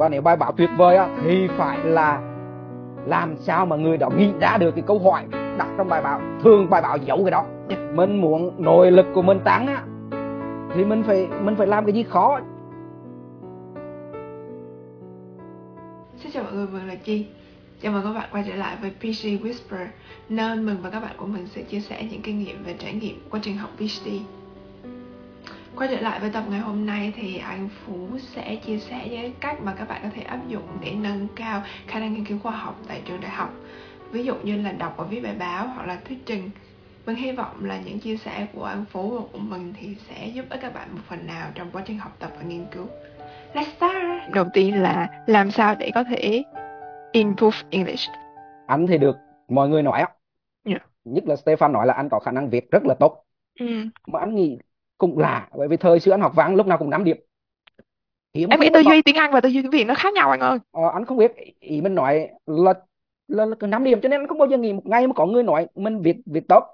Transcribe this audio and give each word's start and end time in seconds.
và 0.00 0.08
nếu 0.08 0.22
bài 0.22 0.36
báo 0.36 0.52
tuyệt 0.52 0.70
vời 0.76 0.96
á, 0.96 1.08
thì 1.22 1.48
phải 1.48 1.78
là 1.84 2.20
làm 3.06 3.36
sao 3.36 3.66
mà 3.66 3.76
người 3.76 3.96
đó 3.96 4.10
nghĩ 4.10 4.30
ra 4.40 4.56
được 4.58 4.70
cái 4.74 4.84
câu 4.86 4.98
hỏi 4.98 5.24
đặt 5.58 5.68
trong 5.78 5.88
bài 5.88 6.02
báo. 6.02 6.20
Thường 6.42 6.70
bài 6.70 6.82
báo 6.82 6.96
giấu 6.96 7.18
cái 7.24 7.30
đó. 7.30 7.44
Mình 7.94 8.20
muốn 8.20 8.52
nội 8.58 8.90
lực 8.90 9.06
của 9.14 9.22
mình 9.22 9.40
tăng 9.44 9.66
á 9.66 9.84
thì 10.74 10.84
mình 10.84 11.02
phải 11.02 11.28
mình 11.42 11.56
phải 11.56 11.66
làm 11.66 11.84
cái 11.84 11.92
gì 11.92 12.02
khó. 12.02 12.40
Xin 16.16 16.32
chào 16.32 16.42
mọi 16.44 16.52
người, 16.52 16.66
mình 16.72 16.88
là 16.88 16.94
Chi. 16.94 17.26
Chào 17.82 17.92
mừng 17.92 18.02
các 18.02 18.12
bạn 18.12 18.28
quay 18.32 18.44
trở 18.48 18.54
lại 18.54 18.76
với 18.82 18.90
PhD 19.00 19.26
Whisper. 19.26 19.86
Nơi 20.28 20.56
mình 20.56 20.76
và 20.82 20.90
các 20.90 21.00
bạn 21.00 21.12
của 21.16 21.26
mình 21.26 21.46
sẽ 21.46 21.62
chia 21.62 21.80
sẻ 21.80 22.04
những 22.10 22.22
kinh 22.22 22.38
nghiệm 22.38 22.56
và 22.66 22.72
trải 22.78 22.94
nghiệm 22.94 23.16
quá 23.30 23.40
trình 23.42 23.56
học 23.56 23.70
PhD 23.76 24.08
Quay 25.76 25.88
trở 25.88 26.00
lại 26.00 26.20
với 26.20 26.30
tập 26.30 26.44
ngày 26.50 26.60
hôm 26.60 26.86
nay 26.86 27.12
thì 27.16 27.38
anh 27.38 27.68
Phú 27.68 28.08
sẽ 28.18 28.56
chia 28.56 28.78
sẻ 28.78 29.08
những 29.10 29.32
cách 29.40 29.56
mà 29.62 29.74
các 29.78 29.88
bạn 29.88 30.00
có 30.02 30.08
thể 30.14 30.22
áp 30.22 30.38
dụng 30.48 30.68
để 30.80 30.92
nâng 31.00 31.26
cao 31.36 31.62
khả 31.86 31.98
năng 31.98 32.12
nghiên 32.14 32.24
cứu 32.24 32.38
khoa 32.42 32.52
học 32.52 32.76
tại 32.88 33.02
trường 33.04 33.20
đại 33.20 33.30
học 33.30 33.50
Ví 34.10 34.24
dụ 34.24 34.34
như 34.42 34.62
là 34.62 34.72
đọc 34.72 34.94
và 34.96 35.04
viết 35.04 35.20
bài 35.22 35.34
báo 35.38 35.66
hoặc 35.66 35.86
là 35.86 35.98
thuyết 36.08 36.18
trình 36.26 36.50
mình 37.06 37.16
hy 37.16 37.32
vọng 37.32 37.64
là 37.64 37.78
những 37.84 37.98
chia 38.00 38.16
sẻ 38.16 38.46
của 38.54 38.64
anh 38.64 38.84
Phú 38.90 39.10
và 39.10 39.20
của 39.32 39.38
mình 39.38 39.74
thì 39.80 39.96
sẽ 40.08 40.26
giúp 40.26 40.44
ích 40.50 40.60
các 40.62 40.74
bạn 40.74 40.88
một 40.92 41.00
phần 41.08 41.26
nào 41.26 41.48
trong 41.54 41.70
quá 41.72 41.82
trình 41.86 41.98
học 41.98 42.16
tập 42.18 42.30
và 42.36 42.42
nghiên 42.42 42.66
cứu. 42.72 42.86
Let's 43.54 43.64
start! 43.76 44.34
Đầu 44.34 44.44
tiên 44.52 44.82
là 44.82 45.08
làm 45.26 45.50
sao 45.50 45.74
để 45.74 45.90
có 45.94 46.04
thể 46.04 46.42
improve 47.12 47.56
English. 47.70 48.10
anh 48.66 48.86
thì 48.86 48.98
được 48.98 49.16
mọi 49.48 49.68
người 49.68 49.82
nói 49.82 50.04
Yeah. 50.64 50.82
nhất 51.04 51.24
là 51.26 51.34
Stefan 51.34 51.70
nói 51.72 51.86
là 51.86 51.94
anh 51.94 52.08
có 52.08 52.18
khả 52.20 52.30
năng 52.32 52.50
viết 52.50 52.70
rất 52.70 52.84
là 52.84 52.94
tốt 52.94 53.24
Ừ. 53.60 53.66
mà 54.06 54.20
anh 54.20 54.34
nghĩ 54.34 54.58
cũng 55.00 55.18
lạ 55.18 55.48
bởi 55.56 55.68
vì 55.68 55.76
thời 55.76 56.00
xưa 56.00 56.12
anh 56.12 56.20
học 56.20 56.32
văn 56.34 56.54
lúc 56.54 56.66
nào 56.66 56.78
cũng 56.78 56.90
5 56.90 57.04
điểm. 57.04 57.16
Hiếm 58.34 58.48
Em 58.48 58.60
nghĩ 58.60 58.68
tư 58.74 58.80
duy 58.80 59.02
tiếng 59.02 59.16
Anh 59.16 59.32
và 59.32 59.40
tư 59.40 59.48
duy 59.48 59.62
tiếng 59.62 59.70
Việt 59.70 59.84
nó 59.84 59.94
khác 59.94 60.14
nhau 60.14 60.30
anh 60.30 60.40
ơi. 60.40 60.58
Ờ, 60.70 60.82
anh 60.94 61.04
không 61.04 61.16
biết. 61.18 61.32
Ý 61.60 61.80
mình 61.80 61.94
nói 61.94 62.28
là 62.46 62.74
là, 63.28 63.46
là 63.60 63.66
5 63.66 63.84
điểm 63.84 64.00
cho 64.00 64.08
nên 64.08 64.20
anh 64.20 64.28
không 64.28 64.38
bao 64.38 64.48
giờ 64.48 64.58
nghĩ 64.58 64.72
một 64.72 64.86
ngày 64.86 65.06
mà 65.06 65.12
có 65.14 65.26
người 65.26 65.42
nói 65.42 65.66
mình 65.74 66.02
viết 66.02 66.16
viết 66.26 66.48
tốt. 66.48 66.64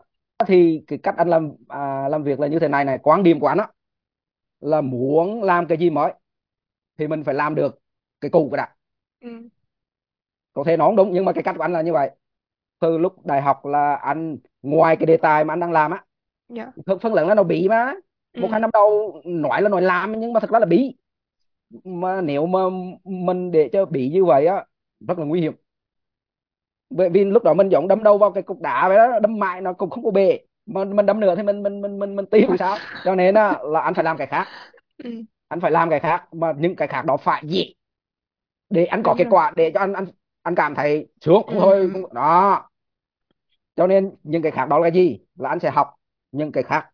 Thì 0.47 0.85
cái 0.87 0.99
cách 1.03 1.15
anh 1.17 1.29
làm 1.29 1.53
à, 1.69 2.09
làm 2.09 2.23
việc 2.23 2.41
là 2.41 2.47
như 2.47 2.59
thế 2.59 2.69
này 2.69 2.85
này 2.85 2.99
quan 3.03 3.23
điểm 3.23 3.41
của 3.41 3.47
anh 3.47 3.59
á 3.59 3.69
là 4.61 4.81
muốn 4.81 5.43
làm 5.43 5.67
cái 5.67 5.79
gì 5.79 5.91
mới 5.91 6.13
thì 6.99 7.07
mình 7.07 7.25
phải 7.25 7.35
làm 7.35 7.55
được 7.55 7.79
cái 8.21 8.31
cũ 8.31 8.49
cái 8.53 8.57
đã. 8.57 8.75
Ừ. 9.21 9.49
có 10.53 10.65
thể 10.67 10.77
nó 10.77 10.87
không 10.87 10.97
đúng 10.97 11.13
nhưng 11.13 11.25
mà 11.25 11.33
cái 11.33 11.43
cách 11.43 11.55
của 11.59 11.65
anh 11.65 11.73
là 11.73 11.83
như 11.83 11.93
vậy. 11.93 12.11
Từ 12.81 12.99
lúc 12.99 13.27
đại 13.27 13.43
học 13.43 13.67
là 13.67 13.95
anh 13.95 14.37
ngoài 14.63 14.97
cái 14.97 15.07
đề 15.07 15.17
tài 15.17 15.45
mà 15.45 15.53
anh 15.55 15.61
đang 15.61 15.73
làm 15.73 15.91
á 15.91 16.05
Dạ. 16.49 16.73
phần 16.87 16.99
phần 16.99 17.15
lớn 17.15 17.29
là 17.29 17.35
nó 17.35 17.43
bị 17.43 17.69
mà 17.69 17.93
một 18.39 18.49
Ừ. 18.49 18.53
hai 18.53 18.61
năm 18.61 18.71
đầu 18.73 19.23
nói 19.25 19.63
là 19.63 19.69
nói 19.69 19.83
làm 19.83 20.21
nhưng 20.21 20.33
mà 20.33 20.41
thật 20.41 20.51
ra 20.51 20.59
là 20.59 20.67
bí 20.67 20.95
mà 21.85 22.21
nếu 22.21 22.47
mà 22.47 22.61
mình 23.05 23.51
để 23.53 23.71
cho 23.73 23.87
bị 23.87 24.11
như 24.11 24.25
vậy 24.25 24.47
á 24.47 24.65
rất 25.09 25.19
là 25.19 25.25
nguy 25.25 25.41
hiểm. 25.41 25.53
Bởi 26.91 27.09
vì 27.11 27.25
lúc 27.25 27.43
đó 27.45 27.55
mình 27.55 27.69
giống 27.69 27.89
đâm 27.89 28.03
đầu 28.03 28.19
vào 28.19 28.33
cái 28.33 28.43
cục 28.43 28.61
đá 28.61 28.89
vậy 28.89 28.97
đó 28.97 29.19
đâm 29.21 29.39
mãi 29.39 29.61
nó 29.61 29.73
cũng 29.73 29.91
không 29.91 30.05
có 30.05 30.11
bể. 30.11 30.39
Mà 30.67 30.85
mình 30.85 31.07
đâm 31.07 31.21
nữa 31.21 31.35
thì 31.37 31.43
mình 31.43 31.63
mình 31.63 31.81
mình 31.81 31.99
mình 31.99 32.17
mình 32.17 32.27
tiêu 32.27 32.57
sao. 32.59 32.81
Cho 33.05 33.15
nên 33.15 33.35
á, 33.35 33.59
là 33.65 33.81
anh 33.81 33.95
phải 33.95 34.05
làm 34.05 34.17
cái 34.17 34.27
khác. 34.27 34.49
Ừ. 35.05 35.11
anh 35.49 35.61
phải 35.61 35.71
làm 35.71 35.91
cái 35.91 36.01
khác 36.01 36.35
mà 36.35 36.53
những 36.59 36.77
cái 36.77 36.89
khác 36.89 37.03
đó 37.07 37.17
phải 37.17 37.43
dễ. 37.47 37.73
Để 38.71 38.85
anh 38.85 39.03
có 39.03 39.15
Đúng 39.15 39.19
kết 39.19 39.25
rồi. 39.25 39.31
quả 39.31 39.53
để 39.57 39.71
cho 39.75 39.81
anh 39.81 39.93
anh 39.93 40.07
anh 40.43 40.55
cảm 40.55 40.75
thấy 40.75 41.07
sướng. 41.21 41.43
Ừ. 41.47 41.55
thôi 41.59 41.93
đó. 42.15 42.69
Cho 43.77 43.87
nên 43.87 44.17
những 44.23 44.43
cái 44.43 44.53
khác 44.53 44.67
đó 44.69 44.79
là 44.79 44.89
gì? 44.91 45.19
Là 45.37 45.49
anh 45.49 45.61
sẽ 45.61 45.71
học 45.71 45.95
những 46.33 46.53
cái 46.53 46.63
khác 46.63 46.87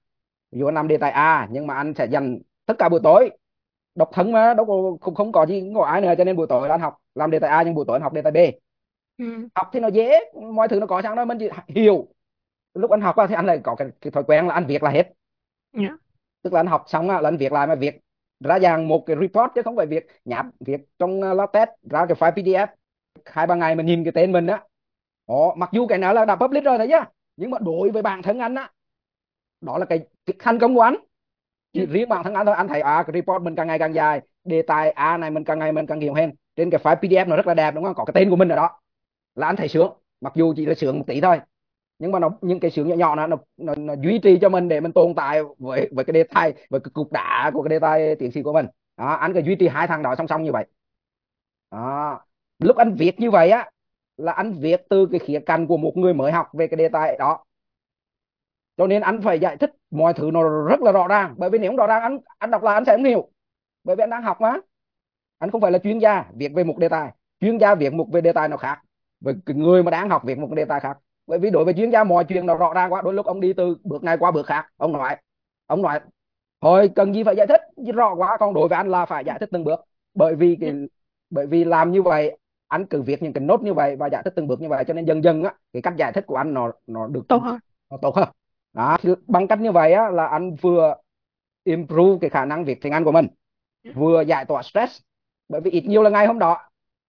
ví 0.53 0.59
dụ 0.59 0.69
anh 0.69 0.75
làm 0.75 0.89
đề 0.89 0.97
tài 0.97 1.11
A 1.11 1.49
nhưng 1.51 1.67
mà 1.67 1.75
anh 1.75 1.95
sẽ 1.95 2.07
dành 2.07 2.39
tất 2.67 2.75
cả 2.79 2.89
buổi 2.89 3.01
tối 3.03 3.31
độc 3.95 4.11
thân 4.13 4.33
mà 4.33 4.55
đâu 4.55 4.67
có 4.67 4.97
không, 5.01 5.15
không 5.15 5.33
có 5.33 5.47
gì 5.47 5.61
không 5.61 5.75
có 5.75 5.85
ai 5.85 6.01
nữa 6.01 6.15
cho 6.19 6.25
nên 6.25 6.37
buổi 6.37 6.47
tối 6.47 6.69
là 6.69 6.75
anh 6.75 6.81
học 6.81 6.99
làm 7.15 7.31
đề 7.31 7.39
tài 7.39 7.51
A 7.51 7.63
nhưng 7.63 7.75
buổi 7.75 7.85
tối 7.89 7.97
anh 7.97 8.03
học 8.03 8.13
đề 8.13 8.23
tài 8.23 8.33
B. 8.33 8.37
Ừ. 9.19 9.49
học 9.55 9.71
thì 9.73 9.81
nó 9.81 9.89
dễ 9.89 10.21
mọi 10.55 10.69
thứ 10.69 10.81
nó 10.81 10.87
có 10.87 11.03
sẵn 11.03 11.17
đó 11.17 11.25
mình 11.25 11.39
chỉ 11.39 11.49
hiểu. 11.69 12.09
Lúc 12.75 12.91
anh 12.91 13.01
học 13.01 13.17
á, 13.17 13.27
thì 13.27 13.35
anh 13.35 13.47
lại 13.47 13.61
có 13.65 13.75
cái, 13.75 13.89
cái 14.01 14.11
thói 14.11 14.25
quen 14.25 14.49
là 14.49 14.55
anh 14.55 14.67
viết 14.67 14.83
là 14.83 14.91
hết. 14.91 15.13
Dạ. 15.73 15.89
tức 16.43 16.53
là 16.53 16.61
anh 16.61 16.67
học 16.67 16.85
xong 16.87 17.11
á, 17.11 17.21
là 17.21 17.29
anh 17.29 17.37
viết 17.37 17.53
lại 17.53 17.67
mà 17.67 17.75
viết 17.75 18.01
ra 18.41 18.59
dạng 18.59 18.89
một 18.89 19.05
cái 19.07 19.17
report 19.21 19.53
chứ 19.55 19.63
không 19.63 19.77
phải 19.77 19.87
việc 19.87 20.07
nháp 20.25 20.47
viết 20.61 20.81
trong 20.99 21.21
uh, 21.21 21.37
LaTeX 21.37 21.69
ra 21.91 22.07
cái 22.07 22.17
file 22.17 22.33
PDF 22.33 22.67
hai 23.25 23.47
ba 23.47 23.55
ngày 23.55 23.75
mình 23.75 23.87
nhìn 23.87 24.05
cái 24.05 24.13
tên 24.13 24.33
mình 24.33 24.47
á. 24.47 24.63
Ồ, 25.27 25.55
mặc 25.55 25.71
dù 25.73 25.87
cái 25.87 25.99
nào 25.99 26.15
là 26.15 26.25
đã 26.25 26.37
publish 26.37 26.65
rồi 26.65 26.79
đấy 26.79 26.89
nhá 26.89 27.05
nhưng 27.37 27.51
mà 27.51 27.59
đối 27.61 27.91
với 27.91 28.03
bản 28.03 28.23
thân 28.23 28.39
anh 28.39 28.55
á 28.55 28.71
đó 29.63 29.79
là 29.79 29.85
cái, 29.85 30.01
cái 30.27 30.35
thành 30.39 30.59
công 30.59 30.75
của 30.75 30.81
anh 30.81 30.97
chỉ 31.73 31.87
riêng 31.87 32.09
bản 32.09 32.25
thân 32.25 32.35
anh 32.35 32.47
thôi 32.47 32.55
anh 32.55 32.69
thấy 32.69 32.81
à 32.81 33.03
cái 33.07 33.15
report 33.15 33.43
mình 33.43 33.55
càng 33.57 33.67
ngày 33.67 33.79
càng 33.79 33.95
dài 33.95 34.21
đề 34.45 34.63
tài 34.63 34.91
A 34.91 35.17
này 35.17 35.31
mình 35.31 35.45
càng 35.45 35.59
ngày 35.59 35.73
mình 35.73 35.87
càng 35.87 36.01
hiểu 36.01 36.15
hơn 36.15 36.33
trên 36.57 36.71
cái 36.71 36.81
file 36.85 36.97
PDF 36.97 37.29
nó 37.29 37.37
rất 37.37 37.47
là 37.47 37.55
đẹp 37.55 37.75
đúng 37.75 37.85
không? 37.85 37.95
Có 37.95 38.05
cái 38.05 38.13
tên 38.15 38.31
của 38.31 38.37
mình 38.37 38.49
ở 38.49 38.57
đó. 38.57 38.81
Là 39.35 39.47
anh 39.47 39.57
thấy 39.57 39.69
sướng. 39.69 39.93
Mặc 40.21 40.33
dù 40.37 40.55
chỉ 40.57 40.67
là 40.67 40.75
sướng 40.75 40.99
một 40.99 41.05
tí 41.07 41.21
thôi. 41.21 41.41
Nhưng 41.99 42.13
mà 42.13 42.19
nó 42.19 42.31
những 42.41 42.61
cái 42.61 42.71
sướng 42.71 42.89
nhỏ 42.89 42.95
nhỏ 42.97 43.15
nó, 43.17 43.27
nó, 43.27 43.37
nó, 43.57 43.75
nó 43.75 43.95
duy 44.03 44.19
trì 44.19 44.39
cho 44.41 44.49
mình 44.49 44.69
để 44.69 44.81
mình 44.81 44.93
tồn 44.93 45.15
tại 45.15 45.43
với 45.59 45.89
với 45.93 46.05
cái 46.05 46.13
đề 46.13 46.23
tài 46.25 46.53
với 46.71 46.81
cái 46.81 46.91
cục 46.95 47.13
đá 47.13 47.51
của 47.55 47.63
cái 47.63 47.69
đề 47.69 47.79
tài 47.79 48.17
tiến 48.17 48.33
sĩ 48.33 48.43
của 48.43 48.53
mình. 48.53 48.67
Đó, 48.97 49.13
anh 49.13 49.35
cứ 49.35 49.41
duy 49.41 49.55
trì 49.55 49.69
hai 49.69 49.87
thằng 49.87 50.03
đó 50.03 50.15
song 50.19 50.29
song 50.29 50.43
như 50.43 50.53
vậy. 50.53 50.67
Đó. 51.71 52.21
lúc 52.59 52.77
anh 52.77 52.95
viết 52.95 53.21
như 53.21 53.31
vậy 53.31 53.51
á 53.51 53.71
là 54.17 54.33
anh 54.33 54.53
viết 54.53 54.83
từ 54.89 55.07
cái 55.07 55.19
khía 55.19 55.41
cạnh 55.47 55.67
của 55.67 55.77
một 55.77 55.97
người 55.97 56.15
mới 56.15 56.33
học 56.33 56.47
về 56.53 56.67
cái 56.67 56.77
đề 56.77 56.89
tài 56.89 57.17
đó 57.19 57.45
cho 58.77 58.87
nên 58.87 59.03
anh 59.03 59.21
phải 59.23 59.39
giải 59.41 59.57
thích 59.57 59.71
mọi 59.91 60.13
thứ 60.15 60.31
nó 60.33 60.43
rất 60.69 60.81
là 60.81 60.93
rõ 60.93 61.09
ràng. 61.09 61.35
Bởi 61.39 61.51
vì 61.51 61.59
nếu 61.59 61.71
không 61.71 61.77
rõ 61.77 61.87
ràng 61.87 62.03
anh 62.03 62.19
anh 62.39 62.51
đọc 62.51 62.63
là 62.63 62.73
anh 62.75 62.85
sẽ 62.85 62.97
không 62.97 63.05
hiểu. 63.05 63.29
Bởi 63.85 63.97
vì 63.97 64.03
anh 64.03 64.11
đang 64.11 64.23
học 64.23 64.41
mà. 64.41 64.57
Anh 65.39 65.51
không 65.51 65.61
phải 65.61 65.71
là 65.73 65.79
chuyên 65.79 65.99
gia 65.99 66.25
viết 66.35 66.49
về 66.55 66.65
một 66.65 66.79
đề 66.79 66.89
tài. 66.89 67.11
Chuyên 67.41 67.59
gia 67.59 67.75
viết 67.75 67.93
một 67.93 68.07
về 68.13 68.21
đề 68.21 68.33
tài 68.33 68.49
nào 68.49 68.59
khác. 68.59 68.79
Với 69.21 69.35
người 69.47 69.83
mà 69.83 69.91
đang 69.91 70.11
học 70.11 70.23
viết 70.25 70.39
một 70.39 70.49
đề 70.55 70.65
tài 70.65 70.81
khác. 70.81 70.99
Bởi 71.27 71.39
vì 71.39 71.51
đối 71.51 71.65
với 71.65 71.75
chuyên 71.75 71.91
gia 71.91 72.05
mọi 72.05 72.25
chuyện 72.25 72.47
nó 72.47 72.55
rõ 72.55 72.73
ràng 72.75 72.93
quá. 72.93 73.03
Đôi 73.03 73.15
lúc 73.15 73.27
ông 73.27 73.41
đi 73.41 73.53
từ 73.53 73.77
bước 73.85 74.03
này 74.03 74.19
qua 74.19 74.31
bước 74.31 74.47
khác. 74.47 74.67
Ông 74.77 74.93
nói 74.93 75.17
ông 75.67 75.83
nói 75.83 76.01
thôi 76.61 76.91
cần 76.97 77.15
gì 77.15 77.25
phải 77.25 77.37
giải 77.37 77.47
thích? 77.47 77.61
Rõ 77.95 78.15
quá. 78.15 78.37
Còn 78.41 78.55
đối 78.55 78.69
với 78.69 78.77
anh 78.77 78.89
là 78.91 79.07
phải 79.07 79.25
giải 79.25 79.39
thích 79.39 79.49
từng 79.53 79.65
bước. 79.65 79.81
Bởi 80.15 80.35
vì 80.35 80.57
cái 80.61 80.73
bởi 81.31 81.47
vì 81.47 81.65
làm 81.65 81.93
như 81.93 82.03
vậy 82.03 82.39
anh 82.69 82.87
cứ 82.87 83.03
viết 83.03 83.23
những 83.23 83.33
cái 83.33 83.45
nốt 83.45 83.63
như 83.63 83.75
vậy 83.75 83.97
và 83.97 84.07
giải 84.07 84.23
thích 84.25 84.33
từng 84.37 84.47
bước 84.47 84.61
như 84.61 84.69
vậy. 84.69 84.85
Cho 84.85 84.95
nên 84.95 85.05
dần 85.05 85.25
dần 85.25 85.45
á 85.45 85.55
cái 85.73 85.83
cách 85.83 85.95
giải 85.99 86.13
thích 86.13 86.25
của 86.27 86.37
anh 86.37 86.55
nó 86.55 86.73
nó 86.87 87.07
được 87.07 87.23
Tốt 87.29 87.39
hơn. 87.43 87.59
nó 87.91 87.97
tốt 88.03 88.17
hơn 88.17 88.29
đó 88.73 88.97
thì 89.03 89.11
bằng 89.27 89.49
cách 89.49 89.61
như 89.61 89.73
vậy 89.73 89.93
á 89.93 90.09
là 90.11 90.27
anh 90.27 90.55
vừa 90.55 90.95
improve 91.65 92.19
cái 92.21 92.31
khả 92.31 92.45
năng 92.45 92.65
viết 92.65 92.79
tiếng 92.83 92.93
Anh 92.93 93.05
của 93.05 93.13
mình 93.13 93.27
vừa 93.95 94.23
giải 94.23 94.45
tỏa 94.45 94.63
stress. 94.63 95.01
Bởi 95.49 95.61
vì 95.61 95.71
ít 95.71 95.85
nhiều 95.87 96.03
là 96.03 96.11
ngày 96.11 96.27
hôm 96.27 96.39
đó 96.39 96.59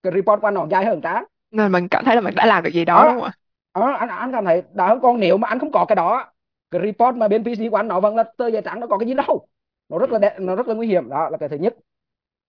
cái 0.04 0.14
report 0.16 0.42
của 0.42 0.48
anh 0.48 0.54
nó 0.54 0.68
dài 0.72 0.86
hơn 0.86 1.02
tráng 1.02 1.24
Nên 1.52 1.72
mình 1.72 1.88
cảm 1.92 2.06
thấy 2.06 2.16
là 2.16 2.22
mình 2.22 2.36
đã 2.36 2.46
làm 2.46 2.64
được 2.64 2.70
gì 2.74 2.86
đó 2.86 3.04
Đó. 3.04 3.10
đúng 3.14 3.22
không 3.22 3.24
ạ? 3.24 3.34
ờ, 3.72 3.92
anh 4.00 4.10
anh 4.10 4.32
cảm 4.32 4.46
thấy 4.46 4.64
đã 4.74 4.88
hơn. 4.88 5.00
Còn 5.02 5.20
nếu 5.20 5.38
mà 5.38 5.48
anh 5.48 5.60
không 5.60 5.72
có 5.72 5.86
cái 5.86 5.96
đó 5.96 6.34
cái 6.72 6.82
report 6.86 7.16
mà 7.18 7.28
bên 7.28 7.44
PC 7.44 7.70
của 7.70 7.76
anh 7.78 7.88
nó 7.88 8.00
vẫn 8.00 8.16
là 8.16 8.24
tờ 8.38 8.48
giấy 8.48 8.62
trắng 8.66 8.80
nó 8.80 8.88
có 8.88 8.98
cái 8.98 9.08
gì 9.08 9.14
đâu. 9.14 9.48
Nó 9.90 9.98
rất 10.00 10.12
là 10.12 10.20
đẹp 10.20 10.36
nó 10.40 10.56
rất 10.56 10.68
là 10.68 10.74
nguy 10.74 10.88
hiểm. 10.88 11.10
Đó 11.10 11.30
là 11.30 11.38
cái 11.38 11.50
thứ 11.50 11.58
nhất. 11.58 11.76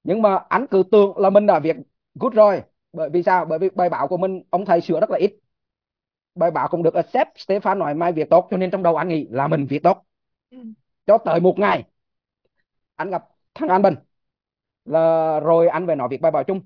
Nhưng 0.04 0.22
mà 0.22 0.36
anh 0.48 0.66
cứ 0.66 0.82
tưởng 0.92 1.19
là 1.19 1.30
mình 1.30 1.47
đã 1.47 1.58
viết 1.58 1.76
good 2.14 2.34
rồi. 2.34 2.62
Bởi 2.92 3.10
vì 3.10 3.22
sao? 3.22 3.44
Bởi 3.44 3.58
vì 3.58 3.70
bài 3.70 3.88
báo 3.91 4.08
của 4.08 4.16
mình 4.16 4.42
ông 4.50 4.64
thầy 4.66 4.80
sửa 4.80 5.00
rất 5.00 5.10
là 5.10 5.19
ít 5.19 5.32
bài 6.34 6.50
báo 6.50 6.69
cũng 6.69 6.83
được 6.83 6.95
accept. 6.95 7.37
Stefan 7.37 7.78
nói 7.78 7.95
mai 7.95 8.12
viết 8.12 8.31
tốt 8.31 8.49
cho 8.50 8.56
nên 8.56 8.71
trong 8.71 8.83
đầu 8.83 8.97
anh 8.97 9.09
nghĩ 9.09 9.27
là 9.31 9.49
mình 9.49 9.67
viết 9.67 9.78
tốt 9.83 10.05
Ừ. 10.50 10.59
cho 11.06 11.19
tới 11.19 11.41
một 11.41 11.59
ngày 11.59 11.84
anh 12.97 13.11
gặp 13.11 13.25
thằng 13.55 13.69
An 13.69 13.83
Bình. 13.83 13.95
Là 14.84 15.41
rồi 15.41 15.69
anh 15.69 15.87
về 15.87 15.95
nói 15.95 16.09
việc 16.09 16.21
bài 16.21 16.33
báo 16.33 16.45
chung. 16.45 16.61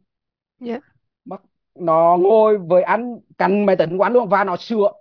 Dạ. 0.61 0.79
Bắt- 1.25 1.43
nó 1.75 2.17
ngồi 2.21 2.59
với 2.59 2.83
anh 2.83 3.21
cạnh 3.39 3.67
máy 3.67 3.77
tính 3.77 3.99
của 3.99 4.05
anh 4.05 4.12
luôn 4.12 4.29
và 4.29 4.45
nó 4.45 4.56
sửa 4.56 4.93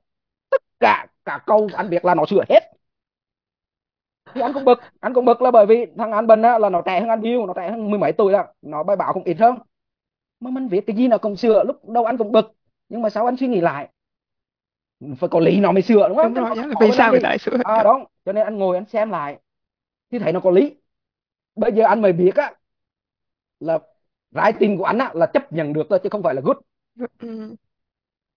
tất 0.50 0.62
cả 0.80 1.08
cả 1.26 1.44
câu 1.46 1.70
anh 1.74 1.90
viết 1.90 2.06
là 2.06 2.16
nó 2.16 2.26
sửa 2.26 2.44
hết. 2.50 2.60
Thì 4.34 4.42
anh 4.42 4.54
cũng 4.54 4.66
bực 4.66 4.80
anh 5.00 5.14
cũng 5.14 5.26
bực 5.26 5.42
là 5.42 5.52
bởi 5.52 5.66
vì 5.66 5.86
thằng 5.98 6.12
An 6.12 6.28
Bình 6.28 6.42
á, 6.42 6.60
là 6.60 6.70
nó 6.70 6.81
trẻ 6.86 7.00
hơn 7.00 7.10
anh 7.10 7.22
nhiều 7.22 7.46
nó 7.46 7.54
trẻ 7.54 7.72
hơn 7.72 7.90
mười 7.92 8.00
mấy 8.00 8.12
tuổi 8.13 8.31
là 8.31 8.54
nó 8.62 8.84
bài 8.84 8.96
báo 8.98 9.13
cũng 9.13 9.24
ít 9.24 9.38
hơn. 9.40 9.56
Mà 10.40 10.52
mình 10.52 10.68
viết 10.68 10.81
cái 10.88 10.96
gì 10.96 11.08
nó 11.08 11.18
cũng 11.18 11.36
sửa 11.38 11.63
lúc 11.63 11.90
đầu 11.90 12.06
anh 12.06 12.18
cũng 12.18 12.31
bực 12.31 12.56
nhưng 12.90 13.02
mà 13.02 13.10
sau 13.10 13.25
anh 13.25 13.38
suy 13.38 13.48
nghĩ 13.48 13.62
lại 13.62 13.90
phải 15.20 15.30
có 15.30 15.40
lý 15.40 15.60
nó 15.60 15.72
mới 15.72 15.82
sửa 15.82 16.08
đúng 16.10 16.18
không 16.18 16.34
Đúng 16.34 16.34
rồi, 16.34 16.52
Chứ 16.54 16.58
dạ. 16.58 16.68
không 16.74 16.76
vì 16.80 16.92
có 16.92 16.92
sao 16.92 17.12
người 17.12 17.20
ta 17.20 17.30
lại 17.30 17.38
sửa? 17.40 17.58
à 17.62 17.84
đúng 17.84 18.06
cho 18.26 18.32
nên 18.34 18.44
anh 18.44 18.58
ngồi 18.58 18.78
anh 18.78 18.86
xem 18.86 19.10
lại 19.10 19.40
thì 20.12 20.20
thấy 20.20 20.34
nó 20.34 20.40
có 20.40 20.52
lý 20.52 20.76
bây 21.56 21.74
giờ 21.74 21.86
anh 21.86 22.02
mới 22.02 22.14
biết 22.14 22.36
á 22.36 22.54
là 23.60 23.80
writing 24.32 24.78
của 24.78 24.84
anh 24.84 24.98
á 24.98 25.12
là 25.14 25.26
chấp 25.26 25.54
nhận 25.54 25.74
được 25.74 25.88
thôi 25.90 26.00
chứ 26.04 26.10
không 26.10 26.24
phải 26.24 26.36
là 26.36 26.42
good 26.46 26.58
Ừ. 27.20 27.56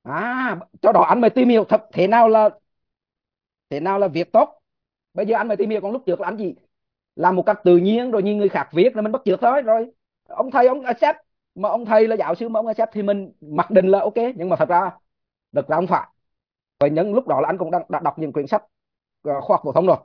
à 0.05 0.59
cho 0.83 0.93
đó 0.93 1.01
anh 1.03 1.21
mới 1.21 1.31
tìm 1.31 1.49
hiểu 1.49 1.65
thật 1.69 1.81
thế 1.93 2.07
nào 2.07 2.29
là 2.29 2.51
thế 3.71 3.81
nào 3.81 3.99
là 3.99 4.09
viết 4.09 4.33
tốt 4.33 4.61
bây 5.15 5.27
giờ 5.27 5.37
anh 5.37 5.49
mới 5.49 5.57
tìm 5.57 5.71
hiểu 5.71 5.81
còn 5.81 5.93
lúc 5.93 6.03
trước 6.07 6.21
là 6.21 6.29
anh 6.29 6.37
gì 6.37 6.55
làm 7.17 7.37
một 7.37 7.43
cách 7.47 7.61
tự 7.65 7.77
nhiên 7.77 8.11
rồi 8.11 8.23
nhìn 8.23 8.39
người 8.39 8.49
khác 8.49 8.69
viết 8.73 8.97
là 8.97 9.03
mình 9.03 9.13
bắt 9.13 9.23
chước 9.25 9.41
thôi 9.43 9.63
rồi 9.63 9.93
ông 10.29 10.51
thầy 10.51 10.67
ông 10.69 10.83
accept 10.83 11.19
mà 11.55 11.69
ông 11.69 11.85
thầy 11.85 12.09
là 12.09 12.17
giáo 12.17 12.35
sư 12.35 12.49
mà 12.49 12.61
ông 12.61 12.67
accept 12.67 12.91
thì 12.95 13.03
mình 13.03 13.33
mặc 13.41 13.71
định 13.71 13.87
là 13.89 14.01
ok 14.01 14.15
nhưng 14.37 14.49
mà 14.49 14.57
thật 14.57 14.69
ra 14.69 14.91
thật 15.55 15.69
ra 15.69 15.77
không 15.77 15.87
phải 15.87 16.09
và 16.81 16.89
những 16.89 17.15
lúc 17.15 17.29
đó 17.29 17.41
là 17.41 17.49
anh 17.49 17.59
cũng 17.59 17.71
đang 17.71 17.83
đã 17.89 18.01
đọc 18.05 18.19
những 18.19 18.33
quyển 18.33 18.47
sách 18.47 18.65
ờ, 19.25 19.41
khoa 19.41 19.55
học 19.55 19.61
phổ 19.65 19.73
thông 19.73 19.87
rồi. 19.87 19.97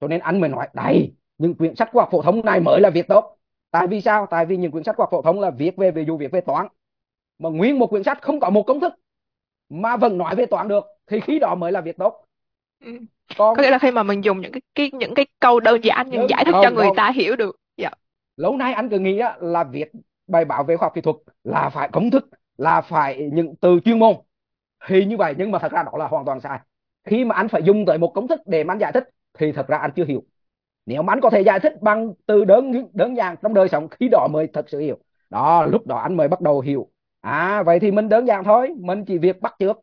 Cho 0.00 0.08
nên 0.08 0.20
anh 0.20 0.40
mới 0.40 0.50
nói 0.50 0.68
đây 0.74 1.12
những 1.38 1.54
quyển 1.54 1.76
sách 1.76 1.88
khoa 1.92 2.02
học 2.02 2.08
phổ 2.12 2.22
thông 2.22 2.44
này 2.44 2.60
mới 2.60 2.80
là 2.80 2.90
việc 2.90 3.08
tốt. 3.08 3.36
Tại 3.70 3.86
vì 3.86 4.00
sao? 4.00 4.26
Tại 4.30 4.46
vì 4.46 4.56
những 4.56 4.72
quyển 4.72 4.84
sách 4.84 4.96
khoa 4.96 5.04
học 5.04 5.10
phổ 5.10 5.22
thông 5.22 5.40
là 5.40 5.50
viết 5.50 5.76
về 5.76 5.90
ví 5.90 6.04
dụ 6.04 6.16
viết 6.16 6.32
về 6.32 6.40
toán. 6.40 6.66
Mà 7.38 7.50
nguyên 7.50 7.78
một 7.78 7.90
quyển 7.90 8.02
sách 8.02 8.22
không 8.22 8.40
có 8.40 8.50
một 8.50 8.62
công 8.62 8.80
thức 8.80 8.92
mà 9.68 9.96
vẫn 9.96 10.18
nói 10.18 10.34
về 10.34 10.46
toán 10.46 10.68
được 10.68 10.84
thì 11.06 11.20
khi 11.20 11.38
đó 11.38 11.54
mới 11.54 11.72
là 11.72 11.80
việc 11.80 11.96
tốt. 11.98 12.24
Ừ. 12.84 12.98
còn 13.36 13.56
có 13.56 13.62
nghĩa 13.62 13.70
là 13.70 13.78
khi 13.78 13.90
mà 13.90 14.02
mình 14.02 14.24
dùng 14.24 14.40
những 14.40 14.52
cái, 14.52 14.60
cái 14.74 14.90
những 14.92 15.14
cái 15.14 15.26
câu 15.40 15.60
đơn 15.60 15.84
giản 15.84 16.08
nhưng 16.10 16.26
giải 16.30 16.44
thích 16.44 16.52
không, 16.52 16.64
cho 16.64 16.70
người 16.70 16.86
không. 16.86 16.96
ta 16.96 17.12
hiểu 17.14 17.36
được. 17.36 17.56
Dạ. 17.76 17.90
lâu 18.36 18.56
nay 18.56 18.72
anh 18.72 18.88
cứ 18.88 18.98
nghĩ 18.98 19.20
là 19.40 19.64
viết 19.64 19.92
bài 20.26 20.44
báo 20.44 20.64
về 20.64 20.76
khoa 20.76 20.86
học 20.86 20.94
kỹ 20.94 21.00
thuật 21.00 21.16
là 21.44 21.68
phải 21.68 21.88
công 21.92 22.10
thức 22.10 22.28
là 22.58 22.80
phải 22.80 23.28
những 23.32 23.54
từ 23.60 23.80
chuyên 23.84 23.98
môn 23.98 24.14
thì 24.88 25.04
như 25.04 25.16
vậy 25.16 25.34
nhưng 25.38 25.50
mà 25.50 25.58
thật 25.58 25.72
ra 25.72 25.82
đó 25.82 25.92
là 25.98 26.08
hoàn 26.08 26.24
toàn 26.24 26.40
sai. 26.40 26.58
Khi 27.04 27.24
mà 27.24 27.34
anh 27.34 27.48
phải 27.48 27.62
dùng 27.62 27.86
tới 27.86 27.98
một 27.98 28.12
công 28.14 28.28
thức 28.28 28.40
để 28.46 28.64
mà 28.64 28.74
anh 28.74 28.78
giải 28.78 28.92
thích 28.92 29.04
thì 29.34 29.52
thật 29.52 29.68
ra 29.68 29.78
anh 29.78 29.90
chưa 29.96 30.04
hiểu. 30.04 30.22
Nếu 30.86 31.02
mà 31.02 31.12
anh 31.12 31.20
có 31.20 31.30
thể 31.30 31.40
giải 31.40 31.60
thích 31.60 31.72
bằng 31.82 32.12
từ 32.26 32.44
đơn 32.44 32.72
đơn 32.92 33.16
giản 33.16 33.36
trong 33.42 33.54
đời 33.54 33.68
sống 33.68 33.88
khi 33.88 34.08
đó 34.08 34.28
mới 34.32 34.46
thật 34.52 34.68
sự 34.68 34.80
hiểu. 34.80 34.98
Đó 35.30 35.66
lúc 35.66 35.86
đó 35.86 35.96
anh 35.98 36.16
mới 36.16 36.28
bắt 36.28 36.40
đầu 36.40 36.60
hiểu. 36.60 36.90
À 37.20 37.62
vậy 37.62 37.80
thì 37.80 37.90
mình 37.90 38.08
đơn 38.08 38.26
giản 38.26 38.44
thôi 38.44 38.74
mình 38.78 39.04
chỉ 39.04 39.18
việc 39.18 39.40
bắt 39.40 39.56
trước 39.58 39.76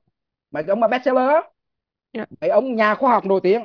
mấy 0.51 0.63
ông 0.67 0.79
mà 0.79 0.87
bestseller. 0.87 1.43
Dạ. 2.13 2.25
mấy 2.41 2.49
ông 2.49 2.75
nhà 2.75 2.95
khoa 2.95 3.11
học 3.11 3.25
nổi 3.25 3.39
tiếng 3.43 3.63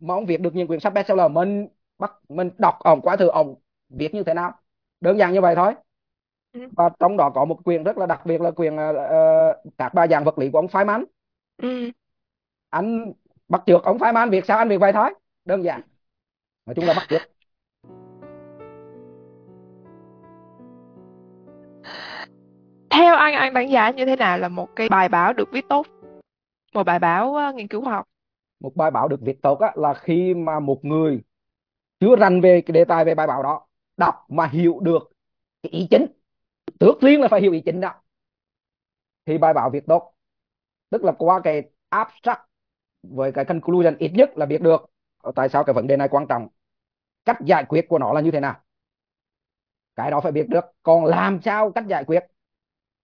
mà 0.00 0.14
ông 0.14 0.26
viết 0.26 0.40
được 0.40 0.54
những 0.54 0.68
quyển 0.68 0.80
sách 0.80 0.94
bestseller 0.94 1.30
mình 1.30 1.68
bắt 1.98 2.12
mình 2.28 2.50
đọc 2.58 2.74
ông 2.80 3.00
quá 3.00 3.16
thử 3.16 3.28
ông 3.28 3.54
viết 3.88 4.14
như 4.14 4.22
thế 4.24 4.34
nào. 4.34 4.52
Đơn 5.00 5.18
giản 5.18 5.32
như 5.32 5.40
vậy 5.40 5.54
thôi 5.54 5.74
ừ. 6.54 6.60
và 6.76 6.90
trong 6.98 7.16
đó 7.16 7.30
có 7.34 7.44
một 7.44 7.58
quyền 7.64 7.84
rất 7.84 7.98
là 7.98 8.06
đặc 8.06 8.26
biệt 8.26 8.40
là 8.40 8.50
quyền 8.50 8.74
uh, 8.74 9.74
các 9.78 9.94
ba 9.94 10.06
dạng 10.06 10.24
vật 10.24 10.38
lý 10.38 10.50
của 10.50 10.58
ông 10.58 10.66
Feynman. 10.66 11.04
Ừ. 11.62 11.90
anh 12.70 13.12
bắt 13.48 13.62
trước 13.66 13.82
ông 13.84 13.98
Feynman 13.98 14.30
việc 14.30 14.44
sao 14.44 14.58
anh 14.58 14.68
việc 14.68 14.80
vậy 14.80 14.92
thôi. 14.92 15.14
Đơn 15.44 15.64
giản. 15.64 15.80
Nói 16.66 16.74
chung 16.74 16.84
là 16.84 16.94
bắt 16.94 17.06
trước 17.08 17.22
theo 22.94 23.16
anh 23.16 23.34
anh 23.34 23.54
đánh 23.54 23.70
giá 23.70 23.90
như 23.90 24.06
thế 24.06 24.16
nào 24.16 24.38
là 24.38 24.48
một 24.48 24.76
cái 24.76 24.88
bài 24.88 25.08
báo 25.08 25.32
được 25.32 25.48
viết 25.52 25.68
tốt? 25.68 25.86
Một 26.74 26.84
bài 26.84 26.98
báo 26.98 27.36
uh, 27.48 27.54
nghiên 27.54 27.68
cứu 27.68 27.84
khoa 27.84 27.92
học? 27.92 28.08
Một 28.60 28.76
bài 28.76 28.90
báo 28.90 29.08
được 29.08 29.20
viết 29.20 29.42
tốt 29.42 29.58
á, 29.58 29.72
là 29.74 29.94
khi 29.94 30.34
mà 30.34 30.60
một 30.60 30.84
người 30.84 31.20
chưa 32.00 32.16
rành 32.16 32.40
về 32.40 32.60
cái 32.60 32.72
đề 32.72 32.84
tài 32.84 33.04
về 33.04 33.14
bài 33.14 33.26
báo 33.26 33.42
đó 33.42 33.66
đọc 33.96 34.14
mà 34.28 34.46
hiểu 34.46 34.80
được 34.80 35.10
cái 35.62 35.70
ý 35.70 35.86
chính 35.90 36.06
trước 36.80 36.94
tiên 37.00 37.20
là 37.20 37.28
phải 37.28 37.40
hiểu 37.40 37.52
ý 37.52 37.62
chính 37.64 37.80
đó 37.80 37.94
thì 39.26 39.38
bài 39.38 39.54
báo 39.54 39.70
viết 39.70 39.86
tốt 39.86 40.14
tức 40.90 41.04
là 41.04 41.12
qua 41.18 41.40
cái 41.44 41.62
abstract 41.88 42.40
với 43.02 43.32
cái 43.32 43.44
conclusion 43.44 43.96
ít 43.98 44.10
nhất 44.14 44.38
là 44.38 44.46
biết 44.46 44.62
được 44.62 44.90
tại 45.34 45.48
sao 45.48 45.64
cái 45.64 45.74
vấn 45.74 45.86
đề 45.86 45.96
này 45.96 46.08
quan 46.08 46.26
trọng 46.28 46.48
cách 47.24 47.38
giải 47.46 47.64
quyết 47.68 47.86
của 47.88 47.98
nó 47.98 48.12
là 48.12 48.20
như 48.20 48.30
thế 48.30 48.40
nào 48.40 48.60
cái 49.96 50.10
đó 50.10 50.20
phải 50.20 50.32
biết 50.32 50.48
được 50.48 50.64
còn 50.82 51.04
làm 51.04 51.40
sao 51.44 51.72
cách 51.72 51.86
giải 51.88 52.04
quyết 52.04 52.24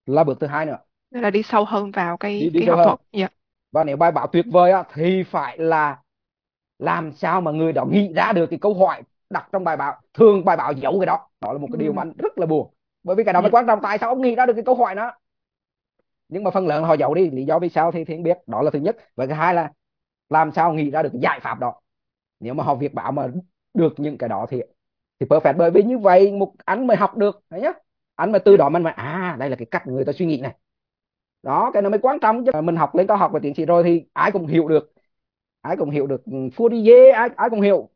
là 0.07 0.25
bước 0.25 0.39
thứ 0.41 0.47
hai 0.47 0.67
nữa 0.67 0.79
Nên 1.11 1.23
là 1.23 1.31
đi 1.31 1.43
sâu 1.43 1.65
hơn 1.65 1.91
vào 1.91 2.17
cái 2.17 2.41
đi, 2.41 2.51
đi 2.51 2.61
cái 2.67 2.77
học 2.77 2.85
thuật 2.87 2.99
yeah. 3.11 3.31
Dạ. 3.33 3.37
và 3.73 3.85
nếu 3.85 3.97
bài 3.97 4.13
báo 4.13 4.27
tuyệt 4.27 4.47
vời 4.53 4.73
á, 4.73 4.85
thì 4.95 5.23
phải 5.23 5.59
là 5.59 6.03
làm 6.79 7.13
sao 7.13 7.41
mà 7.41 7.51
người 7.51 7.73
đó 7.73 7.85
nghĩ 7.85 8.13
ra 8.15 8.33
được 8.33 8.47
cái 8.51 8.59
câu 8.63 8.75
hỏi 8.75 9.03
đặt 9.31 9.49
trong 9.53 9.65
bài 9.65 9.77
báo 9.77 10.01
thường 10.15 10.45
bài 10.45 10.57
báo 10.57 10.73
giấu 10.73 11.01
cái 11.01 11.07
đó 11.07 11.29
đó 11.41 11.53
là 11.53 11.59
một 11.59 11.69
cái 11.73 11.79
ừ. 11.79 11.83
điều 11.85 11.93
mà 11.93 12.03
anh 12.03 12.13
rất 12.19 12.39
là 12.39 12.47
buồn 12.47 12.75
bởi 13.03 13.17
vì 13.17 13.25
cái 13.25 13.33
đó 13.33 13.41
mới 13.41 13.51
ừ. 13.51 13.55
quan 13.55 13.67
trọng 13.67 13.81
tại 13.83 13.99
sao 13.99 14.09
ông 14.09 14.23
nghĩ 14.23 14.35
ra 14.35 14.47
được 14.47 14.53
cái 14.55 14.65
câu 14.65 14.75
hỏi 14.75 14.95
đó? 14.95 15.13
Nhưng 16.29 16.45
mà 16.45 16.51
phần 16.51 16.67
lớn 16.67 16.85
họ 16.85 16.95
giấu 16.95 17.15
đi 17.15 17.31
lý 17.31 17.45
do 17.45 17.59
vì 17.59 17.69
sao 17.69 17.93
thì 17.93 18.05
thì 18.05 18.17
biết 18.17 18.39
đó 18.47 18.63
là 18.63 18.71
thứ 18.71 18.79
nhất. 18.79 18.97
Và 19.17 19.27
thứ 19.27 19.33
hai 19.33 19.55
là 19.55 19.73
làm 20.29 20.53
sao 20.53 20.73
nghĩ 20.75 20.91
ra 20.91 21.03
được 21.03 21.09
cái 21.13 21.21
giải 21.21 21.41
pháp 21.41 21.61
đó? 21.61 21.81
Nếu 22.41 22.55
mà 22.55 22.65
họ 22.65 22.75
việc 22.75 22.95
báo 22.95 23.13
mà 23.13 23.29
được 23.75 23.95
những 23.97 24.19
cái 24.19 24.29
đó 24.29 24.47
thì 24.51 24.63
thì 25.21 25.27
perfect. 25.27 25.57
Bởi 25.57 25.71
vì 25.71 25.83
như 25.83 25.99
vậy 25.99 26.33
một 26.33 26.55
anh 26.65 26.87
mới 26.87 26.97
học 26.97 27.17
được 27.17 27.43
đấy 27.51 27.61
nhá? 27.61 27.73
Anh 28.17 28.33
mà 28.33 28.39
từ 28.39 28.57
đó 28.57 28.69
mình 28.69 28.83
mà 28.83 28.91
à 28.91 29.37
đây 29.39 29.51
là 29.51 29.57
cái 29.57 29.67
cách 29.71 29.87
người 29.87 30.05
ta 30.05 30.13
suy 30.13 30.27
nghĩ 30.27 30.41
này. 30.41 30.57
Đó 31.43 31.71
cái 31.75 31.83
nó 31.83 31.91
mới 31.91 31.99
quan 31.99 32.19
trọng 32.21 32.45
chứ. 32.45 32.53
Mình 32.61 32.77
học 32.77 32.95
lên 32.95 33.07
cao 33.07 33.17
học 33.17 33.31
và 33.33 33.41
tiến 33.43 33.55
sĩ 33.55 33.65
rồi 33.67 33.83
thì 33.83 34.05
ai 34.13 34.33
cũng 34.33 34.47
hiểu 34.47 34.69
được. 34.69 34.93
Ai 35.61 35.77
cũng 35.77 35.91
hiểu 35.91 36.07
được 36.07 36.23
Fourier 36.27 37.15
ai 37.15 37.29
ai 37.37 37.51
cũng 37.51 37.61
hiểu 37.61 37.89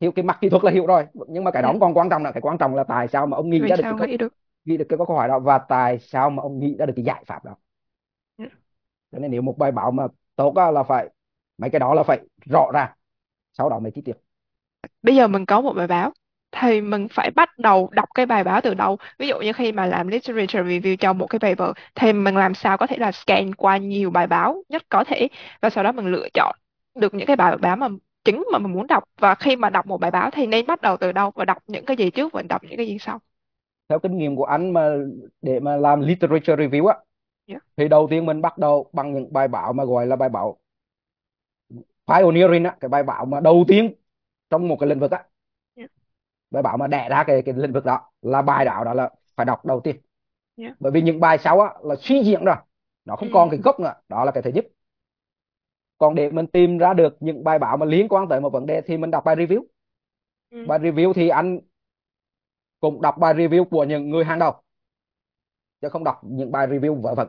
hiểu 0.00 0.12
cái 0.12 0.22
mặt 0.24 0.38
kỹ 0.40 0.48
thuật 0.48 0.64
là 0.64 0.70
hiểu 0.70 0.86
rồi. 0.86 1.06
Nhưng 1.28 1.44
mà 1.44 1.50
cái 1.50 1.62
đó 1.62 1.68
không 1.68 1.80
còn 1.80 1.94
quan 1.94 2.08
trọng 2.10 2.22
là 2.24 2.32
cái 2.32 2.40
quan 2.40 2.58
trọng 2.58 2.74
là 2.74 2.84
tại 2.84 3.08
sao 3.08 3.26
mà 3.26 3.36
ông 3.36 3.50
nghĩ 3.50 3.66
ra 3.66 3.76
được 3.76 3.84
cái 3.88 4.08
nghĩ 4.08 4.16
được? 4.16 4.34
nghĩ 4.64 4.76
được 4.76 4.86
cái 4.88 4.98
câu 5.06 5.16
hỏi 5.16 5.28
đó 5.28 5.38
và 5.40 5.58
tại 5.58 5.98
sao 5.98 6.30
mà 6.30 6.42
ông 6.42 6.58
nghĩ 6.58 6.76
ra 6.78 6.86
được 6.86 6.92
cái 6.96 7.04
giải 7.04 7.24
pháp 7.26 7.44
đó? 7.44 7.56
Ừ. 8.36 8.44
cho 9.12 9.18
nên 9.18 9.30
nếu 9.30 9.42
một 9.42 9.58
bài 9.58 9.72
báo 9.72 9.90
mà 9.90 10.06
tốt 10.36 10.54
là 10.56 10.82
phải 10.82 11.08
mấy 11.58 11.70
cái 11.70 11.80
đó 11.80 11.94
là 11.94 12.02
phải 12.02 12.20
rõ 12.50 12.70
ràng 12.74 12.92
sau 13.52 13.70
đó 13.70 13.78
mới 13.78 13.92
chi 13.92 14.02
tiết. 14.04 14.14
Bây 15.02 15.16
giờ 15.16 15.28
mình 15.28 15.46
có 15.46 15.60
một 15.60 15.72
bài 15.72 15.86
báo 15.86 16.12
thì 16.52 16.80
mình 16.80 17.08
phải 17.10 17.30
bắt 17.30 17.58
đầu 17.58 17.88
đọc 17.92 18.08
cái 18.14 18.26
bài 18.26 18.44
báo 18.44 18.60
từ 18.60 18.74
đâu 18.74 18.98
ví 19.18 19.28
dụ 19.28 19.38
như 19.40 19.52
khi 19.52 19.72
mà 19.72 19.86
làm 19.86 20.08
literature 20.08 20.62
review 20.62 20.96
cho 20.96 21.12
một 21.12 21.26
cái 21.26 21.38
paper 21.38 21.68
thì 21.94 22.12
mình 22.12 22.36
làm 22.36 22.54
sao 22.54 22.78
có 22.78 22.86
thể 22.86 22.96
là 22.98 23.12
scan 23.12 23.54
qua 23.54 23.76
nhiều 23.76 24.10
bài 24.10 24.26
báo 24.26 24.62
nhất 24.68 24.82
có 24.88 25.04
thể 25.04 25.28
và 25.62 25.70
sau 25.70 25.84
đó 25.84 25.92
mình 25.92 26.06
lựa 26.12 26.28
chọn 26.34 26.56
được 26.94 27.14
những 27.14 27.26
cái 27.26 27.36
bài 27.36 27.56
báo 27.56 27.76
mà 27.76 27.88
chính 28.24 28.44
mà 28.52 28.58
mình 28.58 28.72
muốn 28.72 28.86
đọc 28.86 29.04
và 29.18 29.34
khi 29.34 29.56
mà 29.56 29.70
đọc 29.70 29.86
một 29.86 30.00
bài 30.00 30.10
báo 30.10 30.30
thì 30.30 30.46
nên 30.46 30.66
bắt 30.66 30.80
đầu 30.82 30.96
từ 30.96 31.12
đâu 31.12 31.30
và 31.34 31.44
đọc 31.44 31.58
những 31.66 31.84
cái 31.84 31.96
gì 31.96 32.10
trước 32.10 32.32
và 32.32 32.42
đọc 32.42 32.62
những 32.64 32.76
cái 32.76 32.86
gì 32.86 32.98
sau 33.00 33.18
theo 33.88 33.98
kinh 33.98 34.18
nghiệm 34.18 34.36
của 34.36 34.44
anh 34.44 34.72
mà 34.72 34.94
để 35.42 35.60
mà 35.60 35.76
làm 35.76 36.00
literature 36.00 36.56
review 36.56 36.86
á 36.86 36.94
yeah. 36.94 37.04
Dạ. 37.46 37.58
thì 37.76 37.88
đầu 37.88 38.06
tiên 38.10 38.26
mình 38.26 38.42
bắt 38.42 38.58
đầu 38.58 38.90
bằng 38.92 39.14
những 39.14 39.32
bài 39.32 39.48
báo 39.48 39.72
mà 39.72 39.84
gọi 39.84 40.06
là 40.06 40.16
bài 40.16 40.28
báo 40.28 40.58
pioneering 42.06 42.64
á 42.64 42.76
cái 42.80 42.88
bài 42.88 43.02
báo 43.02 43.24
mà 43.24 43.40
đầu 43.40 43.64
tiên 43.68 43.94
trong 44.50 44.68
một 44.68 44.76
cái 44.80 44.88
lĩnh 44.88 45.00
vực 45.00 45.10
á 45.10 45.18
yeah. 45.18 45.28
Dạ. 45.76 45.86
bài 46.50 46.62
báo 46.62 46.76
mà 46.76 46.86
đẻ 46.86 47.08
ra 47.08 47.24
cái 47.24 47.42
cái 47.42 47.54
lĩnh 47.54 47.72
vực 47.72 47.84
đó 47.84 48.10
là 48.22 48.42
bài 48.42 48.64
đó 48.64 48.82
đó 48.84 48.94
là 48.94 49.10
phải 49.36 49.46
đọc 49.46 49.66
đầu 49.66 49.80
tiên 49.80 49.96
yeah. 50.56 50.70
Dạ. 50.70 50.76
bởi 50.80 50.92
vì 50.92 51.02
những 51.02 51.20
bài 51.20 51.38
sau 51.38 51.60
á 51.60 51.74
là 51.82 51.94
suy 51.96 52.22
diễn 52.22 52.44
rồi 52.44 52.56
nó 53.04 53.16
không 53.16 53.28
ừ. 53.28 53.32
còn 53.34 53.50
cái 53.50 53.60
gốc 53.64 53.80
nữa 53.80 53.94
đó 54.08 54.24
là 54.24 54.32
cái 54.32 54.42
thứ 54.42 54.50
nhất 54.54 54.66
còn 55.98 56.14
để 56.14 56.30
mình 56.30 56.46
tìm 56.46 56.78
ra 56.78 56.94
được 56.94 57.16
những 57.20 57.44
bài 57.44 57.58
báo 57.58 57.76
mà 57.76 57.86
liên 57.86 58.08
quan 58.08 58.28
tới 58.28 58.40
một 58.40 58.50
vấn 58.50 58.66
đề 58.66 58.80
thì 58.86 58.96
mình 58.96 59.10
đọc 59.10 59.24
bài 59.24 59.36
review. 59.36 59.62
Ừ. 60.50 60.66
bài 60.68 60.78
review 60.78 61.12
thì 61.12 61.28
anh 61.28 61.60
cũng 62.80 63.02
đọc 63.02 63.18
bài 63.18 63.34
review 63.34 63.64
của 63.64 63.84
những 63.84 64.10
người 64.10 64.24
hàng 64.24 64.38
đầu 64.38 64.52
chứ 65.80 65.88
không 65.88 66.04
đọc 66.04 66.20
những 66.22 66.52
bài 66.52 66.66
review 66.66 67.00
vớ 67.00 67.14
vẩn. 67.14 67.28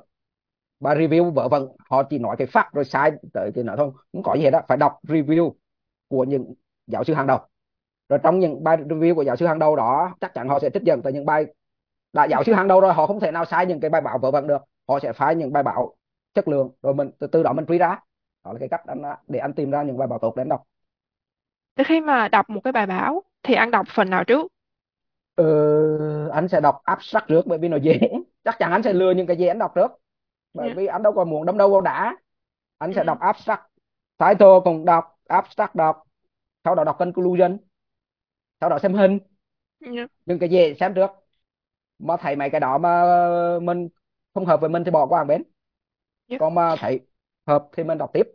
Bài 0.80 0.96
review 0.96 1.32
vớ 1.32 1.48
vẩn 1.48 1.68
họ 1.90 2.04
chỉ 2.04 2.18
nói 2.18 2.36
cái 2.40 2.48
fact 2.48 2.70
rồi 2.74 2.86
sai 2.86 3.12
tới 3.34 3.52
cái 3.56 3.64
nữa 3.64 3.76
thôi. 3.78 3.92
Không 4.12 4.24
có 4.24 4.36
gì 4.36 4.44
hết 4.44 4.52
đó 4.52 4.62
phải 4.68 4.78
đọc 4.78 5.00
review 5.04 5.54
của 6.08 6.24
những 6.24 6.54
giáo 6.88 7.04
sư 7.04 7.14
hàng 7.14 7.28
đầu. 7.28 7.40
Rồi 8.10 8.20
trong 8.24 8.40
những 8.40 8.64
bài 8.64 8.78
review 8.78 9.16
của 9.16 9.24
giáo 9.24 9.36
sư 9.36 9.46
hàng 9.46 9.60
đầu 9.60 9.76
đó 9.76 10.16
chắc 10.22 10.34
chắn 10.34 10.50
họ 10.50 10.60
sẽ 10.60 10.70
trích 10.70 10.84
dẫn 10.84 11.02
tới 11.02 11.14
những 11.14 11.26
bài 11.26 11.46
đã 12.14 12.26
giáo 12.26 12.44
sư 12.44 12.54
hàng 12.54 12.68
đầu 12.68 12.82
rồi 12.82 12.94
họ 12.94 13.08
không 13.08 13.20
thể 13.20 13.32
nào 13.32 13.46
sai 13.46 13.66
những 13.66 13.80
cái 13.80 13.90
bài 13.90 14.02
báo 14.02 14.18
vớ 14.18 14.32
vẩn 14.32 14.48
được. 14.48 14.62
Họ 14.88 15.00
sẽ 15.00 15.14
phái 15.14 15.36
những 15.36 15.54
bài 15.54 15.64
báo 15.64 15.96
chất 16.34 16.48
lượng 16.48 16.70
rồi 16.82 16.94
mình 16.94 17.12
từ, 17.20 17.28
từ 17.28 17.44
đó 17.44 17.54
mình 17.54 17.66
truy 17.66 17.78
ra 17.78 18.00
đó 18.46 18.54
là 18.54 18.60
cái 18.60 18.70
cách 18.70 18.82
anh 18.88 19.02
để 19.28 19.40
anh 19.40 19.54
tìm 19.54 19.72
ra 19.72 19.84
những 19.84 19.98
bài 19.98 20.08
báo 20.08 20.20
tốt 20.20 20.36
để 20.36 20.42
anh 20.42 20.50
đọc. 20.50 20.64
Khi 21.86 22.02
mà 22.02 22.28
đọc 22.28 22.50
một 22.50 22.62
cái 22.64 22.74
bài 22.74 22.86
báo 22.86 23.24
thì 23.44 23.54
anh 23.54 23.72
đọc 23.72 23.86
phần 23.90 24.10
nào 24.10 24.24
trước? 24.24 24.52
Ừ, 25.36 26.30
anh 26.34 26.48
sẽ 26.48 26.62
đọc 26.62 26.82
abstract 26.84 27.28
trước 27.28 27.48
bởi 27.48 27.58
vì 27.58 27.68
nó 27.68 27.78
dễ. 27.78 28.00
Chắc 28.44 28.56
chắn 28.60 28.72
anh 28.72 28.84
sẽ 28.84 28.94
lừa 28.94 29.12
những 29.12 29.28
cái 29.28 29.38
dễ 29.38 29.48
anh 29.48 29.60
đọc 29.60 29.72
trước. 29.76 29.92
Bởi 30.54 30.66
yeah. 30.66 30.78
Vì 30.78 30.86
anh 30.86 31.04
đâu 31.04 31.14
còn 31.14 31.30
muốn 31.30 31.46
đâm 31.46 31.58
đâu 31.58 31.70
vào 31.70 31.82
đã 31.82 32.16
anh 32.78 32.94
sẽ 32.94 33.02
ừ. 33.02 33.06
đọc 33.06 33.20
abstract. 33.20 33.62
Title 34.18 34.60
cùng 34.64 34.86
đọc 34.86 35.20
abstract 35.28 35.76
đọc. 35.76 36.04
Sau 36.64 36.76
đó 36.76 36.84
đọc 36.84 36.96
conclusion. 37.00 37.58
Sau 38.62 38.70
đó 38.70 38.80
xem 38.80 38.94
hình. 38.94 39.20
Yeah. 39.96 40.12
Những 40.26 40.40
cái 40.40 40.50
dễ 40.50 40.74
xem 40.80 40.94
trước. 40.94 41.12
Mà 42.00 42.18
thấy 42.18 42.36
mấy 42.36 42.50
cái 42.50 42.60
đó 42.60 42.78
mà 42.78 43.04
mình 43.60 43.90
không 44.34 44.46
hợp 44.46 44.62
với 44.62 44.70
mình 44.70 44.84
thì 44.84 44.92
bỏ 44.92 45.06
qua 45.06 45.24
một 45.24 45.28
bên. 45.28 45.44
Yeah. 46.28 46.40
Còn 46.40 46.56
mà 46.56 46.76
thấy 46.80 47.00
hợp 47.48 47.68
thì 47.78 47.84
mình 47.84 47.98
đọc 47.98 48.10
tiếp. 48.14 48.28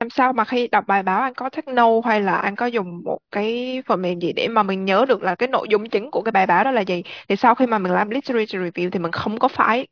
Làm 0.00 0.10
sao 0.10 0.32
mà 0.32 0.44
khi 0.44 0.68
đọc 0.68 0.84
bài 0.86 1.02
báo 1.02 1.22
anh 1.22 1.34
có 1.34 1.50
take 1.50 1.72
note 1.72 2.08
hay 2.08 2.20
là 2.20 2.36
anh 2.36 2.56
có 2.56 2.66
dùng 2.66 3.02
một 3.04 3.18
cái 3.30 3.82
phần 3.86 4.02
mềm 4.02 4.20
gì 4.20 4.32
để 4.32 4.48
mà 4.48 4.62
mình 4.62 4.84
nhớ 4.84 5.04
được 5.08 5.22
là 5.22 5.34
cái 5.34 5.48
nội 5.48 5.66
dung 5.70 5.88
chính 5.88 6.10
của 6.10 6.22
cái 6.22 6.32
bài 6.32 6.46
báo 6.46 6.64
đó 6.64 6.70
là 6.70 6.80
gì? 6.80 7.02
Thì 7.28 7.36
sau 7.36 7.54
khi 7.54 7.66
mà 7.66 7.78
mình 7.78 7.92
làm 7.92 8.10
literature 8.10 8.58
review 8.58 8.90
thì 8.90 8.98
mình 8.98 9.12
không 9.12 9.38
có 9.38 9.48
phải 9.48 9.86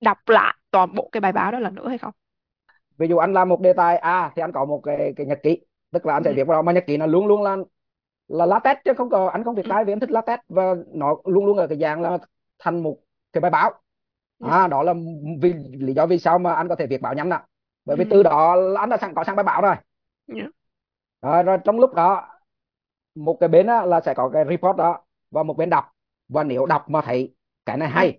đọc 0.00 0.18
lại 0.28 0.54
toàn 0.70 0.94
bộ 0.94 1.08
cái 1.12 1.20
bài 1.20 1.32
báo 1.32 1.52
đó 1.52 1.58
lần 1.58 1.74
nữa 1.74 1.88
hay 1.88 1.98
không? 1.98 2.12
Ví 2.98 3.08
dụ 3.08 3.16
anh 3.16 3.32
làm 3.32 3.48
một 3.48 3.60
đề 3.60 3.72
tài 3.72 3.96
A 3.96 4.32
thì 4.36 4.42
anh 4.42 4.52
có 4.52 4.64
một 4.64 4.80
cái 4.84 5.12
cái 5.16 5.26
nhật 5.26 5.38
ký. 5.42 5.58
Tức 5.92 6.06
là 6.06 6.14
anh 6.14 6.24
sẽ 6.24 6.30
ừ. 6.30 6.36
viết 6.36 6.44
vào 6.44 6.58
đó 6.58 6.62
mà 6.62 6.72
nhật 6.72 6.84
ký 6.86 6.96
nó 6.96 7.06
luôn 7.06 7.26
luôn 7.26 7.42
là 7.42 7.56
là 8.28 8.46
latex 8.46 8.76
chứ 8.84 8.92
không 8.98 9.10
có 9.10 9.28
anh 9.28 9.44
không 9.44 9.54
viết 9.54 9.64
tay 9.70 9.84
vì 9.84 9.92
anh 9.92 10.00
thích 10.00 10.10
latex 10.10 10.40
và 10.48 10.74
nó 10.94 11.16
luôn 11.24 11.46
luôn 11.46 11.58
là 11.58 11.66
cái 11.66 11.78
dạng 11.78 12.02
là 12.02 12.18
thành 12.58 12.82
một 12.82 12.98
cái 13.32 13.40
bài 13.40 13.50
báo. 13.50 13.72
Ừ. 14.38 14.48
à 14.50 14.68
đó 14.68 14.82
là 14.82 14.94
vì 15.42 15.54
lý 15.72 15.94
do 15.94 16.06
vì 16.06 16.18
sao 16.18 16.38
mà 16.38 16.54
anh 16.54 16.68
có 16.68 16.76
thể 16.76 16.86
viết 16.86 17.02
báo 17.02 17.14
nhanh 17.14 17.30
ạ 17.30 17.47
bởi 17.88 17.96
vì 17.96 18.04
ừ. 18.04 18.08
từ 18.10 18.22
đó 18.22 18.56
anh 18.78 18.88
đã 18.88 18.96
sẵn 18.96 19.14
có 19.14 19.24
sang 19.24 19.36
bài 19.36 19.44
báo 19.44 19.62
rồi. 19.62 19.74
Yeah. 20.34 20.50
rồi, 21.22 21.42
rồi 21.42 21.58
trong 21.64 21.80
lúc 21.80 21.94
đó 21.94 22.28
một 23.14 23.36
cái 23.40 23.48
bên 23.48 23.66
á, 23.66 23.86
là 23.86 24.00
sẽ 24.00 24.14
có 24.14 24.30
cái 24.32 24.44
report 24.48 24.76
đó 24.76 25.00
và 25.30 25.42
một 25.42 25.56
bên 25.56 25.70
đọc. 25.70 25.84
Và 26.28 26.44
nếu 26.44 26.66
đọc 26.66 26.90
mà 26.90 27.00
thấy 27.00 27.34
cái 27.66 27.76
này 27.76 27.88
hay 27.88 28.18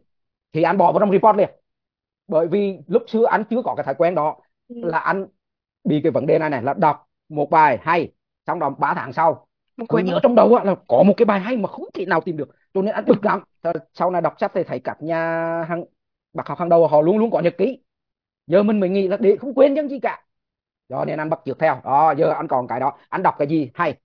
thì 0.53 0.63
anh 0.63 0.77
bỏ 0.77 0.91
vào 0.91 0.99
trong 0.99 1.11
report 1.11 1.38
liền. 1.38 1.49
Bởi 2.27 2.47
vì 2.47 2.77
lúc 2.88 3.03
xưa 3.07 3.25
anh 3.25 3.43
chưa 3.49 3.61
có 3.61 3.75
cái 3.75 3.83
thói 3.83 3.95
quen 3.95 4.15
đó 4.15 4.35
ừ. 4.67 4.75
là 4.83 4.99
anh 4.99 5.27
bị 5.83 5.99
cái 6.03 6.11
vấn 6.11 6.25
đề 6.25 6.39
này 6.39 6.49
này 6.49 6.63
là 6.63 6.73
đọc 6.73 7.07
một 7.29 7.49
bài 7.49 7.79
hay 7.81 8.11
xong 8.47 8.59
đó 8.59 8.69
3 8.69 8.93
tháng 8.93 9.13
sau 9.13 9.47
cứ 9.89 9.97
nhớ 9.97 10.19
trong 10.23 10.35
đầu 10.35 10.59
là 10.63 10.75
có 10.88 11.03
một 11.03 11.13
cái 11.17 11.25
bài 11.25 11.39
hay 11.39 11.57
mà 11.57 11.67
không 11.67 11.85
thể 11.93 12.05
nào 12.05 12.21
tìm 12.21 12.38
được. 12.38 12.49
Cho 12.73 12.81
nên 12.81 12.93
anh 12.93 13.05
bực 13.05 13.25
lắm. 13.25 13.43
Sau 13.93 14.11
này 14.11 14.21
đọc 14.21 14.35
sách 14.39 14.51
thì 14.55 14.63
thấy 14.63 14.79
các 14.79 15.01
nhà 15.01 15.17
hàng 15.63 15.83
bác 16.33 16.47
học 16.47 16.59
hàng 16.59 16.69
đầu 16.69 16.88
họ 16.88 17.01
luôn 17.01 17.17
luôn 17.17 17.31
có 17.31 17.39
nhật 17.39 17.55
ký 17.57 17.79
giờ 18.50 18.63
mình 18.63 18.79
mới 18.79 18.89
nghĩ 18.89 19.08
là 19.08 19.18
để 19.18 19.38
không 19.39 19.53
quên 19.53 19.74
những 19.74 19.89
gì 19.89 20.00
cả. 20.00 20.24
Cho 20.89 21.06
nên 21.06 21.20
anh 21.20 21.29
bắt 21.29 21.39
chước 21.46 21.60
theo. 21.60 21.82
Đó 21.84 22.13
giờ 22.18 22.29
anh 22.29 22.48
còn 22.48 22.68
cái 22.68 22.79
đó. 22.79 22.98
Anh 23.10 23.24
đọc 23.24 23.36
cái 23.38 23.48
gì? 23.48 23.72
Hay. 23.74 23.98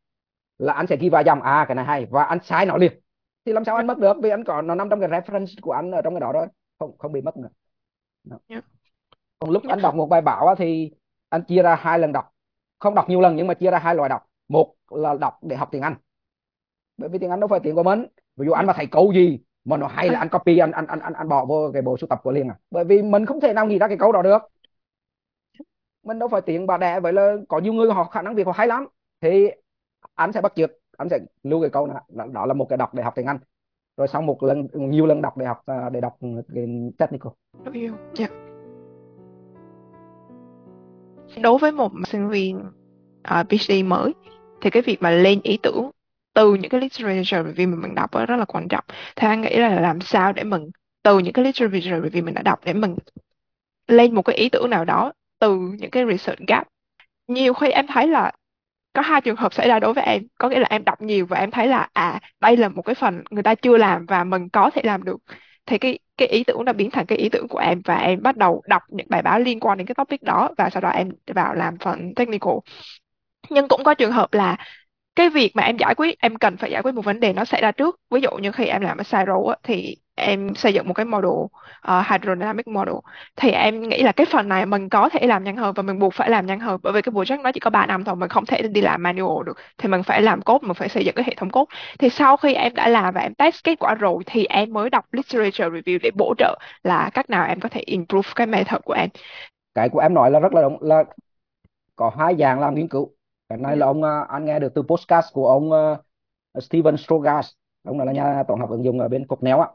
Là 0.58 0.72
anh 0.72 0.86
sẽ 0.86 0.96
ghi 0.96 1.08
vào 1.08 1.22
dòng. 1.22 1.42
À 1.42 1.64
cái 1.68 1.74
này 1.74 1.84
hay. 1.84 2.06
Và 2.10 2.24
anh 2.24 2.38
sai 2.42 2.66
nó 2.66 2.76
liền. 2.76 3.00
Thì 3.44 3.52
làm 3.52 3.64
sao 3.64 3.76
anh 3.76 3.86
mất 3.86 3.98
được? 3.98 4.16
Vì 4.22 4.30
anh 4.30 4.44
còn 4.44 4.66
nó 4.66 4.74
nằm 4.74 4.88
trong 4.90 5.00
cái 5.00 5.08
reference 5.08 5.54
của 5.62 5.72
anh 5.72 5.90
ở 5.90 6.02
trong 6.02 6.14
cái 6.14 6.20
đó 6.20 6.32
rồi. 6.32 6.46
Không 6.78 6.98
không 6.98 7.12
bị 7.12 7.20
mất 7.20 7.36
nữa. 7.36 7.48
Đó. 8.24 8.38
Yeah. 8.48 8.64
còn 9.38 9.50
lúc 9.50 9.62
yeah. 9.62 9.76
anh 9.76 9.82
đọc 9.82 9.94
một 9.94 10.06
bài 10.06 10.20
báo 10.20 10.54
thì 10.58 10.90
anh 11.28 11.44
chia 11.44 11.62
ra 11.62 11.74
hai 11.74 11.98
lần 11.98 12.12
đọc. 12.12 12.32
Không 12.78 12.94
đọc 12.94 13.08
nhiều 13.08 13.20
lần 13.20 13.36
nhưng 13.36 13.46
mà 13.46 13.54
chia 13.54 13.70
ra 13.70 13.78
hai 13.78 13.94
loại 13.94 14.08
đọc. 14.08 14.22
Một 14.48 14.74
là 14.90 15.14
đọc 15.20 15.38
để 15.42 15.56
học 15.56 15.68
tiếng 15.72 15.82
Anh. 15.82 15.94
Bởi 16.96 17.08
vì 17.08 17.18
tiếng 17.18 17.30
Anh 17.30 17.40
đâu 17.40 17.48
phải 17.48 17.60
tiếng 17.60 17.74
của 17.74 17.82
mình. 17.82 18.06
Ví 18.36 18.46
dụ 18.46 18.52
anh 18.52 18.66
mà 18.66 18.72
thấy 18.72 18.86
câu 18.86 19.12
gì 19.12 19.40
mà 19.64 19.76
nó 19.76 19.86
hay 19.86 20.08
là 20.08 20.18
anh 20.18 20.28
copy 20.28 20.58
anh 20.58 20.72
anh 20.72 20.86
anh 20.86 21.00
anh, 21.00 21.12
anh 21.12 21.28
bỏ 21.28 21.44
vô 21.44 21.70
cái 21.72 21.82
bộ 21.82 21.96
sưu 21.96 22.08
tập 22.08 22.20
của 22.22 22.32
liền 22.32 22.48
à? 22.48 22.56
Bởi 22.70 22.84
vì 22.84 23.02
mình 23.02 23.26
không 23.26 23.40
thể 23.40 23.52
nào 23.52 23.66
nghĩ 23.66 23.78
ra 23.78 23.88
cái 23.88 23.96
câu 23.96 24.12
đó 24.12 24.22
được. 24.22 24.38
Mình 26.04 26.18
đâu 26.18 26.28
phải 26.28 26.40
tiếng 26.40 26.66
bà 26.66 26.78
đẻ 26.78 27.00
vậy 27.00 27.12
là 27.12 27.36
có 27.48 27.58
nhiều 27.58 27.72
người 27.72 27.92
họ 27.92 28.04
khả 28.04 28.22
năng 28.22 28.34
việc 28.34 28.46
họ 28.46 28.52
hay 28.52 28.66
lắm. 28.66 28.86
Thì 29.20 29.50
anh 30.14 30.32
sẽ 30.32 30.40
bắt 30.40 30.52
chước 30.56 30.70
anh 30.96 31.08
sẽ 31.08 31.18
lưu 31.42 31.60
cái 31.60 31.70
câu 31.70 31.86
đó. 31.86 32.26
Đó 32.32 32.46
là 32.46 32.54
một 32.54 32.66
cái 32.68 32.76
đọc 32.76 32.94
để 32.94 33.02
học 33.02 33.12
tiếng 33.16 33.26
Anh. 33.26 33.38
Rồi 33.96 34.08
sau 34.08 34.22
một 34.22 34.42
lần 34.42 34.66
nhiều 34.74 35.06
lần 35.06 35.22
đọc 35.22 35.36
để 35.36 35.46
học 35.46 35.62
à, 35.66 35.90
để 35.90 36.00
đọc 36.00 36.16
cái 36.54 36.66
technical. 36.98 37.32
Yeah. 38.18 38.30
đối 41.42 41.58
với 41.58 41.72
một 41.72 41.92
sinh 42.06 42.28
viên 42.28 42.58
uh, 42.58 42.64
à, 43.22 43.44
PhD 43.44 43.72
mới 43.84 44.12
thì 44.60 44.70
cái 44.70 44.82
việc 44.82 45.02
mà 45.02 45.10
lên 45.10 45.40
ý 45.42 45.58
tưởng 45.62 45.90
từ 46.34 46.54
những 46.54 46.70
cái 46.70 46.80
literature 46.80 47.42
review 47.42 47.68
mà 47.68 47.76
mình 47.76 47.94
đọc 47.94 48.14
đó 48.14 48.26
rất 48.26 48.36
là 48.36 48.44
quan 48.44 48.68
trọng. 48.68 48.84
Thì 49.16 49.28
anh 49.28 49.42
nghĩ 49.42 49.56
là 49.56 49.80
làm 49.80 50.00
sao 50.00 50.32
để 50.32 50.44
mình 50.44 50.70
từ 51.02 51.18
những 51.18 51.32
cái 51.32 51.44
literature 51.44 52.08
review 52.08 52.24
mình 52.24 52.34
đã 52.34 52.42
đọc 52.42 52.60
để 52.64 52.72
mình 52.72 52.96
lên 53.88 54.14
một 54.14 54.22
cái 54.22 54.36
ý 54.36 54.48
tưởng 54.48 54.70
nào 54.70 54.84
đó, 54.84 55.12
từ 55.38 55.56
những 55.56 55.90
cái 55.90 56.04
research 56.10 56.40
gap. 56.48 56.68
Nhiều 57.28 57.54
khi 57.54 57.70
em 57.70 57.86
thấy 57.86 58.08
là 58.08 58.32
có 58.92 59.02
hai 59.02 59.20
trường 59.20 59.36
hợp 59.36 59.54
xảy 59.54 59.68
ra 59.68 59.78
đối 59.80 59.94
với 59.94 60.04
em. 60.04 60.22
Có 60.38 60.48
nghĩa 60.48 60.58
là 60.58 60.66
em 60.70 60.84
đọc 60.84 61.02
nhiều 61.02 61.26
và 61.26 61.38
em 61.38 61.50
thấy 61.50 61.66
là 61.68 61.88
à 61.92 62.20
đây 62.40 62.56
là 62.56 62.68
một 62.68 62.82
cái 62.82 62.94
phần 62.94 63.24
người 63.30 63.42
ta 63.42 63.54
chưa 63.54 63.76
làm 63.76 64.06
và 64.06 64.24
mình 64.24 64.48
có 64.48 64.70
thể 64.74 64.82
làm 64.84 65.04
được. 65.04 65.16
Thì 65.66 65.78
cái 65.78 65.98
cái 66.16 66.28
ý 66.28 66.44
tưởng 66.44 66.64
đã 66.64 66.72
biến 66.72 66.90
thành 66.90 67.06
cái 67.06 67.18
ý 67.18 67.28
tưởng 67.28 67.48
của 67.48 67.58
em 67.58 67.80
và 67.84 67.96
em 67.96 68.22
bắt 68.22 68.36
đầu 68.36 68.62
đọc 68.68 68.82
những 68.88 69.06
bài 69.10 69.22
báo 69.22 69.40
liên 69.40 69.60
quan 69.60 69.78
đến 69.78 69.86
cái 69.86 69.94
topic 69.94 70.22
đó 70.22 70.50
và 70.58 70.70
sau 70.70 70.80
đó 70.80 70.88
em 70.90 71.08
vào 71.34 71.54
làm 71.54 71.78
phần 71.78 72.14
technical. 72.16 72.54
Nhưng 73.50 73.68
cũng 73.68 73.84
có 73.84 73.94
trường 73.94 74.12
hợp 74.12 74.34
là 74.34 74.56
cái 75.16 75.30
việc 75.30 75.56
mà 75.56 75.62
em 75.62 75.76
giải 75.76 75.94
quyết 75.94 76.20
em 76.20 76.36
cần 76.36 76.56
phải 76.56 76.70
giải 76.70 76.82
quyết 76.82 76.94
một 76.94 77.04
vấn 77.04 77.20
đề 77.20 77.32
nó 77.32 77.44
xảy 77.44 77.60
ra 77.60 77.72
trước. 77.72 78.00
Ví 78.10 78.20
dụ 78.20 78.30
như 78.30 78.52
khi 78.52 78.64
em 78.64 78.82
làm 78.82 78.98
ở 78.98 79.04
Cyro 79.04 79.50
á, 79.50 79.56
thì 79.62 79.96
em 80.14 80.54
xây 80.54 80.74
dựng 80.74 80.88
một 80.88 80.94
cái 80.94 81.06
model 81.06 81.30
uh, 81.30 81.50
hydrodynamic 82.10 82.68
model. 82.68 82.94
Thì 83.36 83.50
em 83.50 83.88
nghĩ 83.88 84.02
là 84.02 84.12
cái 84.12 84.26
phần 84.30 84.48
này 84.48 84.66
mình 84.66 84.88
có 84.88 85.08
thể 85.08 85.26
làm 85.26 85.44
nhanh 85.44 85.56
hơn 85.56 85.74
và 85.76 85.82
mình 85.82 85.98
buộc 85.98 86.14
phải 86.14 86.30
làm 86.30 86.46
nhanh 86.46 86.60
hơn. 86.60 86.80
Bởi 86.82 86.92
vì 86.92 87.02
cái 87.02 87.12
project 87.12 87.42
nó 87.42 87.52
chỉ 87.52 87.60
có 87.60 87.70
3 87.70 87.86
năm 87.86 88.04
thôi 88.04 88.16
mình 88.16 88.28
không 88.28 88.46
thể 88.46 88.62
đi 88.62 88.80
làm 88.80 89.02
manual 89.02 89.46
được. 89.46 89.56
Thì 89.78 89.88
mình 89.88 90.02
phải 90.02 90.22
làm 90.22 90.42
code 90.42 90.66
mình 90.66 90.74
phải 90.74 90.88
xây 90.88 91.04
dựng 91.04 91.14
cái 91.14 91.24
hệ 91.26 91.34
thống 91.34 91.50
code. 91.50 91.76
Thì 91.98 92.08
sau 92.08 92.36
khi 92.36 92.54
em 92.54 92.74
đã 92.74 92.88
làm 92.88 93.14
và 93.14 93.20
em 93.20 93.34
test 93.34 93.64
kết 93.64 93.78
quả 93.78 93.94
rồi 93.94 94.22
thì 94.26 94.44
em 94.44 94.72
mới 94.72 94.90
đọc 94.90 95.04
literature 95.12 95.68
review 95.68 95.98
để 96.02 96.10
bổ 96.14 96.34
trợ 96.38 96.58
là 96.84 97.10
cách 97.14 97.30
nào 97.30 97.46
em 97.46 97.60
có 97.60 97.68
thể 97.68 97.80
improve 97.80 98.28
cái 98.34 98.46
method 98.46 98.80
của 98.84 98.94
em. 98.94 99.08
Cái 99.74 99.88
của 99.88 99.98
em 99.98 100.14
nói 100.14 100.30
là 100.30 100.40
rất 100.40 100.54
là 100.54 100.62
đúng 100.62 100.82
là 100.82 101.04
có 101.96 102.10
hai 102.18 102.34
dạng 102.38 102.60
làm 102.60 102.74
nghiên 102.74 102.88
cứu 102.88 103.13
cái 103.54 103.62
này 103.62 103.76
là 103.76 103.86
ông 103.86 104.02
ờ, 104.02 104.26
anh 104.28 104.44
nghe 104.44 104.58
được 104.58 104.74
từ 104.74 104.82
podcast 104.82 105.32
của 105.32 105.48
ông 105.48 105.70
uh, 105.70 106.62
Steven 106.64 106.96
Strogas. 106.96 107.50
Ông 107.82 107.98
là 107.98 108.12
nhà 108.12 108.42
toán 108.48 108.60
học 108.60 108.70
ứng 108.70 108.84
dụng 108.84 109.00
ở 109.00 109.08
bên 109.08 109.26
Cornell 109.26 109.60
á. 109.60 109.68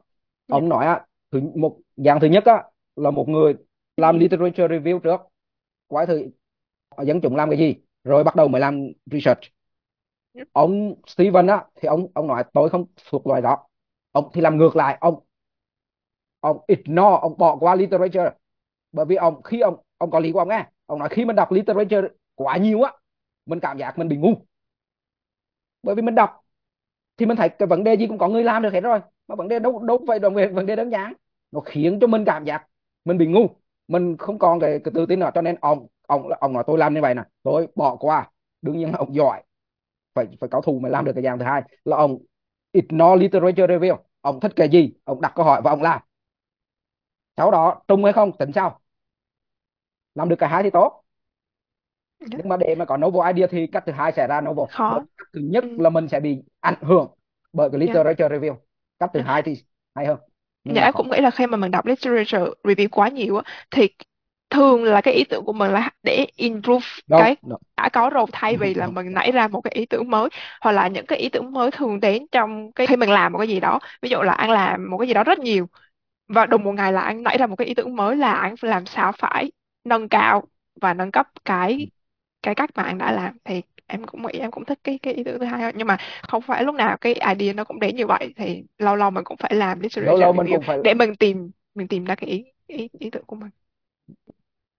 Dạ. 0.48 0.56
ông 0.56 0.70
nói 0.70 0.86
á 0.86 1.06
thứ 1.32 1.42
một 1.56 1.78
dạng 1.96 2.20
thứ 2.20 2.28
nhất 2.28 2.46
á 2.46 2.64
là 2.96 3.12
một 3.12 3.30
người 3.30 3.56
làm 3.98 4.20
literature 4.20 4.68
review 4.68 5.00
trước. 5.00 5.22
Quay 5.88 6.06
thử 6.06 6.30
dân 7.06 7.22
chúng 7.22 7.36
làm 7.36 7.50
cái 7.50 7.60
gì? 7.60 7.76
Rồi 8.04 8.24
bắt 8.24 8.36
đầu 8.36 8.48
mới 8.48 8.62
làm 8.62 8.88
research. 9.06 9.42
Dạ. 10.34 10.44
ông 10.52 10.96
Steven 11.08 11.48
á 11.48 11.66
thì 11.76 11.88
ông 11.88 12.08
ông 12.14 12.28
nói 12.28 12.44
tôi 12.54 12.70
không 12.70 12.86
thuộc 13.10 13.28
loại 13.28 13.42
đó. 13.42 13.68
Ông 14.12 14.30
thì 14.34 14.42
làm 14.42 14.58
ngược 14.58 14.76
lại 14.76 14.98
ông 15.02 15.20
ông 16.40 16.58
ignore 16.68 17.18
ông 17.22 17.38
bỏ 17.38 17.56
qua 17.56 17.76
literature. 17.76 18.32
Bởi 18.92 19.06
vì 19.06 19.16
ông 19.16 19.44
khi 19.44 19.60
ông 19.60 19.76
ông 19.98 20.12
có 20.12 20.20
lý 20.20 20.32
của 20.32 20.40
ông 20.40 20.50
nghe 20.50 20.66
ông 20.86 21.00
nói 21.00 21.10
khi 21.12 21.26
mình 21.26 21.36
đọc 21.36 21.52
literature 21.52 22.08
quá 22.36 22.58
nhiều 22.58 22.82
á 22.82 22.92
mình 23.50 23.60
cảm 23.60 23.78
giác 23.78 23.98
mình 23.98 24.08
bị 24.08 24.18
ngu. 24.18 24.34
Bởi 25.84 25.96
vì 25.96 26.02
mình 26.02 26.16
đọc 26.16 26.46
thì 27.18 27.26
mình 27.26 27.38
thấy 27.38 27.50
cái 27.50 27.68
vấn 27.68 27.84
đề 27.84 27.96
gì 27.96 28.08
cũng 28.08 28.18
có 28.18 28.28
người 28.28 28.44
làm 28.44 28.64
được 28.64 28.74
hết 28.74 28.82
rồi. 28.82 29.00
Mà 29.28 29.36
vấn 29.36 29.48
đề 29.48 29.60
đâu 29.60 29.84
đâu 29.84 30.06
phải 30.08 30.20
đồng 30.20 30.36
vấn 30.54 30.66
đề 30.66 30.76
đơn 30.76 30.92
giản. 30.92 31.14
Nó 31.52 31.60
khiến 31.62 32.00
cho 32.02 32.08
mình 32.08 32.24
cảm 32.26 32.46
giác 32.46 32.68
mình 33.06 33.18
bị 33.18 33.28
ngu. 33.28 33.48
Mình 33.88 34.18
không 34.18 34.40
còn 34.40 34.60
cái, 34.60 34.80
cái 34.84 34.92
tự 34.96 35.06
tin 35.06 35.20
nào 35.20 35.32
cho 35.36 35.42
nên 35.42 35.56
ông 35.62 35.88
ông 36.08 36.30
ông 36.42 36.54
nói 36.54 36.64
tôi 36.68 36.78
làm 36.78 36.94
như 36.94 37.02
vậy 37.02 37.16
nè. 37.16 37.24
Tôi 37.44 37.68
bỏ 37.76 37.96
qua. 37.96 38.32
Đương 38.62 38.78
nhiên 38.78 38.92
là 38.92 38.98
ông 38.98 39.16
giỏi. 39.16 39.44
Phải 40.16 40.28
phải 40.42 40.50
có 40.50 40.62
thù 40.62 40.80
mới 40.80 40.92
làm 40.92 41.06
được 41.06 41.12
cái 41.16 41.24
dạng 41.24 41.40
thứ 41.40 41.46
hai. 41.46 41.64
Là 41.86 41.98
ông 41.98 42.20
ignore 42.72 43.18
literature 43.24 43.68
review. 43.68 43.98
Ông 44.22 44.40
thích 44.40 44.54
cái 44.56 44.70
gì 44.70 44.94
ông 45.04 45.22
đặt 45.22 45.34
câu 45.36 45.46
hỏi 45.46 45.62
và 45.64 45.72
ông 45.72 45.82
làm. 45.82 46.02
Sau 47.38 47.52
đó 47.52 47.82
trung 47.88 48.04
hay 48.04 48.14
không 48.14 48.32
tính 48.38 48.52
sao 48.56 48.80
làm 50.16 50.30
được 50.30 50.36
cả 50.40 50.48
hai 50.48 50.64
thì 50.64 50.70
tốt 50.70 51.04
nhưng 52.20 52.50
mà 52.50 52.58
để 52.58 52.76
mà 52.76 52.86
có 52.86 52.98
novel 52.98 53.36
idea 53.36 53.48
thì 53.52 53.68
cách 53.68 53.84
thứ 53.86 53.92
hai 53.92 54.12
sẽ 54.12 54.28
ra 54.28 54.42
novel 54.42 54.66
khó. 54.72 55.02
Cách 55.18 55.28
thứ 55.34 55.40
nhất 55.44 55.64
ừ. 55.64 55.78
là 55.80 55.90
mình 55.90 56.08
sẽ 56.08 56.20
bị 56.20 56.38
ảnh 56.60 56.82
hưởng 56.82 57.08
bởi 57.54 57.70
cái 57.70 57.80
literature 57.80 58.28
yeah. 58.30 58.32
review. 58.32 58.56
Cách 59.00 59.10
thứ 59.14 59.20
hai 59.20 59.42
thì 59.42 59.56
hay 59.96 60.06
hơn. 60.06 60.18
Nhưng 60.64 60.76
dạ 60.76 60.92
cũng 60.92 61.10
nghĩ 61.10 61.18
là 61.22 61.32
khi 61.32 61.48
mà 61.48 61.58
mình 61.58 61.72
đọc 61.72 61.86
literature 61.86 62.46
review 62.64 62.88
quá 62.92 63.10
nhiều 63.10 63.38
á 63.38 63.44
thì 63.72 63.90
thường 64.50 64.84
là 64.84 65.02
cái 65.02 65.14
ý 65.14 65.24
tưởng 65.24 65.46
của 65.46 65.54
mình 65.54 65.72
là 65.72 65.90
để 66.04 66.26
improve 66.36 66.86
no, 67.08 67.20
cái 67.20 67.36
no. 67.48 67.56
đã 67.78 67.90
có 67.90 68.10
rồi 68.10 68.26
thay 68.32 68.58
vì 68.58 68.74
là 68.74 68.88
mình 68.88 69.14
nảy 69.14 69.32
ra 69.32 69.48
một 69.48 69.62
cái 69.62 69.72
ý 69.76 69.86
tưởng 69.86 70.10
mới 70.10 70.30
hoặc 70.62 70.72
là 70.72 70.88
những 70.88 71.06
cái 71.06 71.20
ý 71.20 71.30
tưởng 71.30 71.52
mới 71.52 71.72
thường 71.72 72.00
đến 72.00 72.26
trong 72.32 72.72
cái 72.72 72.88
khi 72.88 72.96
mình 72.96 73.10
làm 73.10 73.34
một 73.34 73.38
cái 73.40 73.48
gì 73.48 73.60
đó. 73.60 73.80
Ví 74.02 74.10
dụ 74.10 74.22
là 74.22 74.34
anh 74.34 74.50
làm 74.50 74.92
một 74.92 74.98
cái 74.98 75.08
gì 75.08 75.14
đó 75.14 75.24
rất 75.24 75.40
nhiều 75.40 75.68
và 76.28 76.46
đùng 76.46 76.64
một 76.64 76.72
ngày 76.72 76.94
là 76.94 77.02
anh 77.02 77.24
nảy 77.24 77.38
ra 77.38 77.48
một 77.48 77.56
cái 77.56 77.68
ý 77.68 77.74
tưởng 77.74 77.96
mới 77.96 78.16
là 78.16 78.34
anh 78.34 78.56
làm 78.62 78.86
sao 78.86 79.12
phải 79.12 79.52
nâng 79.84 80.10
cao 80.10 80.44
và 80.82 80.94
nâng 80.94 81.12
cấp 81.12 81.28
cái 81.46 81.88
cái 82.44 82.56
cách 82.56 82.70
mà 82.76 82.84
anh 82.84 82.98
đã 82.98 83.12
làm 83.12 83.38
thì 83.44 83.62
em 83.88 84.06
cũng 84.06 84.22
nghĩ 84.28 84.40
em 84.40 84.52
cũng 84.52 84.66
thích 84.66 84.80
cái 84.84 85.00
cái 85.04 85.14
ý 85.14 85.24
tưởng 85.24 85.40
thứ 85.40 85.46
hai 85.46 85.62
hơn 85.62 85.76
nhưng 85.78 85.88
mà 85.88 85.98
không 86.28 86.42
phải 86.42 86.64
lúc 86.64 86.76
nào 86.76 86.98
cái 87.02 87.14
idea 87.14 87.54
nó 87.54 87.64
cũng 87.64 87.80
đến 87.80 87.96
như 87.96 88.08
vậy 88.08 88.34
thì 88.38 88.64
lâu 88.78 88.96
lâu 88.96 89.12
mình 89.12 89.24
cũng 89.24 89.38
phải 89.38 89.56
làm 89.56 89.80
literature 89.80 90.06
lâu 90.06 90.18
lâu 90.18 90.34
mình 90.34 90.48
cũng 90.50 90.62
phải 90.68 90.78
để 90.82 90.94
mình 90.94 91.16
tìm 91.16 91.52
mình 91.76 91.88
tìm 91.88 92.06
ra 92.06 92.16
cái 92.16 92.30
ý 92.30 92.46
ý, 92.68 92.90
ý 93.00 93.10
tưởng 93.10 93.26
của 93.26 93.36
mình. 93.36 93.50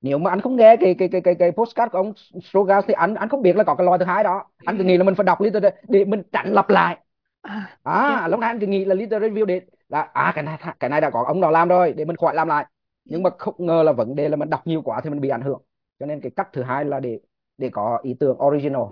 Nếu 0.02 0.18
mà 0.18 0.30
anh 0.30 0.40
không 0.40 0.56
nghe 0.56 0.76
cái 0.80 0.94
cái 0.98 1.08
cái 1.12 1.20
cái, 1.20 1.34
cái 1.38 1.52
postcard 1.52 1.92
của 1.92 1.98
ông 1.98 2.12
Strogas 2.50 2.84
thì 2.88 2.94
anh 2.94 3.14
anh 3.14 3.28
không 3.28 3.42
biết 3.42 3.56
là 3.56 3.64
có 3.64 3.74
cái 3.74 3.84
loại 3.84 3.98
thứ 3.98 4.04
hai 4.04 4.24
đó. 4.24 4.44
Anh 4.64 4.78
cứ 4.78 4.84
nghĩ 4.84 4.96
là 4.96 5.04
mình 5.04 5.14
phải 5.14 5.24
đọc 5.24 5.40
literature 5.40 5.76
để 5.88 6.04
mình 6.04 6.22
tránh 6.32 6.52
lặp 6.52 6.70
lại. 6.70 6.98
À, 7.42 7.78
à 7.82 8.28
lúc 8.28 8.40
này 8.40 8.48
anh 8.50 8.60
cứ 8.60 8.66
nghĩ 8.66 8.84
là 8.84 8.94
literature 8.94 9.28
review 9.28 9.44
để 9.46 9.60
là 9.88 10.02
à 10.02 10.32
cái 10.34 10.44
này 10.44 10.58
cái 10.80 10.90
này 10.90 11.00
đã 11.00 11.10
có 11.10 11.24
ông 11.26 11.40
nào 11.40 11.50
làm 11.50 11.68
rồi 11.68 11.92
để 11.92 12.04
mình 12.04 12.16
khỏi 12.16 12.34
làm 12.34 12.48
lại. 12.48 12.66
Nhưng 13.04 13.22
mà 13.22 13.30
không 13.38 13.54
ngờ 13.58 13.82
là 13.82 13.92
vấn 13.92 14.14
đề 14.14 14.28
là 14.28 14.36
mình 14.36 14.50
đọc 14.50 14.66
nhiều 14.66 14.82
quá 14.82 15.00
thì 15.04 15.10
mình 15.10 15.20
bị 15.20 15.28
ảnh 15.28 15.42
hưởng. 15.42 15.62
Cho 16.00 16.06
nên 16.06 16.20
cái 16.20 16.32
cách 16.36 16.48
thứ 16.52 16.62
hai 16.62 16.84
là 16.84 17.00
để 17.00 17.20
để 17.60 17.68
có 17.72 17.98
ý 18.02 18.16
tưởng 18.20 18.36
original. 18.42 18.82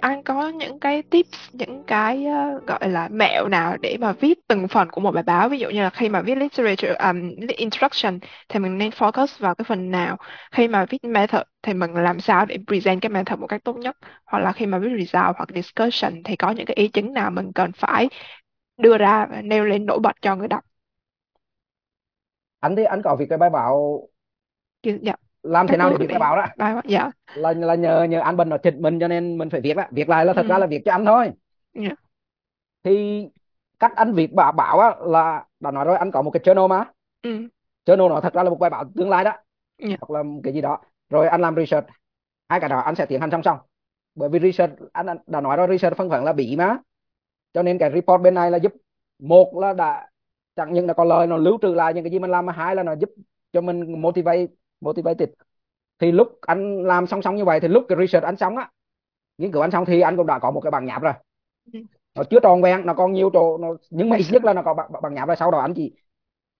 Anh 0.00 0.22
có 0.22 0.48
những 0.48 0.80
cái 0.80 1.02
tips 1.02 1.50
những 1.52 1.84
cái 1.84 2.26
uh, 2.26 2.66
gọi 2.66 2.88
là 2.88 3.08
mẹo 3.08 3.48
nào 3.48 3.76
để 3.76 3.96
mà 4.00 4.12
viết 4.12 4.38
từng 4.48 4.68
phần 4.68 4.90
của 4.90 5.00
một 5.00 5.10
bài 5.10 5.22
báo? 5.22 5.48
Ví 5.48 5.58
dụ 5.58 5.70
như 5.70 5.82
là 5.82 5.90
khi 5.90 6.08
mà 6.08 6.20
viết 6.20 6.38
literature 6.38 6.94
um, 6.94 7.30
introduction 7.56 8.18
thì 8.48 8.60
mình 8.60 8.78
nên 8.78 8.90
focus 8.90 9.26
vào 9.38 9.54
cái 9.54 9.64
phần 9.68 9.90
nào? 9.90 10.16
Khi 10.52 10.68
mà 10.68 10.86
viết 10.90 11.04
method 11.04 11.42
thì 11.62 11.74
mình 11.74 11.94
làm 11.94 12.20
sao 12.20 12.46
để 12.46 12.58
present 12.66 13.00
cái 13.00 13.10
method 13.10 13.38
một 13.38 13.46
cách 13.46 13.64
tốt 13.64 13.76
nhất? 13.76 13.96
Hoặc 14.26 14.38
là 14.38 14.52
khi 14.52 14.66
mà 14.66 14.78
viết 14.78 14.90
result 14.98 15.36
hoặc 15.36 15.48
discussion 15.54 16.22
thì 16.24 16.36
có 16.36 16.50
những 16.50 16.66
cái 16.66 16.74
ý 16.74 16.88
chính 16.88 17.12
nào 17.12 17.30
mình 17.30 17.52
cần 17.52 17.72
phải 17.72 18.08
đưa 18.76 18.98
ra 18.98 19.26
và 19.30 19.42
nêu 19.42 19.64
lên 19.64 19.86
nổi 19.86 19.98
bật 19.98 20.16
cho 20.22 20.36
người 20.36 20.48
đọc? 20.48 20.64
Anh 22.60 22.76
thì 22.76 22.84
anh 22.84 23.02
có 23.02 23.16
việc 23.16 23.26
cái 23.28 23.38
bài 23.38 23.50
báo 23.50 24.00
dạ. 25.02 25.14
Làm 25.42 25.66
thế 25.66 25.76
nào 25.76 25.90
để 25.90 25.96
viết 26.00 26.06
bài 26.10 26.18
báo 26.18 26.36
đó. 26.36 26.46
Bài 26.56 26.74
dạ. 26.84 27.10
Là 27.34 27.52
là 27.52 27.74
nhờ 27.74 28.04
nhờ 28.04 28.20
anh 28.20 28.36
Bình 28.36 28.48
nó 28.48 28.58
chỉnh 28.58 28.82
mình 28.82 29.00
cho 29.00 29.08
nên 29.08 29.38
mình 29.38 29.50
phải 29.50 29.60
viết 29.60 29.76
đó 29.76 29.82
viết 29.90 30.08
lại 30.08 30.24
là 30.24 30.32
thật 30.32 30.42
ừ. 30.42 30.48
ra 30.48 30.58
là 30.58 30.66
việc 30.66 30.82
cho 30.84 30.92
anh 30.92 31.04
thôi. 31.04 31.30
Dạ. 31.74 31.90
thì 32.84 33.26
cách 33.78 33.92
anh 33.96 34.12
viết 34.12 34.32
bài 34.32 34.52
báo 34.52 34.80
á 34.80 34.94
là 35.00 35.44
đã 35.60 35.70
nói 35.70 35.84
rồi 35.84 35.96
anh 35.96 36.10
có 36.10 36.22
một 36.22 36.30
cái 36.30 36.40
journal 36.44 36.68
mà. 36.68 36.84
Ừ. 37.22 37.48
journal 37.86 38.08
nó 38.08 38.20
thật 38.20 38.34
ra 38.34 38.42
là 38.42 38.50
một 38.50 38.58
bài 38.58 38.70
báo 38.70 38.84
tương 38.96 39.10
lai 39.10 39.24
đó. 39.24 39.32
Dạ. 39.78 39.96
hoặc 40.00 40.10
là 40.10 40.22
cái 40.42 40.52
gì 40.52 40.60
đó. 40.60 40.78
Rồi 41.10 41.28
anh 41.28 41.40
làm 41.40 41.56
research. 41.56 41.86
Hai 42.48 42.60
cái 42.60 42.68
đó 42.68 42.78
anh 42.78 42.94
sẽ 42.94 43.06
tiến 43.06 43.20
hành 43.20 43.30
song 43.30 43.42
song. 43.42 43.58
Bởi 44.14 44.28
vì 44.28 44.38
research 44.38 44.72
anh 44.92 45.06
đã 45.26 45.40
nói 45.40 45.56
rồi 45.56 45.66
research 45.70 45.96
phân 45.96 46.10
phần 46.10 46.24
là 46.24 46.32
bị 46.32 46.56
mà. 46.56 46.76
Cho 47.52 47.62
nên 47.62 47.78
cái 47.78 47.90
report 47.94 48.22
bên 48.22 48.34
này 48.34 48.50
là 48.50 48.58
giúp 48.58 48.72
một 49.18 49.58
là 49.60 49.72
đã 49.72 50.08
chẳng 50.56 50.72
những 50.72 50.86
là 50.86 50.94
có 50.94 51.04
lời 51.04 51.26
nó 51.26 51.36
lưu 51.36 51.58
trữ 51.62 51.74
lại 51.74 51.94
những 51.94 52.04
cái 52.04 52.10
gì 52.10 52.18
mình 52.18 52.30
làm 52.30 52.46
mà 52.46 52.52
hai 52.52 52.76
là 52.76 52.82
nó 52.82 52.94
giúp 52.96 53.10
cho 53.52 53.60
mình 53.60 54.02
motivate 54.02 54.46
motivated. 54.80 55.28
Thì 55.98 56.12
lúc 56.12 56.38
anh 56.40 56.82
làm 56.84 57.06
song 57.06 57.22
song 57.22 57.36
như 57.36 57.44
vậy 57.44 57.60
thì 57.60 57.68
lúc 57.68 57.84
cái 57.88 57.98
research 58.00 58.24
anh 58.26 58.36
xong 58.36 58.56
á 58.56 58.70
nghiên 59.38 59.52
cứu 59.52 59.62
anh 59.62 59.70
xong 59.70 59.84
thì 59.84 60.00
anh 60.00 60.16
cũng 60.16 60.26
đã 60.26 60.38
có 60.38 60.50
một 60.50 60.60
cái 60.60 60.70
bằng 60.70 60.86
nháp 60.86 61.02
rồi. 61.02 61.12
Ừ. 61.72 61.80
nó 62.14 62.24
chưa 62.30 62.40
tròn 62.42 62.62
vẹn 62.62 62.86
nó 62.86 62.94
còn 62.94 63.12
nhiều 63.12 63.30
chỗ 63.32 63.58
nó 63.58 63.68
nhưng 63.90 64.08
mà 64.10 64.16
ít 64.16 64.26
nhất 64.32 64.44
là 64.44 64.52
nó 64.52 64.62
có 64.62 64.74
bằng, 64.74 64.90
bằng 65.02 65.14
nháp 65.14 65.28
rồi 65.28 65.36
sau 65.36 65.50
đó 65.50 65.58
anh 65.60 65.74
chỉ 65.74 65.92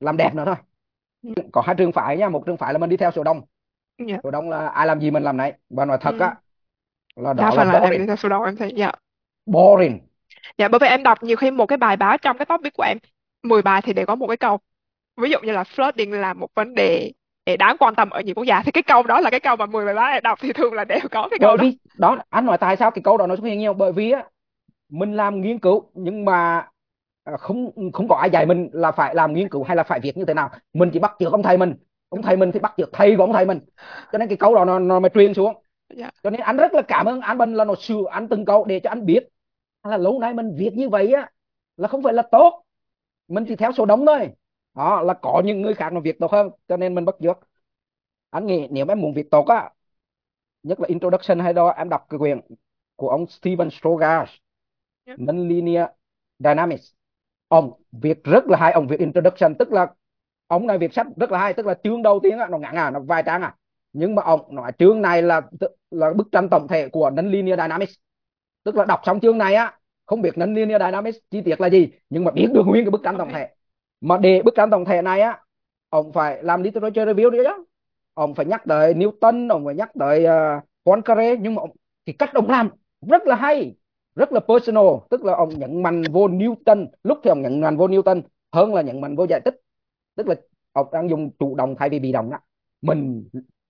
làm 0.00 0.16
đẹp 0.16 0.34
nữa 0.34 0.44
thôi. 0.46 0.56
Ừ. 1.22 1.30
có 1.52 1.60
hai 1.60 1.74
trường 1.78 1.92
phái 1.92 2.16
nhá 2.16 2.28
một 2.28 2.42
trường 2.46 2.56
phái 2.56 2.72
là 2.72 2.78
mình 2.78 2.90
đi 2.90 2.96
theo 2.96 3.10
số 3.10 3.24
đông. 3.24 3.42
Dạ. 4.08 4.18
Số 4.24 4.30
đông 4.30 4.50
là 4.50 4.68
ai 4.68 4.86
làm 4.86 5.00
gì 5.00 5.10
mình 5.10 5.22
làm 5.22 5.36
nấy. 5.36 5.52
Và 5.70 5.84
nói 5.84 5.98
thật 6.00 6.14
Ừ. 6.14 6.18
á 6.20 6.36
là 7.16 7.32
đa 7.34 7.50
đó 7.50 7.50
phần 7.56 7.68
là 7.68 7.72
là 7.72 7.78
em 7.80 7.82
boring. 7.90 8.00
đi 8.00 8.06
theo 8.06 8.16
số 8.16 8.28
đông 8.28 8.44
em 8.44 8.56
thấy 8.56 8.72
dạ. 8.76 8.92
Boring. 9.46 10.00
Dạ 10.58 10.68
bởi 10.68 10.78
vì 10.78 10.86
em 10.86 11.02
đọc 11.02 11.22
nhiều 11.22 11.36
khi 11.36 11.50
một 11.50 11.66
cái 11.66 11.78
bài 11.78 11.96
báo 11.96 12.18
trong 12.18 12.38
cái 12.38 12.46
topic 12.46 12.72
của 12.76 12.82
em 12.82 12.98
10 13.42 13.62
bài 13.62 13.82
thì 13.84 13.92
đều 13.92 14.06
có 14.06 14.14
một 14.14 14.26
cái 14.26 14.36
câu. 14.36 14.58
Ví 15.16 15.30
dụ 15.30 15.38
như 15.40 15.52
là 15.52 15.62
flooding 15.62 16.10
là 16.20 16.34
một 16.34 16.48
vấn 16.54 16.74
đề 16.74 17.12
đáng 17.58 17.76
quan 17.78 17.94
tâm 17.94 18.10
ở 18.10 18.20
nhiều 18.20 18.34
quốc 18.34 18.44
gia 18.44 18.62
thì 18.62 18.72
cái 18.72 18.82
câu 18.82 19.02
đó 19.02 19.20
là 19.20 19.30
cái 19.30 19.40
câu 19.40 19.56
mà 19.56 19.66
10 19.66 19.84
bài 19.84 19.94
báo 19.94 20.20
đọc 20.20 20.38
thì 20.42 20.52
thường 20.52 20.72
là 20.72 20.84
đều 20.84 21.00
có 21.10 21.28
cái 21.30 21.38
câu 21.38 21.50
bởi 21.50 21.56
đó. 21.56 21.62
vì 21.62 21.78
đó 21.98 22.18
anh 22.30 22.46
nói 22.46 22.58
tại 22.58 22.76
sao 22.76 22.90
cái 22.90 23.02
câu 23.02 23.16
đó 23.16 23.26
nó 23.26 23.36
xuất 23.36 23.44
hiện 23.44 23.58
nhiều? 23.58 23.74
Bởi 23.74 23.92
vì 23.92 24.10
á 24.10 24.24
mình 24.88 25.16
làm 25.16 25.40
nghiên 25.40 25.58
cứu 25.58 25.90
nhưng 25.94 26.24
mà 26.24 26.66
à, 27.24 27.36
không 27.36 27.70
không 27.92 28.08
có 28.08 28.16
ai 28.16 28.30
dạy 28.30 28.46
mình 28.46 28.68
là 28.72 28.92
phải 28.92 29.14
làm 29.14 29.34
nghiên 29.34 29.48
cứu 29.48 29.62
hay 29.64 29.76
là 29.76 29.82
phải 29.82 30.00
viết 30.00 30.16
như 30.16 30.24
thế 30.24 30.34
nào. 30.34 30.50
Mình 30.72 30.90
chỉ 30.92 30.98
bắt 30.98 31.12
chước 31.18 31.32
ông 31.32 31.42
thầy 31.42 31.56
mình. 31.58 31.74
Ông 32.08 32.22
thầy 32.22 32.36
mình 32.36 32.52
thì 32.52 32.60
bắt 32.60 32.74
chước 32.76 32.90
thầy 32.92 33.16
của 33.16 33.22
ông 33.22 33.32
thầy 33.32 33.46
mình. 33.46 33.60
Cho 34.12 34.18
nên 34.18 34.28
cái 34.28 34.36
câu 34.36 34.54
đó 34.54 34.64
nó 34.64 34.78
nó 34.78 35.00
mới 35.00 35.10
truyền 35.14 35.34
xuống. 35.34 35.54
Dạ. 35.96 36.10
Cho 36.22 36.30
nên 36.30 36.40
anh 36.40 36.56
rất 36.56 36.74
là 36.74 36.82
cảm 36.82 37.06
ơn 37.06 37.20
anh 37.20 37.38
Bình 37.38 37.54
là 37.54 37.64
nó 37.64 37.74
sửa 37.74 38.02
anh 38.10 38.28
từng 38.28 38.44
câu 38.44 38.64
để 38.64 38.80
cho 38.80 38.90
anh 38.90 39.06
biết 39.06 39.28
là 39.82 39.96
lâu 39.96 40.18
nay 40.20 40.34
mình 40.34 40.54
viết 40.58 40.70
như 40.74 40.88
vậy 40.88 41.12
á 41.12 41.30
là 41.76 41.88
không 41.88 42.02
phải 42.02 42.12
là 42.12 42.22
tốt. 42.22 42.64
Mình 43.28 43.44
chỉ 43.48 43.56
theo 43.56 43.72
số 43.72 43.86
đông 43.86 44.06
thôi 44.06 44.30
đó 44.74 45.02
là 45.02 45.14
có 45.14 45.42
những 45.44 45.62
người 45.62 45.74
khác 45.74 45.92
nó 45.92 46.00
viết 46.00 46.16
tốt 46.20 46.32
hơn 46.32 46.50
cho 46.68 46.76
nên 46.76 46.94
mình 46.94 47.04
bắt 47.04 47.14
chước 47.22 47.38
anh 48.30 48.46
nghĩ 48.46 48.68
nếu 48.70 48.86
em 48.88 49.00
muốn 49.00 49.14
viết 49.14 49.30
tốt 49.30 49.46
á 49.46 49.70
nhất 50.62 50.80
là 50.80 50.88
introduction 50.88 51.38
hay 51.40 51.52
đó 51.52 51.68
em 51.70 51.88
đọc 51.88 52.06
cái 52.10 52.18
quyển 52.18 52.40
của 52.96 53.08
ông 53.10 53.26
Steven 53.26 53.70
Strogas 53.70 54.28
Dạ. 55.06 55.14
Nonlinear 55.18 55.86
Dynamics. 56.38 56.92
Ông 57.48 57.72
viết 57.92 58.24
rất 58.24 58.46
là 58.46 58.58
hay 58.58 58.72
ông 58.72 58.86
viết 58.88 59.00
introduction 59.00 59.54
tức 59.58 59.72
là 59.72 59.86
ông 60.46 60.66
này 60.66 60.78
viết 60.78 60.94
sách 60.94 61.06
rất 61.16 61.32
là 61.32 61.38
hay 61.38 61.54
tức 61.54 61.66
là 61.66 61.74
chương 61.84 62.02
đầu 62.02 62.20
tiên 62.22 62.38
á, 62.38 62.48
nó 62.50 62.58
ngắn 62.58 62.76
à 62.76 62.90
nó 62.90 63.00
vài 63.00 63.22
trang 63.26 63.42
à. 63.42 63.56
Nhưng 63.92 64.14
mà 64.14 64.22
ông 64.22 64.54
nói 64.56 64.72
chương 64.78 65.02
này 65.02 65.22
là 65.22 65.40
là 65.90 66.12
bức 66.16 66.28
tranh 66.32 66.48
tổng 66.50 66.68
thể 66.68 66.88
của 66.88 67.10
Nonlinear 67.10 67.60
Dynamics. 67.60 67.94
Tức 68.64 68.76
là 68.76 68.84
đọc 68.84 69.00
xong 69.04 69.20
chương 69.20 69.38
này 69.38 69.54
á 69.54 69.78
không 70.06 70.22
biết 70.22 70.38
Nonlinear 70.38 70.82
Dynamics 70.82 71.18
chi 71.30 71.40
tiết 71.44 71.60
là 71.60 71.68
gì 71.70 71.88
nhưng 72.10 72.24
mà 72.24 72.30
biết 72.30 72.46
được 72.54 72.62
nguyên 72.66 72.84
cái 72.84 72.90
bức 72.90 73.00
tranh 73.04 73.18
tổng 73.18 73.30
thể 73.32 73.48
mà 74.04 74.18
để 74.18 74.42
bức 74.42 74.54
tranh 74.54 74.70
tổng 74.70 74.84
thể 74.84 75.02
này 75.02 75.20
á 75.20 75.40
ông 75.88 76.12
phải 76.12 76.42
làm 76.42 76.62
literature 76.62 77.04
review 77.04 77.30
nữa 77.30 77.42
chứ. 77.44 77.64
Ông 78.14 78.34
phải 78.34 78.46
nhắc 78.46 78.62
tới 78.66 78.94
Newton 78.94 79.50
ông 79.50 79.64
phải 79.64 79.74
nhắc 79.74 79.90
tới 79.98 80.26
uh, 80.26 80.62
Poincaré 80.84 81.36
nhưng 81.36 81.54
mà 81.54 81.60
ông, 81.60 81.70
cái 82.06 82.14
cách 82.18 82.30
ông 82.34 82.50
làm 82.50 82.68
rất 83.08 83.26
là 83.26 83.36
hay 83.36 83.74
rất 84.14 84.32
là 84.32 84.40
personal. 84.40 84.84
Tức 85.10 85.24
là 85.24 85.34
ông 85.34 85.48
nhận 85.48 85.82
mạnh 85.82 86.02
vô 86.12 86.28
Newton 86.28 86.86
lúc 87.02 87.18
thì 87.24 87.30
ông 87.30 87.42
nhận 87.42 87.60
mạnh 87.60 87.76
vô 87.76 87.88
Newton 87.88 88.22
hơn 88.52 88.74
là 88.74 88.82
nhận 88.82 89.00
mạnh 89.00 89.16
vô 89.16 89.26
giải 89.28 89.40
tích 89.44 89.60
tức 90.16 90.28
là 90.28 90.34
ông 90.72 90.86
đang 90.92 91.10
dùng 91.10 91.30
chủ 91.38 91.54
động 91.54 91.74
thay 91.78 91.88
vì 91.88 91.98
bị 91.98 92.12
động 92.12 92.30
đó 92.30 92.38
mình 92.82 93.28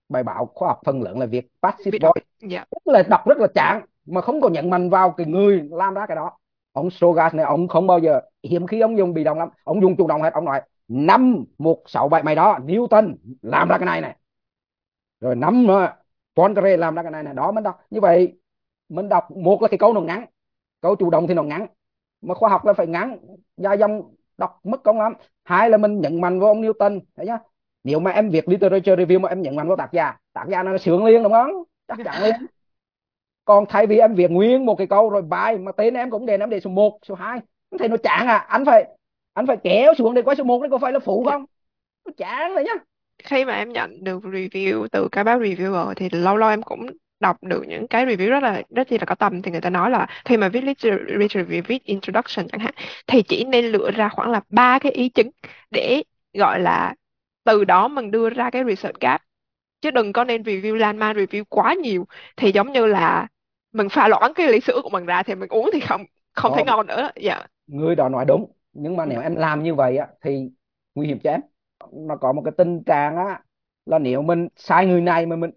bài 0.09 0.23
báo 0.23 0.51
khoa 0.55 0.69
học 0.69 0.81
phần 0.85 1.03
lớn 1.03 1.19
là 1.19 1.27
việc 1.27 1.49
passive 1.63 1.99
voice. 2.03 2.27
dạ. 2.41 2.65
Rất 2.71 2.93
là 2.93 3.03
đọc 3.03 3.21
rất 3.27 3.39
là 3.39 3.47
chán 3.55 3.85
mà 4.07 4.21
không 4.21 4.41
có 4.41 4.49
nhận 4.49 4.71
mạnh 4.71 4.91
vào 4.91 5.11
cái 5.11 5.27
người 5.27 5.69
làm 5.71 5.95
ra 5.95 6.07
cái 6.07 6.17
đó 6.17 6.39
ông 6.75 6.91
Strogas 6.91 7.35
này, 7.35 7.47
ông 7.47 7.69
không 7.69 7.87
bao 7.87 7.99
giờ, 7.99 8.21
hiếm 8.43 8.67
khi 8.67 8.81
ông 8.81 8.99
dùng 8.99 9.15
bị 9.15 9.25
động 9.25 9.39
lắm. 9.39 9.49
Ông 9.65 9.83
dùng 9.83 9.97
chủ 9.97 10.07
động 10.09 10.23
hết, 10.23 10.35
ông 10.35 10.45
nói, 10.45 10.63
năm 10.89 11.45
một 11.59 11.83
sáu 11.87 12.09
bảy 12.09 12.23
mày 12.23 12.35
đó, 12.35 12.59
Newton, 12.67 13.15
làm 13.43 13.69
ra 13.69 13.79
cái 13.79 13.87
này 13.87 14.01
này. 14.01 14.17
Rồi 15.21 15.37
năm 15.37 15.67
ờ, 15.69 15.97
Poincaré 16.37 16.77
làm 16.77 16.95
ra 16.95 17.03
cái 17.03 17.11
này 17.13 17.23
này, 17.23 17.35
đó 17.35 17.53
mình 17.53 17.65
đọc. 17.65 17.81
Như 17.91 18.01
vậy, 18.01 18.39
mình 18.89 19.09
đọc 19.09 19.31
một 19.31 19.63
là 19.63 19.69
cái 19.69 19.79
câu 19.79 19.95
nó 19.95 20.01
ngắn, 20.01 20.27
câu 20.83 20.97
chủ 20.97 21.11
động 21.11 21.27
thì 21.29 21.35
nó 21.35 21.45
ngắn, 21.45 21.67
mà 22.23 22.35
khoa 22.35 22.51
học 22.51 22.67
là 22.67 22.75
phải 22.75 22.87
ngắn 22.87 23.19
dài 23.57 23.79
dòng 23.79 24.15
đọc 24.39 24.61
mất 24.65 24.85
công 24.85 24.99
lắm. 25.01 25.15
Hai 25.45 25.71
là 25.71 25.77
mình 25.79 26.01
nhận 26.01 26.21
mạnh 26.23 26.41
vô 26.41 26.47
ông 26.49 26.63
Newton, 26.63 27.01
thấy 27.17 27.27
nhá 27.27 27.39
nếu 27.85 28.01
mà 28.01 28.11
em 28.11 28.31
viết 28.31 28.49
literature 28.49 28.97
review 28.97 29.21
mà 29.21 29.29
em 29.29 29.43
nhận 29.43 29.57
mạnh 29.57 29.69
vô 29.69 29.77
tác 29.77 29.91
giả 29.93 30.19
tác 30.35 30.47
giả 30.51 30.65
nó 30.65 30.79
sướng 30.79 31.07
liền, 31.07 31.23
đúng 31.23 31.33
không? 31.33 31.51
Chắc 31.89 31.99
chắn 32.05 32.23
liền 32.23 32.35
còn 33.45 33.65
thay 33.69 33.87
vì 33.87 33.99
em 33.99 34.15
viết 34.15 34.31
nguyên 34.31 34.67
một 34.67 34.75
cái 34.75 34.87
câu 34.87 35.11
rồi 35.11 35.23
bài 35.23 35.59
mà 35.59 35.73
tên 35.73 35.95
em 35.95 36.11
cũng 36.11 36.27
để 36.27 36.37
em 36.37 36.51
để 36.51 36.61
số 36.61 36.71
1, 36.71 36.99
số 37.09 37.15
2 37.15 37.41
thì 37.81 37.89
nó 37.89 37.97
chán 37.97 38.27
à. 38.27 38.37
Anh 38.37 38.65
phải 38.65 38.85
anh 39.35 39.47
phải 39.47 39.57
kéo 39.65 39.95
xuống 39.99 40.15
để 40.15 40.23
qua 40.23 40.35
số 40.35 40.45
1 40.45 40.63
đấy 40.63 40.71
có 40.71 40.79
phải 40.79 40.93
là 40.93 40.99
phụ 40.99 41.25
không? 41.31 41.45
Nó 42.07 42.13
chán 42.17 42.55
rồi 42.55 42.65
nhá. 42.65 42.73
Khi 43.25 43.45
mà 43.45 43.55
em 43.55 43.73
nhận 43.73 44.05
được 44.05 44.23
review 44.23 44.87
từ 44.93 45.09
các 45.13 45.25
báo 45.25 45.41
reviewer 45.41 45.95
thì 45.95 46.09
lâu 46.13 46.37
lâu 46.37 46.49
em 46.49 46.63
cũng 46.63 46.87
đọc 47.21 47.37
được 47.43 47.65
những 47.69 47.89
cái 47.89 48.07
review 48.07 48.31
rất 48.31 48.43
là 48.43 48.63
rất 48.71 48.89
chi 48.89 48.99
là 48.99 49.05
có 49.05 49.15
tâm 49.15 49.43
thì 49.43 49.51
người 49.51 49.61
ta 49.61 49.71
nói 49.71 49.91
là 49.91 50.07
khi 50.25 50.37
mà 50.37 50.49
viết 50.49 50.65
literature 50.65 51.05
review 51.15 51.63
viết 51.67 51.85
introduction 51.85 52.49
chẳng 52.49 52.61
hạn 52.61 52.75
thì 53.07 53.23
chỉ 53.23 53.45
nên 53.45 53.65
lựa 53.65 53.91
ra 53.91 54.09
khoảng 54.09 54.31
là 54.31 54.41
ba 54.49 54.79
cái 54.79 54.93
ý 54.93 55.09
chính 55.09 55.31
để 55.71 56.03
gọi 56.33 56.61
là 56.61 56.95
từ 57.45 57.65
đó 57.65 57.89
mình 57.89 58.11
đưa 58.11 58.31
ra 58.31 58.51
cái 58.51 58.65
research 58.65 59.01
gap. 59.01 59.23
Chứ 59.81 59.91
đừng 59.91 60.13
có 60.13 60.25
nên 60.25 60.43
review 60.43 60.75
lan 60.75 60.99
man 60.99 61.17
review 61.17 61.45
quá 61.49 61.75
nhiều. 61.75 62.07
Thì 62.37 62.53
giống 62.53 62.73
như 62.73 62.87
là 62.87 63.27
mình 63.75 63.91
pha 63.91 64.09
loãng 64.09 64.35
cái 64.35 64.49
ly 64.53 64.61
sữa 64.61 64.81
của 64.85 64.91
mình 64.91 65.07
ra 65.07 65.25
thì 65.25 65.37
mình 65.37 65.51
uống 65.51 65.71
thì 65.75 65.81
không 65.81 66.05
không 66.35 66.53
thấy 66.55 66.65
ngon 66.65 66.89
nữa 66.89 67.11
dạ 67.17 67.47
người 67.67 67.95
đó 67.97 68.09
nói 68.09 68.25
đúng 68.25 68.53
nhưng 68.73 68.97
mà 68.97 69.07
nếu 69.07 69.21
em 69.21 69.37
làm 69.37 69.63
như 69.63 69.75
vậy 69.75 69.97
á 69.97 70.09
thì 70.21 70.51
nguy 70.95 71.07
hiểm 71.07 71.19
cho 71.25 71.31
em 71.31 71.41
nó 71.93 72.17
có 72.17 72.33
một 72.33 72.43
cái 72.45 72.53
tình 72.59 72.85
trạng 72.85 73.17
á 73.17 73.43
là 73.87 73.99
nếu 73.99 74.23
mình 74.23 74.49
sai 74.57 74.87
người 74.87 75.01
này 75.01 75.27
mà 75.27 75.37
mình 75.37 75.51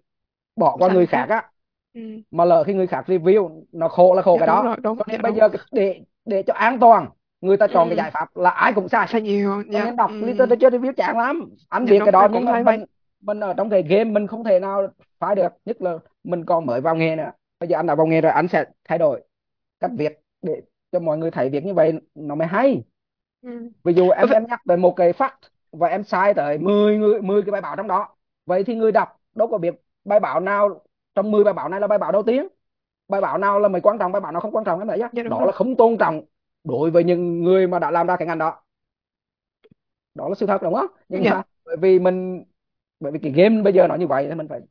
bỏ 0.55 0.77
qua 0.77 0.87
Sai 0.87 0.95
người 0.95 0.97
người 0.97 1.07
khác. 1.07 1.27
khác 1.27 1.29
á 1.29 1.51
ừ. 1.93 2.01
mà 2.31 2.45
lỡ 2.45 2.63
khi 2.67 2.73
người 2.73 2.87
khác 2.87 3.05
review 3.07 3.63
nó 3.71 3.87
khổ 3.89 4.13
là 4.15 4.21
khổ 4.21 4.37
Dạ, 4.37 4.39
cái 4.39 4.47
đúng 4.47 4.61
đó 4.63 4.63
rồi, 4.63 4.75
đúng, 4.83 4.97
cho 4.97 5.03
nên 5.07 5.17
dạ, 5.17 5.21
bây 5.21 5.33
đúng. 5.33 5.35
giờ 5.35 5.49
cái- 5.49 5.61
để 5.71 6.01
để 6.25 6.43
cho 6.47 6.53
an 6.53 6.79
toàn 6.81 7.09
người 7.41 7.57
ta 7.57 7.67
chọn 7.73 7.89
Ừ. 7.89 7.89
cái 7.89 7.97
giải 7.97 8.11
pháp 8.11 8.37
là 8.37 8.49
ai 8.49 8.73
cũng 8.75 8.89
sai 8.89 9.07
sai 9.09 9.21
nhiều 9.21 9.63
cho 9.71 9.79
dạ 9.79 9.83
nên 9.83 9.95
đọc 9.95 10.17
ừ. 10.19 10.21
literature 10.21 10.69
review 10.69 10.93
chán 10.97 11.17
lắm 11.17 11.49
anh 11.69 11.87
Dạ, 11.87 11.89
biết 11.89 11.99
đúng, 11.99 12.05
cái 12.05 12.11
đó 12.11 12.21
em 12.21 12.31
nhưng 12.31 12.45
cũng 12.45 12.45
mà 12.45 12.51
thấy 12.51 12.63
vậy. 12.63 12.77
mình 12.77 12.85
mình 13.21 13.39
ở 13.39 13.53
trong 13.57 13.69
cái 13.69 13.83
game 13.83 14.03
mình 14.03 14.27
không 14.27 14.43
thể 14.43 14.59
nào 14.59 14.87
phá 15.19 15.35
được 15.35 15.49
nhất 15.65 15.81
là 15.81 15.97
mình 16.23 16.45
còn 16.45 16.65
mới 16.65 16.81
vào 16.81 16.95
nghề 16.95 17.15
nữa 17.15 17.31
bây 17.59 17.69
giờ 17.69 17.77
anh 17.77 17.87
đã 17.87 17.95
vào 17.95 18.07
nghề 18.07 18.21
rồi 18.21 18.31
anh 18.31 18.47
sẽ 18.47 18.65
thay 18.85 18.97
đổi 18.97 19.23
cách 19.79 19.91
viết 19.97 20.13
để 20.41 20.61
cho 20.91 20.99
mọi 20.99 21.17
người 21.17 21.31
thấy 21.31 21.49
việc 21.49 21.65
như 21.65 21.73
vậy 21.73 21.93
nó 22.15 22.35
mới 22.35 22.47
hay. 22.47 22.83
Ừ. 23.41 23.69
ví 23.83 23.93
dụ 23.93 24.09
em 24.09 24.29
em 24.29 24.45
nhắc 24.49 24.61
tới 24.67 24.77
một 24.77 24.93
cái 24.97 25.11
fact 25.13 25.37
và 25.71 25.87
em 25.87 26.03
sai 26.03 26.33
tới 26.33 26.57
10 26.57 26.97
người 26.97 27.21
10 27.21 27.41
cái 27.41 27.51
bài 27.51 27.61
báo 27.61 27.75
trong 27.75 27.87
đó. 27.87 28.15
Vậy 28.45 28.63
thì 28.63 28.75
người 28.75 28.91
đọc 28.91 29.21
đâu 29.35 29.47
có 29.47 29.57
biết 29.57 29.75
bài 30.05 30.19
báo 30.19 30.39
nào 30.39 30.81
trong 31.15 31.31
10 31.31 31.43
bài 31.43 31.53
báo 31.53 31.69
này 31.69 31.79
là 31.79 31.87
bài 31.87 31.97
báo 31.99 32.11
đầu 32.11 32.23
tiên. 32.23 32.47
Bài 33.07 33.21
báo 33.21 33.37
nào 33.37 33.59
là 33.59 33.67
mới 33.67 33.81
quan 33.81 33.97
trọng 33.97 34.11
bài 34.11 34.21
báo 34.21 34.31
nào 34.31 34.41
không 34.41 34.51
quan 34.51 34.65
trọng 34.65 34.79
em 34.79 34.87
thấy 34.87 34.99
chứ 34.99 35.05
Dạ, 35.13 35.23
đúng 35.23 35.29
đó 35.31 35.39
rồi. 35.39 35.47
là 35.47 35.51
không 35.51 35.75
tôn 35.75 35.97
trọng 35.97 36.21
đối 36.63 36.91
với 36.91 37.03
những 37.03 37.43
người 37.43 37.67
mà 37.67 37.79
đã 37.79 37.91
làm 37.91 38.07
ra 38.07 38.15
cái 38.17 38.27
ngành 38.27 38.37
đó. 38.37 38.61
Đó 40.15 40.29
là 40.29 40.35
sự 40.35 40.45
thật 40.45 40.61
đúng 40.63 40.73
không? 40.73 40.87
Nhưng 41.09 41.23
Dạ. 41.23 41.31
mà 41.31 41.43
bởi 41.65 41.77
vì 41.81 41.99
mình 41.99 42.43
bởi 42.99 43.11
vì 43.11 43.19
cái 43.23 43.31
game 43.31 43.61
bây 43.61 43.73
giờ 43.73 43.87
nó 43.87 43.95
như 43.95 44.07
vậy 44.07 44.27
nên 44.27 44.37
mình 44.37 44.47
phải 44.47 44.61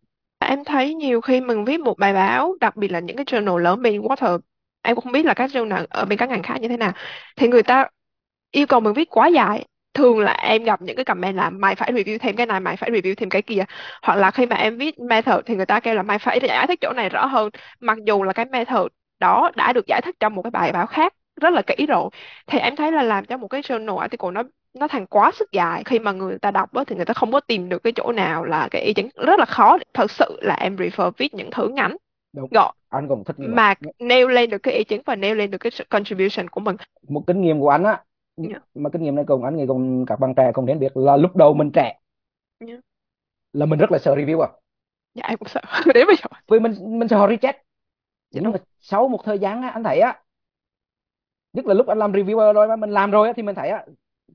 Em 0.49 0.65
thấy 0.65 0.95
nhiều 0.95 1.21
khi 1.21 1.41
mình 1.41 1.65
viết 1.65 1.81
một 1.81 1.99
bài 1.99 2.13
báo, 2.13 2.55
đặc 2.61 2.77
biệt 2.77 2.89
là 2.93 3.01
những 3.01 3.17
cái 3.17 3.25
journal 3.25 3.57
lớn 3.59 3.83
bên 3.83 4.01
Water, 4.01 4.39
em 4.83 4.95
cũng 4.97 5.05
không 5.05 5.13
biết 5.13 5.27
là 5.27 5.35
các 5.35 5.51
journal 5.51 5.87
ở 5.91 6.05
bên 6.05 6.19
các 6.19 6.29
ngành 6.29 6.43
khác 6.43 6.57
như 6.61 6.69
thế 6.69 6.77
nào, 6.77 6.93
thì 7.37 7.49
người 7.49 7.63
ta 7.63 7.87
yêu 8.51 8.67
cầu 8.67 8.81
mình 8.81 8.93
viết 8.95 9.11
quá 9.11 9.27
dài. 9.29 9.65
Thường 9.95 10.19
là 10.21 10.33
em 10.33 10.65
gặp 10.65 10.83
những 10.83 10.97
cái 10.97 11.05
comment 11.05 11.37
là 11.37 11.51
mày 11.51 11.75
phải 11.75 11.93
review 11.93 12.19
thêm 12.19 12.37
cái 12.37 12.47
này, 12.47 12.61
mày 12.61 12.77
phải 12.77 12.91
review 12.91 13.15
thêm 13.17 13.29
cái 13.31 13.43
kia. 13.43 13.65
Hoặc 14.03 14.17
là 14.17 14.31
khi 14.31 14.47
mà 14.47 14.57
em 14.57 14.79
viết 14.79 14.99
method 15.01 15.41
thì 15.47 15.57
người 15.57 15.67
ta 15.67 15.81
kêu 15.81 15.95
là 15.95 16.03
mày 16.03 16.19
phải 16.19 16.41
giải 16.43 16.67
thích 16.67 16.79
chỗ 16.83 16.93
này 16.97 17.09
rõ 17.09 17.27
hơn. 17.27 17.51
Mặc 17.81 17.99
dù 18.07 18.23
là 18.23 18.33
cái 18.33 18.45
method 18.47 18.87
đó 19.21 19.51
đã 19.57 19.73
được 19.73 19.87
giải 19.87 20.01
thích 20.05 20.17
trong 20.21 20.35
một 20.35 20.43
cái 20.43 20.51
bài 20.51 20.73
báo 20.73 20.87
khác 20.87 21.15
rất 21.41 21.53
là 21.53 21.63
kỹ 21.63 21.87
rồi. 21.87 22.11
Thì 22.47 22.59
em 22.59 22.77
thấy 22.77 22.93
là 22.93 23.03
làm 23.03 23.25
cho 23.25 23.37
một 23.37 23.49
cái 23.49 23.61
journal 23.63 23.99
article 23.99 24.31
nó 24.31 24.43
nó 24.77 24.89
thành 24.89 25.07
quá 25.07 25.31
sức 25.35 25.53
dài. 25.53 25.83
Khi 25.85 25.99
mà 25.99 26.13
người 26.13 26.39
ta 26.39 26.51
đọc 26.51 26.75
á, 26.75 26.85
thì 26.87 26.97
người 26.97 27.05
ta 27.05 27.15
không 27.15 27.33
có 27.33 27.41
tìm 27.41 27.69
được 27.69 27.83
cái 27.83 27.93
chỗ 27.97 28.13
nào 28.13 28.45
là 28.45 28.69
cái 28.71 28.83
ý 28.83 28.95
chính. 28.95 29.09
Rất 29.27 29.39
là 29.39 29.45
khó. 29.45 29.79
Thật 29.95 30.11
sự 30.11 30.39
là 30.43 30.55
em 30.55 30.77
prefer 30.77 31.11
viết 31.17 31.35
những 31.35 31.51
thứ 31.51 31.69
ngắn 31.69 31.97
đúng. 32.33 32.49
gọn 32.51 32.75
anh 32.89 33.09
cũng 33.09 33.25
thích 33.25 33.39
như 33.39 33.47
vậy 33.47 33.55
mà 33.55 33.75
nêu 33.99 34.29
lên 34.29 34.51
được 34.51 34.59
cái 34.59 34.75
ý 34.75 34.85
chính 34.85 35.03
và 35.05 35.17
nêu 35.17 35.35
lên 35.35 35.51
được 35.51 35.59
cái 35.59 35.71
sự 35.71 35.85
contribution 35.91 36.49
của 36.49 36.61
mình. 36.61 36.77
Một 37.09 37.23
kinh 37.27 37.41
nghiệm 37.41 37.61
của 37.61 37.69
anh 37.69 37.85
á 37.85 38.03
Dạ. 38.37 38.59
mà 38.75 38.91
kinh 38.91 39.03
nghiệm 39.03 39.15
này 39.15 39.25
cùng 39.29 39.45
anh 39.45 39.57
nghĩ 39.57 39.65
cùng 39.69 40.07
các 40.07 40.21
bạn 40.21 40.35
trẻ 40.37 40.51
cũng 40.55 40.67
nên 40.67 40.79
biết 40.79 40.97
là 40.97 41.17
lúc 41.17 41.37
đầu 41.37 41.55
mình 41.55 41.71
trẻ. 41.75 41.99
Dạ. 42.61 42.75
là 43.53 43.67
mình 43.67 43.79
rất 43.79 43.93
là 43.93 43.99
sợ 43.99 44.15
review 44.15 44.41
à. 44.41 44.49
Dạ 45.15 45.25
em 45.29 45.39
cũng 45.39 45.49
sợ. 45.49 45.61
Đến 45.95 46.07
bây 46.07 46.17
giờ. 46.17 46.27
Vì 46.49 46.61
mình 46.61 46.99
mình 46.99 47.09
sợ 47.09 47.17
họ 47.19 47.27
reject 47.29 47.53
Dạ, 48.31 48.41
nhưng 48.43 48.53
mà 48.53 48.59
sau 48.81 49.09
một 49.09 49.21
thời 49.25 49.39
gian 49.39 49.63
á, 49.63 49.69
anh 49.69 49.83
thấy 49.85 50.01
á 50.01 50.23
nhất 51.53 51.67
là 51.67 51.75
lúc 51.75 51.87
anh 51.87 51.99
làm 51.99 52.13
reviewer 52.13 52.53
rồi 52.53 52.69
mà 52.69 52.77
mình 52.77 52.91
làm 52.91 53.11
rồi 53.11 53.27
á, 53.27 53.33
thì 53.37 53.43
mình 53.43 53.55
thấy 53.55 53.69
á 53.69 53.85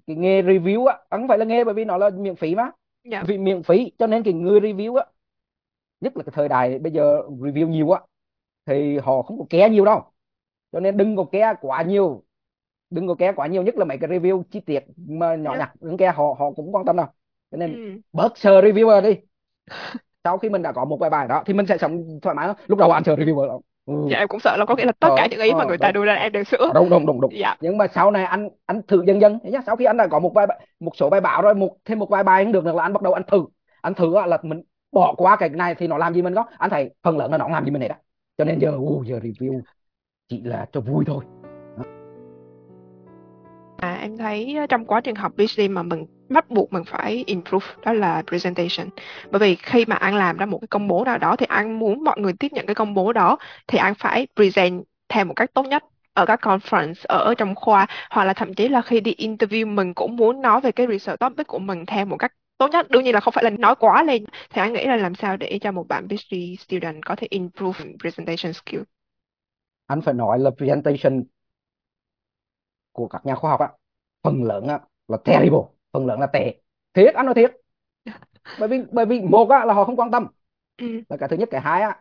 cái 0.07 0.15
nghề 0.15 0.41
review 0.41 0.85
á 0.85 0.97
không 1.09 1.27
phải 1.27 1.37
là 1.37 1.45
nghề 1.45 1.63
bởi 1.63 1.73
vì 1.73 1.85
nó 1.85 1.97
là 1.97 2.09
miễn 2.09 2.35
phí 2.35 2.55
mà. 2.55 2.71
Dạ. 3.03 3.23
Vì 3.27 3.37
miễn 3.37 3.63
phí 3.63 3.91
cho 3.99 4.07
nên 4.07 4.23
cái 4.23 4.33
người 4.33 4.59
review 4.59 4.95
á 4.95 5.05
nhất 6.01 6.17
là 6.17 6.23
cái 6.23 6.31
thời 6.35 6.47
đại 6.49 6.79
bây 6.79 6.91
giờ 6.91 7.21
review 7.29 7.67
nhiều 7.67 7.91
á 7.91 8.01
thì 8.65 8.97
họ 8.97 9.21
không 9.21 9.39
có 9.39 9.45
ké 9.49 9.69
nhiều 9.69 9.85
đâu. 9.85 10.01
Cho 10.71 10.79
nên 10.79 10.97
đừng 10.97 11.15
có 11.15 11.25
ké 11.31 11.53
quá 11.61 11.81
nhiều. 11.81 12.23
Đừng 12.89 13.07
có 13.07 13.15
ké 13.15 13.31
quá 13.31 13.47
nhiều 13.47 13.63
nhất 13.63 13.75
là 13.75 13.85
mấy 13.85 13.97
cái 13.97 14.09
review 14.09 14.43
chi 14.51 14.59
tiết 14.59 14.79
mà 14.97 15.35
nhỏ 15.35 15.53
Dạ. 15.53 15.59
nhặt 15.59 15.71
đừng 15.81 15.97
ké 15.97 16.11
họ 16.11 16.35
họ 16.39 16.51
cũng 16.51 16.75
quan 16.75 16.85
tâm 16.85 16.97
đâu. 16.97 17.05
Cho 17.51 17.57
nên 17.57 17.73
ừ. 17.73 18.01
bớt 18.13 18.37
sợ 18.37 18.61
reviewer 18.61 19.01
đi. 19.01 19.15
Sau 20.23 20.37
khi 20.37 20.49
mình 20.49 20.61
đã 20.61 20.71
có 20.71 20.85
một 20.85 20.97
bài 20.97 21.09
bài 21.09 21.27
đó 21.27 21.43
thì 21.45 21.53
mình 21.53 21.65
sẽ 21.65 21.77
sống 21.77 22.19
thoải 22.21 22.35
mái 22.35 22.47
hơn. 22.47 22.55
Lúc 22.67 22.79
đầu 22.79 22.91
anh 22.91 23.03
sợ 23.03 23.15
reviewer 23.15 23.45
lắm 23.45 23.57
ừ. 23.85 23.93
dạ 24.09 24.17
em 24.17 24.27
cũng 24.27 24.39
sợ 24.39 24.57
là 24.57 24.65
có 24.65 24.75
nghĩa 24.75 24.85
là 24.85 24.91
tất 24.99 25.07
ờ, 25.09 25.15
cả 25.17 25.27
những 25.31 25.39
ý 25.39 25.51
mà 25.51 25.59
ờ, 25.59 25.65
người 25.65 25.77
ta 25.77 25.91
đúng 25.91 26.03
đưa 26.03 26.05
ra 26.05 26.13
em 26.13 26.31
đều 26.31 26.43
sửa. 26.43 26.71
Đúng 26.75 26.89
đúng 26.89 27.05
đúng 27.05 27.21
đúng. 27.21 27.31
Dạ. 27.39 27.55
Nhưng 27.61 27.77
mà 27.77 27.87
sau 27.87 28.11
này 28.11 28.23
anh 28.23 28.49
anh 28.65 28.81
thử 28.87 29.03
dần 29.07 29.21
dần. 29.21 29.39
Nhá 29.43 29.59
sau 29.65 29.75
khi 29.75 29.85
anh 29.85 29.97
đã 29.97 30.07
có 30.07 30.19
một 30.19 30.33
vài 30.33 30.47
một 30.79 30.95
số 30.95 31.09
bài 31.09 31.21
báo 31.21 31.41
rồi 31.41 31.53
một 31.55 31.75
thêm 31.85 31.99
một 31.99 32.09
vài 32.09 32.23
bài 32.23 32.43
không 32.43 32.53
được 32.53 32.65
là 32.65 32.83
anh 32.83 32.93
bắt 32.93 33.01
đầu 33.01 33.13
anh 33.13 33.23
thử. 33.27 33.45
Anh 33.81 33.93
thử 33.93 34.15
á, 34.15 34.25
là 34.25 34.37
mình 34.41 34.61
bỏ 34.91 35.13
qua 35.17 35.35
cái 35.35 35.49
này 35.49 35.75
thì 35.75 35.87
nó 35.87 35.97
làm 35.97 36.13
gì 36.13 36.21
mình 36.21 36.35
có? 36.35 36.45
Anh 36.57 36.69
thấy 36.69 36.89
phần 37.03 37.17
lớn 37.17 37.31
là 37.31 37.37
nó 37.37 37.45
không 37.45 37.53
làm 37.53 37.65
gì 37.65 37.71
mình 37.71 37.81
hết 37.81 37.87
á. 37.87 37.97
Cho 38.37 38.45
nên 38.45 38.59
giờ 38.59 38.73
uh, 38.77 39.05
giờ 39.05 39.19
review 39.23 39.61
chỉ 40.27 40.41
là 40.41 40.65
cho 40.71 40.81
vui 40.81 41.03
thôi. 41.07 41.23
À, 43.77 43.97
em 44.01 44.17
thấy 44.17 44.55
ờ, 44.57 44.65
trong 44.67 44.85
quá 44.85 45.01
trình 45.01 45.15
học 45.15 45.31
PhD 45.37 45.61
mà 45.69 45.83
mình 45.83 46.05
bắt 46.33 46.49
buộc 46.49 46.73
mình 46.73 46.83
phải 46.87 47.23
improve, 47.27 47.65
đó 47.85 47.93
là 47.93 48.23
presentation. 48.27 48.89
Bởi 49.31 49.39
vì 49.39 49.55
khi 49.55 49.85
mà 49.85 49.95
anh 49.95 50.15
làm 50.15 50.37
ra 50.37 50.45
một 50.45 50.57
cái 50.61 50.67
công 50.67 50.87
bố 50.87 51.03
nào 51.05 51.17
đó 51.17 51.35
thì 51.35 51.45
anh 51.49 51.79
muốn 51.79 52.03
mọi 52.03 52.19
người 52.19 52.33
tiếp 52.33 52.47
nhận 52.53 52.65
cái 52.65 52.75
công 52.75 52.93
bố 52.93 53.13
đó 53.13 53.37
thì 53.67 53.77
anh 53.77 53.93
phải 53.95 54.27
present 54.35 54.83
theo 55.09 55.25
một 55.25 55.33
cách 55.33 55.53
tốt 55.53 55.65
nhất 55.67 55.83
ở 56.13 56.25
các 56.25 56.39
conference, 56.41 56.93
ở 57.03 57.33
trong 57.37 57.55
khoa. 57.55 57.87
Hoặc 58.09 58.25
là 58.25 58.33
thậm 58.33 58.53
chí 58.53 58.67
là 58.67 58.81
khi 58.81 58.99
đi 58.99 59.15
interview 59.17 59.67
mình 59.67 59.93
cũng 59.93 60.15
muốn 60.15 60.41
nói 60.41 60.61
về 60.61 60.71
cái 60.71 60.87
research 60.87 61.19
topic 61.19 61.47
của 61.47 61.59
mình 61.59 61.85
theo 61.85 62.05
một 62.05 62.17
cách 62.17 62.33
tốt 62.57 62.67
nhất. 62.71 62.89
Đương 62.89 63.03
nhiên 63.03 63.13
là 63.13 63.19
không 63.19 63.33
phải 63.33 63.43
là 63.43 63.49
nói 63.49 63.75
quá 63.75 64.03
lên. 64.03 64.25
Thì 64.49 64.61
anh 64.61 64.73
nghĩ 64.73 64.85
là 64.85 64.95
làm 64.95 65.15
sao 65.15 65.37
để 65.37 65.59
cho 65.61 65.71
một 65.71 65.87
bạn 65.87 66.07
PhD 66.09 66.35
student 66.59 67.05
có 67.05 67.15
thể 67.15 67.27
improve 67.29 67.85
presentation 68.01 68.53
skill 68.53 68.81
anh 69.91 70.01
phải 70.01 70.13
nói 70.13 70.39
là 70.39 70.51
presentation 70.57 71.23
của 72.91 73.07
các 73.07 73.25
nhà 73.25 73.35
khoa 73.35 73.51
học 73.51 73.59
á, 73.59 73.69
phần 74.23 74.43
lớn 74.43 74.67
á, 74.67 74.79
là 75.07 75.17
terrible 75.25 75.59
phần 75.93 76.05
lớn 76.05 76.19
là 76.19 76.27
tệ. 76.27 76.61
Thiệt 76.93 77.15
anh 77.15 77.25
nói 77.25 77.35
thiệt. 77.35 77.51
Bởi 78.59 78.69
vì 78.69 78.81
bởi 78.91 79.05
vì 79.05 79.21
một 79.21 79.49
á 79.49 79.65
là 79.65 79.73
họ 79.73 79.85
không 79.85 79.95
quan 79.95 80.11
tâm. 80.11 80.27
Ừ. 80.77 81.01
là 81.09 81.17
cái 81.17 81.29
thứ 81.29 81.35
nhất 81.37 81.49
cái 81.51 81.61
hai 81.61 81.81
á 81.81 81.99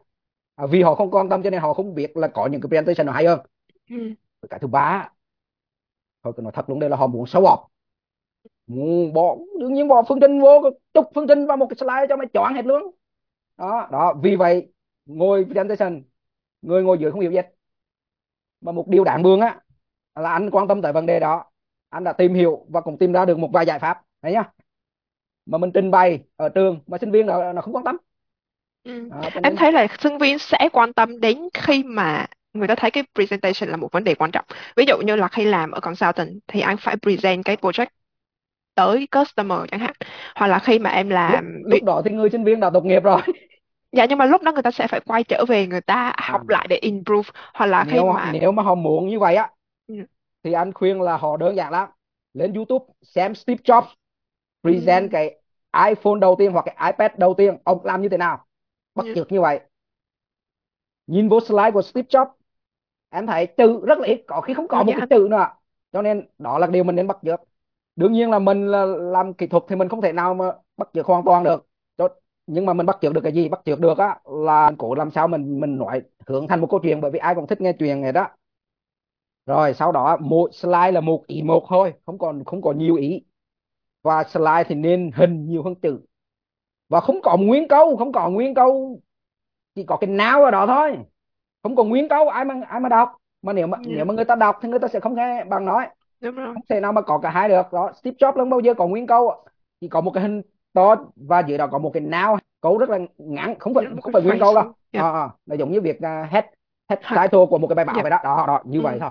à, 0.54 0.66
vì 0.66 0.82
họ 0.82 0.94
không 0.94 1.10
quan 1.10 1.28
tâm 1.28 1.42
cho 1.42 1.50
nên 1.50 1.60
họ 1.60 1.74
không 1.74 1.94
biết 1.94 2.16
là 2.16 2.28
có 2.28 2.46
những 2.46 2.60
cái 2.60 2.68
presentation 2.68 3.06
nó 3.06 3.12
hay 3.12 3.26
hơn. 3.26 3.40
Ừ. 3.90 3.96
cái 4.50 4.60
thứ 4.60 4.66
ba 4.66 5.08
thôi 6.24 6.32
cái 6.36 6.42
nói 6.42 6.52
thật 6.54 6.70
luôn 6.70 6.80
đây 6.80 6.90
là 6.90 6.96
họ 6.96 7.06
muốn 7.06 7.24
show 7.24 7.42
off. 7.42 7.66
Muốn 8.66 9.12
bỏ 9.12 9.36
đương 9.60 9.74
nhiên 9.74 9.88
bỏ 9.88 10.02
phương 10.08 10.20
trình 10.20 10.40
vô 10.40 10.62
chục 10.94 11.04
phương 11.14 11.26
trình 11.28 11.46
vào 11.46 11.56
một 11.56 11.66
cái 11.66 11.76
slide 11.76 12.06
cho 12.08 12.16
mày 12.16 12.26
chọn 12.34 12.54
hết 12.54 12.66
luôn. 12.66 12.90
Đó 13.56 13.88
đó 13.92 14.14
vì 14.22 14.36
vậy 14.36 14.72
ngồi 15.06 15.44
presentation 15.44 16.02
người 16.62 16.82
ngồi 16.82 16.98
dưới 16.98 17.10
không 17.10 17.20
hiểu 17.20 17.30
gì 17.30 17.36
hết. 17.36 17.54
Mà 18.60 18.72
một 18.72 18.88
điều 18.88 19.04
đáng 19.04 19.22
buồn 19.22 19.40
á 19.40 19.60
là 20.14 20.32
anh 20.32 20.50
quan 20.50 20.68
tâm 20.68 20.82
tới 20.82 20.92
vấn 20.92 21.06
đề 21.06 21.20
đó 21.20 21.49
anh 21.90 22.04
đã 22.04 22.12
tìm 22.12 22.34
hiểu 22.34 22.66
và 22.68 22.80
cũng 22.80 22.98
tìm 22.98 23.12
ra 23.12 23.24
được 23.24 23.38
một 23.38 23.50
vài 23.52 23.66
giải 23.66 23.78
pháp 23.78 24.02
đấy 24.22 24.32
nhá 24.32 24.44
mà 25.46 25.58
mình 25.58 25.70
trình 25.74 25.90
bày 25.90 26.24
ở 26.36 26.48
trường 26.48 26.80
mà 26.86 26.98
sinh 26.98 27.10
viên 27.12 27.26
nó, 27.26 27.52
nó 27.52 27.62
không 27.62 27.76
quan 27.76 27.84
tâm 27.84 27.96
Ừ. 28.84 29.10
đó, 29.10 29.30
cho 29.34 29.40
Em 29.42 29.52
nên 29.52 29.56
thấy 29.56 29.72
là 29.72 29.86
sinh 30.00 30.18
viên 30.18 30.38
sẽ 30.38 30.68
quan 30.72 30.92
tâm 30.92 31.20
đến 31.20 31.38
khi 31.54 31.82
mà 31.82 32.26
người 32.52 32.68
ta 32.68 32.74
thấy 32.74 32.90
cái 32.90 33.04
presentation 33.14 33.70
là 33.70 33.76
một 33.76 33.88
vấn 33.92 34.04
đề 34.04 34.14
quan 34.14 34.30
trọng. 34.30 34.44
Ví 34.76 34.84
dụ 34.88 34.98
như 34.98 35.16
là 35.16 35.28
khi 35.28 35.44
làm 35.44 35.70
ở 35.70 35.80
consultant 35.80 36.28
thì 36.48 36.60
anh 36.60 36.76
phải 36.76 36.96
present 37.02 37.44
cái 37.44 37.56
project 37.56 37.86
tới 38.74 39.08
customer 39.12 39.58
chẳng 39.70 39.80
hạn. 39.80 39.94
Hoặc 40.36 40.46
là 40.46 40.58
khi 40.58 40.78
mà 40.78 40.90
em 40.90 41.10
lúc 41.26 41.40
làm 41.40 41.62
lúc 41.64 41.82
đó 41.82 42.02
thì 42.04 42.10
người 42.10 42.30
sinh 42.30 42.44
viên 42.44 42.60
đã 42.60 42.70
tốt 42.70 42.84
nghiệp 42.84 43.00
rồi 43.02 43.22
dạ 43.92 44.06
nhưng 44.08 44.18
mà 44.18 44.24
lúc 44.26 44.42
đó 44.42 44.52
người 44.52 44.62
ta 44.62 44.70
sẽ 44.70 44.86
phải 44.86 45.00
quay 45.00 45.24
trở 45.24 45.44
về 45.48 45.66
người 45.66 45.80
ta 45.80 46.12
học 46.18 46.40
à, 46.40 46.44
lại 46.48 46.66
để 46.70 46.76
improve 46.76 47.30
hoặc 47.54 47.66
là 47.66 47.84
khi 47.84 48.02
nếu 48.02 48.04
mà 48.04 48.34
nếu 48.40 48.52
mà 48.52 48.62
họ 48.62 48.74
muốn 48.74 49.08
như 49.08 49.18
vậy 49.18 49.36
á. 49.36 49.50
Thì 50.42 50.52
anh 50.52 50.72
khuyên 50.72 51.00
là 51.02 51.16
họ 51.16 51.36
đơn 51.36 51.56
giản 51.56 51.72
lắm. 51.72 51.88
Lên 52.34 52.52
YouTube 52.54 52.84
xem 53.02 53.34
Steve 53.34 53.62
Jobs 53.64 53.86
present 54.62 55.04
Ừ. 55.04 55.12
cái 55.12 55.40
iPhone 55.88 56.20
đầu 56.20 56.36
tiên 56.38 56.52
hoặc 56.52 56.62
cái 56.66 56.92
iPad 56.92 57.12
đầu 57.18 57.34
tiên 57.38 57.58
ông 57.64 57.84
làm 57.84 58.02
như 58.02 58.08
thế 58.08 58.16
nào? 58.18 58.46
Bắt 58.94 59.06
chước 59.14 59.32
như 59.32 59.40
vậy. 59.40 59.60
Nhìn 61.06 61.28
vô 61.28 61.40
slide 61.40 61.70
của 61.70 61.82
Steve 61.82 62.06
Jobs 62.08 62.26
em 63.10 63.26
thấy 63.26 63.46
chữ 63.46 63.80
rất 63.86 63.98
là 63.98 64.06
ít 64.06 64.24
có 64.28 64.40
khi 64.40 64.54
không 64.54 64.68
có 64.68 64.78
Ừ, 64.78 64.84
một 64.84 64.92
dạ. 64.92 64.96
cái 64.96 65.06
chữ 65.10 65.28
nữa. 65.30 65.46
Cho 65.92 66.02
nên 66.02 66.28
đó 66.38 66.58
là 66.58 66.66
điều 66.66 66.84
mình 66.84 66.96
nên 66.96 67.06
bắt 67.06 67.18
chước. 67.22 67.40
Đương 67.96 68.12
nhiên 68.12 68.30
là 68.30 68.38
mình 68.38 68.66
là 68.68 68.84
làm 68.86 69.34
kỹ 69.34 69.46
thuật 69.46 69.64
thì 69.68 69.76
mình 69.76 69.88
không 69.88 70.02
thể 70.02 70.12
nào 70.12 70.34
mà 70.34 70.52
bắt 70.76 70.88
chước 70.94 71.06
hoàn 71.06 71.24
toàn 71.24 71.44
được. 71.44 71.68
Cho, 71.98 72.08
nhưng 72.46 72.66
mà 72.66 72.72
mình 72.74 72.86
bắt 72.86 72.98
chước 73.02 73.12
được 73.14 73.20
cái 73.24 73.32
gì? 73.32 73.48
Bắt 73.48 73.60
chước 73.64 73.80
được 73.80 73.98
á 73.98 74.20
là 74.24 74.72
cố 74.78 74.94
làm 74.94 75.10
sao 75.10 75.28
mình 75.28 75.60
mình 75.60 75.78
nói 75.78 76.02
hướng 76.26 76.48
thành 76.48 76.60
một 76.60 76.66
câu 76.70 76.80
chuyện 76.82 77.00
bởi 77.00 77.10
vì 77.10 77.18
ai 77.18 77.34
cũng 77.34 77.46
thích 77.46 77.60
nghe 77.60 77.72
chuyện 77.72 78.00
này 78.02 78.12
đó 78.12 78.28
rồi 79.46 79.74
sau 79.74 79.92
đó 79.92 80.16
mỗi 80.20 80.50
slide 80.52 80.90
là 80.92 81.00
một 81.00 81.26
ý 81.26 81.42
một 81.42 81.64
thôi 81.68 81.92
không 82.06 82.18
còn 82.18 82.44
không 82.44 82.62
có 82.62 82.72
nhiều 82.72 82.96
ý. 82.96 83.22
Và 84.02 84.24
slide 84.24 84.64
thì 84.68 84.74
nên 84.74 85.10
hình 85.14 85.46
nhiều 85.48 85.62
hơn 85.62 85.74
chữ. 85.74 86.00
Và 86.88 87.00
không 87.00 87.20
có 87.22 87.36
nguyên 87.36 87.68
câu 87.68 87.96
không 87.96 88.12
có 88.12 88.30
nguyên 88.30 88.54
câu. 88.54 89.00
Chỉ 89.74 89.84
có 89.84 89.96
cái 89.96 90.10
nào 90.10 90.44
ở 90.44 90.50
đó 90.50 90.66
thôi. 90.66 90.98
Không 91.62 91.76
có 91.76 91.84
nguyên 91.84 92.08
câu 92.08 92.28
ai 92.28 92.44
mà 92.44 92.54
ai 92.68 92.80
mà 92.80 92.88
đọc? 92.88 93.12
Mà 93.42 93.52
nếu 93.52 93.66
mà 93.66 93.78
Dạ. 93.86 93.92
nếu 93.96 94.04
mà 94.04 94.14
người 94.14 94.24
ta 94.24 94.34
đọc 94.34 94.58
thì 94.62 94.68
người 94.68 94.78
ta 94.78 94.88
sẽ 94.88 95.00
không 95.00 95.14
nghe 95.14 95.44
bằng 95.44 95.64
nói. 95.66 95.86
Đúng 96.20 96.34
rồi. 96.34 96.46
Không 96.54 96.62
thể 96.68 96.80
nào 96.80 96.92
mà 96.92 97.00
có 97.00 97.18
cả 97.18 97.30
hai 97.30 97.48
được. 97.48 97.62
Đó 97.72 97.92
Steve 98.00 98.16
Jobs 98.16 98.32
không 98.32 98.50
bao 98.50 98.60
giờ 98.60 98.74
có 98.74 98.86
nguyên 98.86 99.06
câu 99.06 99.44
chỉ 99.80 99.88
có 99.88 100.00
một 100.00 100.10
cái 100.10 100.22
hình 100.22 100.42
to 100.72 100.96
và 101.16 101.40
dưới 101.40 101.58
đó 101.58 101.66
có 101.66 101.78
một 101.78 101.90
cái 101.94 102.00
nào. 102.00 102.38
Câu 102.60 102.78
rất 102.78 102.90
là 102.90 102.98
ngắn 103.18 103.54
không 103.58 103.74
phải 103.74 103.86
một 103.88 104.00
không 104.02 104.12
phải 104.12 104.22
nguyên 104.22 104.40
câu 104.40 104.54
đâu. 104.54 104.62
phrase. 104.64 104.78
Dạ. 104.92 105.00
à, 105.02 105.10
à, 105.12 105.28
nó 105.46 105.54
giống 105.56 105.72
như 105.72 105.80
việc 105.80 105.96
uh, 105.96 106.30
head 106.30 106.44
head 106.88 107.00
title 107.22 107.46
của 107.50 107.58
một 107.58 107.66
cái 107.66 107.74
bài 107.74 107.84
báo 107.84 107.96
Dạ. 107.96 108.02
vậy 108.02 108.10
đó. 108.10 108.18
Đó 108.24 108.44
đó 108.46 108.60
như 108.64 108.78
Ừ. 108.78 108.82
vậy 108.82 108.98
thôi 109.00 109.10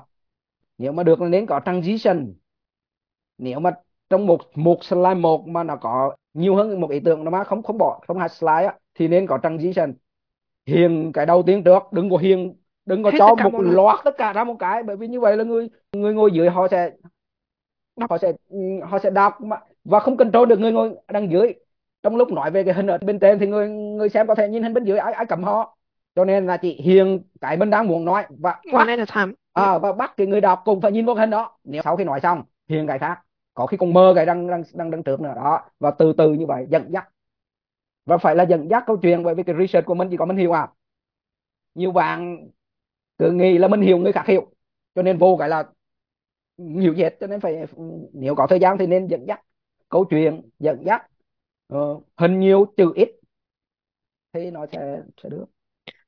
nếu 0.80 0.92
mà 0.92 1.04
được 1.04 1.22
là 1.22 1.30
nên 1.30 1.46
có 1.46 1.62
transition. 1.66 2.34
Nếu 3.38 3.60
mà 3.60 3.72
trong 4.10 4.26
một 4.26 4.42
một 4.56 4.84
slide 4.84 5.14
một 5.14 5.48
mà 5.48 5.64
nó 5.64 5.76
có 5.76 6.16
nhiều 6.34 6.56
hơn 6.56 6.82
một 6.82 6.90
ý 6.90 7.00
tưởng 7.00 7.24
nó 7.24 7.32
mà 7.32 7.44
không 7.44 7.64
không 7.64 7.78
bỏ 7.78 8.00
không 8.08 8.20
hai 8.20 8.30
slide 8.30 8.66
á 8.66 8.76
thì 8.96 9.08
nên 9.08 9.28
có 9.28 9.40
transition. 9.44 9.94
Hiền 10.66 11.12
cái 11.14 11.26
đầu 11.26 11.44
tiên 11.44 11.64
trước 11.64 11.84
đừng 11.92 12.10
có 12.10 12.18
hiền 12.18 12.56
đừng 12.86 13.04
có 13.04 13.12
Hết 13.12 13.18
cho 13.20 13.36
một 13.36 13.60
loạt 13.62 14.00
tất 14.04 14.18
cả 14.18 14.34
ra 14.34 14.44
một 14.44 14.56
cái 14.60 14.84
bởi 14.84 14.96
vì 14.96 15.08
như 15.08 15.20
vậy 15.20 15.38
là 15.38 15.44
người 15.44 15.68
người 15.92 16.14
ngồi 16.14 16.32
dưới 16.32 16.50
họ 16.50 16.68
sẽ 16.68 16.92
họ 18.10 18.18
sẽ 18.18 18.34
họ 18.84 19.00
sẽ 19.00 19.10
đọc 19.10 19.42
mà 19.42 19.58
và 19.84 20.00
không 20.00 20.18
control 20.18 20.50
được 20.50 20.60
người 20.60 20.72
ngồi 20.72 20.96
đằng 21.08 21.32
dưới. 21.32 21.54
Trong 22.04 22.16
lúc 22.16 22.32
nói 22.32 22.52
về 22.52 22.64
cái 22.64 22.74
hình 22.74 22.88
ở 22.88 22.98
bên 22.98 23.20
trên 23.20 23.40
thì 23.40 23.48
người 23.48 23.70
người 23.70 24.10
xem 24.10 24.28
có 24.28 24.36
thể 24.36 24.50
nhìn 24.50 24.64
hình 24.64 24.74
bên 24.74 24.84
dưới 24.84 24.98
ai 24.98 25.14
ai 25.14 25.26
cầm 25.26 25.44
họ. 25.44 25.78
Cho 26.16 26.26
nên 26.26 26.48
là 26.48 26.58
chị 26.58 26.82
hiền 26.82 27.22
cái 27.42 27.58
mình 27.58 27.70
đang 27.70 27.88
muốn 27.88 28.06
nói 28.06 28.24
và 28.30 28.56
one 28.72 28.88
at 28.88 29.00
a 29.00 29.06
time 29.16 29.39
à, 29.54 29.78
và 29.78 29.94
bắt 29.94 30.14
cái 30.18 30.28
người 30.28 30.42
đọc 30.42 30.62
cùng 30.66 30.82
phải 30.82 30.92
nhìn 30.92 31.06
vào 31.06 31.16
hình 31.16 31.30
đó. 31.30 31.58
Nếu 31.64 31.82
sau 31.84 31.98
khi 31.98 32.04
nói 32.04 32.20
xong 32.20 32.44
hiền 32.68 32.88
cái 32.88 33.00
khác. 33.00 33.20
Có 33.54 33.66
khi 33.68 33.78
còn 33.78 33.94
mơ 33.94 34.14
cái 34.16 34.26
đang 34.26 34.48
đang 34.48 34.64
đang 34.74 34.92
đang 34.92 35.04
trước 35.04 35.22
nữa. 35.22 35.34
Đó. 35.36 35.70
Và 35.80 35.92
từ 35.92 36.14
từ 36.18 36.34
như 36.34 36.46
vậy 36.46 36.66
dẫn 36.70 36.92
dắt. 36.92 37.10
Và 38.06 38.18
phải 38.18 38.36
là 38.36 38.44
dẫn 38.44 38.70
dắt 38.70 38.84
câu 38.88 38.98
chuyện 38.98 39.24
bởi 39.24 39.36
vì 39.36 39.44
cái 39.44 39.56
research 39.60 39.86
của 39.86 39.96
mình 39.96 40.08
chỉ 40.12 40.18
có 40.18 40.26
mình 40.26 40.38
hiểu 40.38 40.52
à. 40.52 40.68
Nhiều 41.76 41.92
bạn 41.92 42.48
cứ 43.18 43.32
nghĩ 43.32 43.58
là 43.58 43.68
mình 43.68 43.82
hiểu 43.82 43.98
người 43.98 44.12
khác 44.12 44.26
hiểu. 44.28 44.52
Cho 44.96 45.02
nên 45.02 45.18
vô 45.18 45.36
cái 45.40 45.50
là 45.50 45.64
hiểu 46.58 46.94
gì 46.94 47.04
hết 47.04 47.18
cho 47.20 47.28
nên 47.28 47.40
phải 47.40 47.66
nếu 48.14 48.36
có 48.36 48.48
thời 48.50 48.60
gian 48.60 48.78
thì 48.78 48.88
nên 48.88 49.08
dẫn 49.08 49.26
dắt 49.28 49.42
câu 49.90 50.06
chuyện 50.10 50.50
dẫn 50.60 50.84
dắt. 50.86 51.08
Uh, 51.74 52.04
hình 52.18 52.40
nhiều 52.40 52.74
chữ 52.78 52.92
ít. 52.96 53.10
Thì 54.34 54.52
nó 54.52 54.66
sẽ 54.72 55.02
sẽ 55.24 55.30
được 55.30 55.46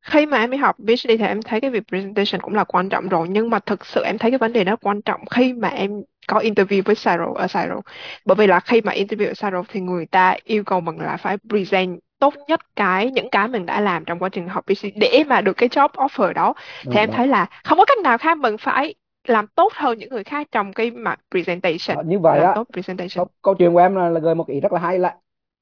khi 0.01 0.25
mà 0.25 0.37
em 0.37 0.51
đi 0.51 0.57
học 0.57 0.75
PhD 0.87 1.07
thì 1.19 1.25
em 1.25 1.41
thấy 1.41 1.61
cái 1.61 1.71
việc 1.71 1.83
presentation 1.87 2.41
cũng 2.41 2.55
là 2.55 2.63
quan 2.63 2.89
trọng 2.89 3.09
rồi 3.09 3.27
nhưng 3.29 3.49
mà 3.49 3.59
thực 3.59 3.85
sự 3.85 4.03
em 4.03 4.17
thấy 4.17 4.31
cái 4.31 4.37
vấn 4.37 4.53
đề 4.53 4.63
đó 4.63 4.75
quan 4.81 5.01
trọng 5.01 5.21
khi 5.31 5.53
mà 5.53 5.67
em 5.67 5.91
có 6.27 6.39
interview 6.39 6.81
với 6.85 6.95
Siro 6.95 7.33
ở 7.35 7.47
Siro 7.47 7.81
bởi 8.25 8.35
vì 8.35 8.47
là 8.47 8.59
khi 8.59 8.81
mà 8.81 8.93
interview 8.93 9.27
ở 9.27 9.33
Siro 9.33 9.63
thì 9.69 9.79
người 9.79 10.05
ta 10.05 10.35
yêu 10.43 10.63
cầu 10.63 10.81
mình 10.81 10.97
là 10.97 11.17
phải 11.17 11.37
present 11.49 11.99
tốt 12.19 12.33
nhất 12.47 12.61
cái 12.75 13.11
những 13.11 13.29
cái 13.29 13.47
mình 13.47 13.65
đã 13.65 13.81
làm 13.81 14.05
trong 14.05 14.19
quá 14.19 14.29
trình 14.29 14.47
học 14.47 14.65
PhD 14.67 14.85
để 14.95 15.23
mà 15.27 15.41
được 15.41 15.53
cái 15.53 15.69
job 15.69 15.89
offer 15.89 16.33
đó. 16.33 16.53
Đúng 16.83 16.93
thì 16.93 16.99
em 16.99 17.09
đúng 17.09 17.15
thấy 17.15 17.27
là 17.27 17.45
không 17.63 17.77
có 17.77 17.85
cách 17.85 17.97
nào 18.03 18.17
khác 18.17 18.37
mình 18.37 18.57
phải 18.57 18.95
làm 19.27 19.47
tốt 19.47 19.73
hơn 19.75 19.97
những 19.97 20.09
người 20.09 20.23
khác 20.23 20.47
trong 20.51 20.73
cái 20.73 20.91
mặt 20.91 21.19
presentation. 21.31 21.97
Đó, 21.97 22.01
như 22.05 22.19
vậy 22.19 22.39
làm 22.39 22.47
á 22.47 22.53
tốt 22.53 22.67
presentation. 22.73 23.09
câu, 23.15 23.27
câu 23.41 23.55
chuyện 23.55 23.73
của 23.73 23.79
em 23.79 23.95
là, 23.95 24.09
là 24.09 24.19
gợi 24.19 24.35
một 24.35 24.47
ý 24.47 24.59
rất 24.59 24.73
là 24.73 24.79
hay 24.79 24.99
là 24.99 25.17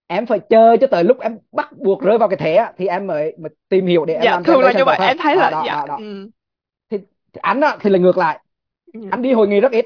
em 0.10 0.26
phải 0.26 0.40
chờ 0.50 0.78
cho 0.82 0.88
tới 0.88 1.04
lúc 1.04 1.20
em 1.20 1.38
bắt 1.52 1.70
buộc 1.78 2.02
rơi 2.02 2.18
vào 2.18 2.30
cái 2.30 2.38
thế 2.38 2.66
thì 2.78 2.88
em 2.88 3.08
mới, 3.08 3.36
mới 3.40 3.50
tìm 3.70 3.86
hiểu 3.88 4.06
để 4.06 4.14
em 4.14 4.24
dạ 4.24 4.32
làm 4.32 4.44
thường 4.44 4.62
là 4.62 4.72
như 4.72 4.86
vậy 4.86 4.98
em 5.02 5.18
thấy 5.18 5.36
là 5.36 5.50
đó, 5.50 5.64
dạ 5.66 5.76
đó, 5.76 5.86
đó. 5.88 5.98
ừ. 5.98 6.30
thì 6.90 6.98
thì 7.34 7.40
anh 7.42 7.62
á, 7.62 7.78
thì 7.82 7.90
là 7.90 8.00
ngược 8.00 8.18
lại 8.18 8.40
Ừ. 8.94 9.00
anh 9.12 9.22
đi 9.22 9.34
hội 9.34 9.48
nghị 9.48 9.60
rất 9.60 9.72
ít 9.72 9.86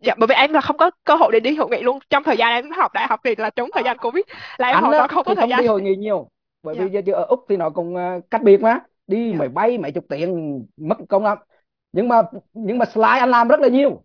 Dạ, 0.00 0.14
bởi 0.18 0.26
vì 0.26 0.34
em 0.34 0.52
là 0.52 0.60
không 0.60 0.76
có 0.76 0.90
cơ 1.04 1.14
hội 1.16 1.32
để 1.32 1.40
đi 1.40 1.56
hội 1.56 1.68
nghị 1.70 1.82
luôn. 1.82 1.98
Trong 2.10 2.22
thời 2.24 2.36
gian 2.36 2.52
em 2.52 2.70
học 2.70 2.92
đại 2.94 3.06
học 3.06 3.20
thì 3.24 3.34
là 3.38 3.50
trúng 3.50 3.70
thời 3.74 3.82
gian 3.84 3.98
Covid 3.98 4.22
là 4.58 4.68
em 4.68 4.76
anh 4.76 4.82
hoàn 4.82 4.92
toàn 4.98 5.08
không 5.08 5.24
có 5.24 5.34
thì 5.34 5.34
thời 5.34 5.42
không 5.42 5.50
gian. 5.50 5.60
đi 5.60 5.66
hội 5.66 5.82
nghị 5.82 5.96
nhiều 5.96 6.30
bởi 6.62 6.74
Dạ. 6.78 6.84
vì 6.84 6.90
giờ, 6.90 7.00
giờ 7.06 7.14
ở 7.14 7.24
úc 7.24 7.44
thì 7.48 7.56
nó 7.56 7.70
cũng 7.70 7.96
ờ, 7.96 8.20
cách 8.30 8.42
biệt 8.42 8.60
mà 8.60 8.78
đi 9.06 9.30
Dạ. 9.32 9.38
máy 9.38 9.48
bay 9.48 9.78
mấy 9.78 9.92
chục 9.92 10.04
tiền 10.08 10.58
mất 10.76 10.96
công 11.08 11.24
lắm 11.24 11.38
nhưng 11.92 12.08
mà 12.08 12.22
nhưng 12.52 12.78
mà 12.78 12.84
slide 12.84 13.08
anh 13.18 13.30
làm 13.30 13.48
rất 13.48 13.60
là 13.60 13.68
nhiều 13.68 14.02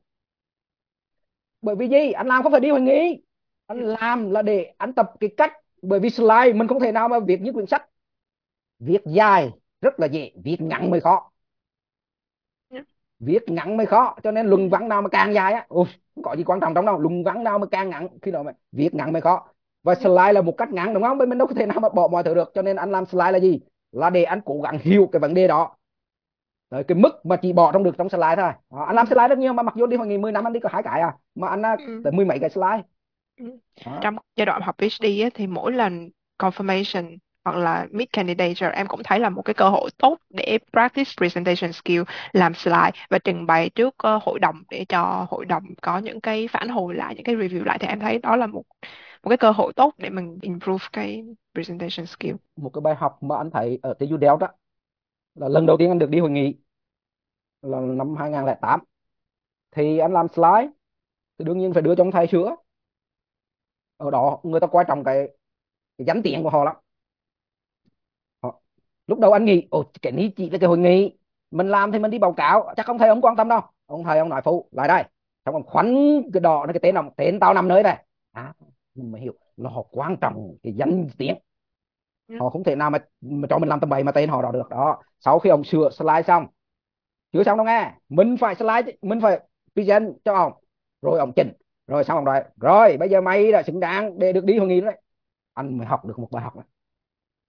bởi 1.62 1.76
vì 1.76 1.88
gì 1.88 2.12
anh 2.12 2.28
làm 2.28 2.44
không 2.44 2.52
phải 2.52 2.62
đi 2.62 2.70
hội 2.70 2.82
nghị 2.82 3.22
anh 3.70 3.80
làm 3.80 4.32
là 4.32 4.42
để 4.42 4.74
anh 4.78 4.94
tập 4.94 5.12
cái 5.20 5.30
cách 5.38 5.54
bởi 5.82 6.00
vì 6.00 6.10
slide 6.10 6.54
mình 6.54 6.68
không 6.68 6.80
thể 6.80 6.92
nào 6.92 7.10
mà 7.10 7.20
viết 7.20 7.42
như 7.42 7.54
quyển 7.54 7.66
sách. 7.66 7.90
Viết 8.80 9.02
dài 9.06 9.52
rất 9.82 10.00
là 10.00 10.08
dễ 10.08 10.32
viết 10.44 10.62
ngắn 10.62 10.92
mới 10.92 11.02
khó. 11.02 11.32
Dạ. 12.70 12.80
viết 13.20 13.50
ngắn 13.50 13.78
mới 13.78 13.86
khó 13.86 14.16
cho 14.24 14.32
nên 14.32 14.48
luận 14.48 14.70
văn 14.70 14.90
nào 14.90 15.02
mà 15.02 15.10
càng 15.10 15.34
dài 15.34 15.54
á 15.54 15.66
ôi, 15.70 15.86
không 16.16 16.24
có 16.24 16.36
gì 16.36 16.44
quan 16.44 16.60
trọng 16.60 16.74
trong 16.74 16.86
đâu. 16.86 17.00
Luận 17.00 17.24
văn 17.24 17.44
nào 17.44 17.60
mà 17.60 17.66
càng 17.72 17.90
ngắn 17.90 18.08
khi 18.22 18.32
đó 18.32 18.44
mà 18.44 18.52
viết 18.72 18.94
ngắn 18.94 19.14
mới 19.14 19.22
khó. 19.22 19.48
Và 19.84 19.96
Dạ. 19.96 20.02
slide 20.02 20.34
là 20.34 20.42
một 20.42 20.54
cách 20.58 20.70
ngắn 20.70 20.94
đúng 20.94 21.04
không? 21.04 21.18
Bởi 21.18 21.28
mình 21.28 21.38
đâu 21.38 21.48
có 21.48 21.54
thể 21.54 21.66
nào 21.66 21.80
mà 21.80 21.90
bỏ 21.90 22.08
mọi 22.08 22.24
thứ 22.24 22.34
được. 22.34 22.52
Cho 22.54 22.62
nên 22.62 22.76
anh 22.76 22.92
làm 22.92 23.06
slide 23.06 23.32
là 23.32 23.40
gì? 23.40 23.60
Là 23.92 24.10
để 24.10 24.24
anh 24.24 24.42
cố 24.46 24.62
gắng 24.62 24.78
hiểu 24.82 25.10
cái 25.12 25.20
vấn 25.20 25.34
đề 25.34 25.48
đó. 25.48 25.76
Tới 26.70 26.84
cái 26.84 26.98
mức 26.98 27.26
mà 27.26 27.36
chỉ 27.36 27.54
bỏ 27.54 27.72
trong 27.72 27.84
được 27.84 27.96
trong 27.98 28.10
slide 28.10 28.36
thôi. 28.38 28.52
Đó, 28.72 28.84
anh 28.84 28.96
làm 28.96 29.08
slide 29.08 29.28
rất 29.28 29.38
nhiều 29.38 29.54
mà 29.54 29.64
mặc 29.64 29.74
dù 29.78 29.86
đi 29.86 29.98
hội 29.98 30.08
nghị 30.08 30.18
10 30.18 30.32
năm 30.32 30.48
anh 30.48 30.54
đi 30.54 30.60
có 30.60 30.70
hai 30.74 30.84
cái 30.84 31.02
à 31.02 31.18
mà 31.36 31.48
anh 31.48 31.62
ừ. 31.88 32.02
tới 32.04 32.14
mười 32.14 32.26
mấy 32.26 32.40
cái 32.40 32.50
slide 32.50 32.84
ừ. 33.40 33.46
trong 34.02 34.16
giai 34.36 34.46
đoạn 34.46 34.62
học 34.62 34.76
PhD 34.78 35.04
ấy, 35.04 35.30
thì 35.34 35.48
mỗi 35.48 35.72
lần 35.72 36.10
confirmation 36.40 37.18
hoặc 37.46 37.58
là 37.58 37.88
mid 37.92 38.08
candidature 38.14 38.72
em 38.74 38.88
cũng 38.88 39.02
thấy 39.04 39.20
là 39.20 39.30
một 39.30 39.42
cái 39.42 39.54
cơ 39.54 39.70
hội 39.70 39.90
tốt 39.98 40.18
để 40.30 40.58
practice 40.72 41.12
presentation 41.18 41.74
skill 41.74 42.02
làm 42.34 42.54
slide 42.54 42.92
và 43.10 43.20
trình 43.20 43.46
bày 43.46 43.70
trước 43.70 43.88
uh, 43.88 44.24
hội 44.24 44.40
đồng 44.40 44.64
để 44.70 44.86
cho 44.90 45.28
hội 45.30 45.46
đồng 45.46 45.64
có 45.82 45.98
những 45.98 46.22
cái 46.22 46.48
phản 46.52 46.70
hồi 46.70 46.96
lại 46.96 47.16
những 47.16 47.24
cái 47.24 47.36
review 47.36 47.64
lại. 47.64 47.78
Thì 47.80 47.88
em 47.88 48.00
thấy 48.00 48.20
đó 48.20 48.36
là 48.36 48.48
một 48.48 48.64
một 49.24 49.30
cái 49.30 49.38
cơ 49.38 49.52
hội 49.52 49.74
tốt 49.76 49.94
để 49.98 50.10
mình 50.10 50.38
improve 50.42 50.86
cái 50.94 51.24
presentation 51.54 52.06
skill. 52.06 52.36
Một 52.56 52.70
cái 52.74 52.82
bài 52.82 52.96
học 52.96 53.24
mà 53.24 53.38
anh 53.38 53.52
thấy 53.52 53.80
ở 53.82 53.94
TU 53.94 54.18
Delft 54.18 54.38
đó 54.38 54.48
là 55.36 55.48
lần 55.48 55.66
đầu 55.66 55.78
tiên 55.78 55.92
anh 55.92 56.00
được 56.00 56.10
đi 56.10 56.20
hội 56.20 56.30
nghị 56.30 56.56
là 57.62 57.80
năm 57.80 58.16
2008 58.16 58.80
thì 59.72 59.98
anh 59.98 60.14
làm 60.14 60.28
slide 60.28 60.68
thì 61.40 61.46
đương 61.46 61.58
nhiên 61.58 61.74
phải 61.74 61.82
đưa 61.82 61.96
cho 61.96 62.04
ông 62.04 62.12
thầy 62.12 62.28
sửa 62.28 62.56
ở 64.00 64.12
đó 64.12 64.40
người 64.44 64.60
ta 64.60 64.68
quan 64.68 64.86
trọng 64.90 65.04
cái, 65.04 65.30
cái 66.00 66.06
danh 66.08 66.22
tiếng 66.24 66.44
của 66.44 66.52
họ 66.52 66.66
lắm. 66.66 66.76
Họ, 68.44 68.62
lúc 69.08 69.20
đầu 69.20 69.32
anh 69.34 69.46
nghĩ 69.46 69.68
ồ 69.72 69.84
cái 70.02 70.12
này 70.14 70.34
chỉ 70.38 70.50
là 70.50 70.58
cái 70.58 70.68
hội 70.68 70.78
nghị 70.78 71.18
mình 71.52 71.70
làm 71.70 71.92
thì 71.92 72.00
mình 72.00 72.12
đi 72.12 72.20
báo 72.20 72.34
cáo. 72.34 72.74
Chắc 72.78 72.86
không 72.86 72.98
thầy 72.98 73.10
ông 73.10 73.22
quan 73.22 73.36
tâm 73.36 73.50
đâu. 73.50 73.62
Ông 73.86 74.04
thầy 74.04 74.20
ông 74.20 74.30
nói 74.30 74.42
phụ 74.46 74.70
lại 74.72 74.88
đây. 74.88 75.04
Xong 75.46 75.54
ông 75.56 75.64
khoắn 75.66 75.96
cái 76.34 76.42
đỏ 76.42 76.66
cái 76.74 76.80
tên 76.82 76.96
ông 76.98 77.10
tên 77.18 77.40
tao 77.40 77.54
nằm 77.54 77.68
nơi 77.68 77.84
này 77.84 78.06
à, 78.32 78.54
mình 78.96 79.12
mới 79.12 79.22
hiểu 79.22 79.34
là 79.58 79.70
họ 79.70 79.84
quan 79.92 80.18
trọng 80.22 80.56
cái 80.64 80.74
danh 80.74 81.08
tiếng. 81.18 81.36
Ừ. 82.28 82.36
họ 82.40 82.50
không 82.50 82.64
thể 82.64 82.76
nào 82.76 82.90
mà, 82.90 83.00
mà 83.22 83.48
cho 83.52 83.60
mình 83.60 83.70
làm 83.70 83.80
tầm 83.80 83.90
bậy 83.90 84.04
mà 84.04 84.12
tên 84.12 84.30
họ 84.30 84.42
đó 84.42 84.52
được. 84.52 84.70
Đó 84.70 85.04
sau 85.20 85.40
khi 85.40 85.50
ông 85.50 85.64
sửa 85.64 85.90
slide 85.92 86.24
xong 86.28 86.48
chưa 87.34 87.44
xong 87.44 87.58
đâu 87.58 87.66
nghe 87.66 87.94
mình 88.10 88.38
phải 88.42 88.56
slide 88.56 88.94
mình 89.02 89.22
phải 89.22 89.40
present 89.76 90.14
cho 90.26 90.36
ông. 90.36 90.54
Rồi 91.02 91.20
ông 91.20 91.34
chỉnh 91.36 91.54
rồi 91.90 92.04
xong 92.04 92.26
nói 92.26 92.44
rồi 92.58 92.98
bây 92.98 93.10
giờ 93.10 93.22
mày 93.22 93.52
đã 93.52 93.64
xứng 93.64 93.80
đáng 93.80 94.20
để 94.20 94.34
được 94.34 94.46
đi 94.46 94.58
hội 94.58 94.68
nghị 94.68 94.82
đấy. 94.82 95.02
Anh 95.54 95.78
mới 95.78 95.88
học 95.88 96.06
được 96.06 96.20
một 96.20 96.32
bài 96.32 96.44
học 96.44 96.56
đó. 96.56 96.64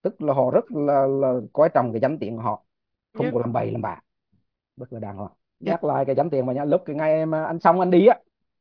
tức 0.02 0.22
là 0.22 0.34
họ 0.34 0.50
rất 0.50 0.64
là, 0.70 1.06
là 1.06 1.34
coi 1.52 1.68
trọng 1.68 1.92
cái 1.92 2.00
danh 2.00 2.18
tiếng 2.18 2.36
của 2.36 2.42
họ. 2.42 2.64
Không 3.14 3.24
yeah. 3.24 3.34
có 3.34 3.40
làm 3.40 3.52
bậy 3.52 3.70
làm 3.70 3.82
bạ. 3.82 4.00
Rất 4.76 4.92
là 4.92 5.00
đàng 5.00 5.16
hoàng. 5.16 5.32
Nhắc 5.60 5.84
lại 5.84 6.04
cái 6.04 6.14
danh 6.14 6.30
tiếng 6.30 6.46
mà 6.46 6.52
nhá. 6.52 6.64
Lúc 6.64 6.82
cái 6.86 6.96
ngày 6.96 7.26
mà 7.26 7.44
anh 7.44 7.60
xong 7.60 7.80
anh 7.80 7.90
đi 7.90 8.06
á 8.06 8.18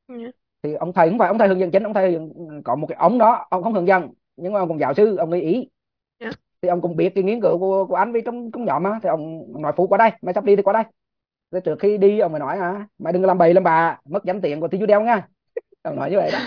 yeah 0.07 0.35
thì 0.63 0.73
ông 0.73 0.93
thầy 0.93 1.09
không 1.09 1.19
phải 1.19 1.27
ông 1.27 1.37
thầy 1.37 1.47
hướng 1.47 1.59
dẫn 1.59 1.71
chính 1.71 1.83
ông 1.83 1.93
thầy 1.93 2.19
có 2.63 2.75
một 2.75 2.87
cái 2.87 2.95
ống 2.95 3.17
đó 3.17 3.47
ông 3.49 3.63
không 3.63 3.73
hướng 3.73 3.87
dẫn 3.87 4.09
nhưng 4.35 4.53
mà 4.53 4.59
ông 4.59 4.67
cũng 4.67 4.79
giáo 4.79 4.93
sư 4.93 5.17
ông 5.17 5.29
nghĩ 5.29 5.41
ý. 5.41 5.69
Yeah. 6.17 6.33
Thì 6.61 6.69
ông 6.69 6.81
cũng 6.81 6.95
biết 6.95 7.09
cái 7.15 7.23
nghiên 7.23 7.41
cứu 7.41 7.59
của, 7.59 7.85
của 7.85 7.95
anh 7.95 8.11
vì 8.11 8.21
trong 8.21 8.51
trong 8.51 8.65
nhóm 8.65 8.83
á 8.83 8.99
thì 9.03 9.09
ông, 9.09 9.45
nói 9.61 9.73
phụ 9.75 9.87
qua 9.87 9.97
đây 9.97 10.11
mày 10.21 10.33
sắp 10.33 10.43
đi 10.43 10.55
thì 10.55 10.61
qua 10.61 10.73
đây. 10.73 10.83
Rồi 11.51 11.61
trước 11.61 11.79
khi 11.79 11.97
đi 11.97 12.19
ông 12.19 12.31
mới 12.31 12.39
nói 12.39 12.57
à 12.57 12.87
mày 12.99 13.13
đừng 13.13 13.25
làm 13.25 13.37
bậy 13.37 13.53
làm 13.53 13.63
bà 13.63 13.99
mất 14.05 14.25
danh 14.25 14.41
tiếng 14.41 14.61
của 14.61 14.67
tiêu 14.67 14.85
đeo 14.85 15.01
nha 15.01 15.27
ông 15.83 15.95
nói 15.95 16.11
như 16.11 16.17
vậy 16.17 16.31
đó. 16.31 16.39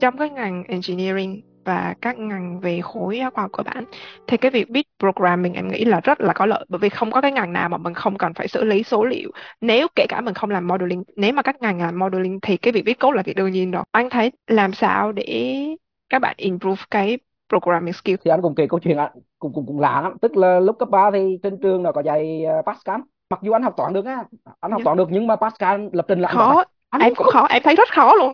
Trong 0.00 0.18
cái 0.18 0.30
ngành 0.30 0.64
engineering 0.68 1.40
và 1.64 1.94
các 2.00 2.18
ngành 2.18 2.60
về 2.60 2.80
khối 2.80 3.20
khoa 3.34 3.42
học 3.42 3.52
cơ 3.52 3.62
bản 3.62 3.84
thì 4.26 4.36
cái 4.36 4.50
việc 4.50 4.70
biết 4.70 4.86
programming 4.98 5.52
em 5.52 5.68
nghĩ 5.68 5.84
là 5.84 6.00
rất 6.00 6.20
là 6.20 6.32
có 6.32 6.46
lợi 6.46 6.64
bởi 6.68 6.78
vì 6.78 6.88
không 6.88 7.10
có 7.10 7.20
cái 7.20 7.32
ngành 7.32 7.52
nào 7.52 7.68
mà 7.68 7.78
mình 7.78 7.94
không 7.94 8.18
cần 8.18 8.34
phải 8.34 8.48
xử 8.48 8.64
lý 8.64 8.82
số 8.82 9.04
liệu. 9.04 9.30
Nếu 9.60 9.86
kể 9.96 10.06
cả 10.08 10.20
mình 10.20 10.34
không 10.34 10.50
làm 10.50 10.66
modeling 10.66 11.02
nếu 11.16 11.32
mà 11.32 11.42
các 11.42 11.62
ngành 11.62 11.80
làm 11.80 11.98
modeling 11.98 12.40
thì 12.40 12.56
cái 12.56 12.72
việc 12.72 12.82
viết 12.86 13.00
code 13.00 13.16
là 13.16 13.22
việc 13.22 13.36
đương 13.36 13.52
nhiên 13.52 13.70
rồi. 13.70 13.84
Anh 13.90 14.10
thấy 14.10 14.32
làm 14.46 14.72
sao 14.72 15.12
để 15.12 15.66
các 16.08 16.18
bạn 16.18 16.34
improve 16.38 16.82
cái 16.90 17.18
programming 17.48 17.92
skill? 17.92 18.16
Thì 18.24 18.30
anh 18.30 18.42
cũng 18.42 18.54
kể 18.54 18.66
câu 18.66 18.80
chuyện 18.80 18.96
ạ. 18.96 19.10
Cũng 19.38 19.52
cũng 19.52 19.66
cũng 19.66 19.80
lạ 19.80 20.00
lắm. 20.00 20.16
Tức 20.20 20.36
là 20.36 20.60
lúc 20.60 20.76
cấp 20.78 20.90
3 20.90 21.10
thì 21.10 21.38
trên 21.42 21.60
trường 21.60 21.82
nó 21.82 21.92
có 21.92 22.02
dạy 22.02 22.44
uh, 22.58 22.66
Pascal 22.66 23.00
mặc 23.34 23.42
dù 23.42 23.52
anh 23.52 23.62
học 23.62 23.74
toán 23.76 23.92
được 23.92 24.04
á 24.04 24.24
anh 24.60 24.70
học 24.72 24.78
yeah. 24.78 24.78
Dạ. 24.78 24.84
toán 24.84 24.96
được 24.96 25.08
nhưng 25.10 25.26
mà 25.26 25.36
Pascal 25.36 25.88
lập 25.92 26.04
trình 26.08 26.20
là 26.20 26.28
khó 26.28 26.64
anh 26.90 27.02
em 27.02 27.14
cũng 27.14 27.26
khó 27.32 27.46
em 27.50 27.62
thấy 27.62 27.74
rất 27.74 27.88
khó 27.92 28.14
luôn 28.14 28.32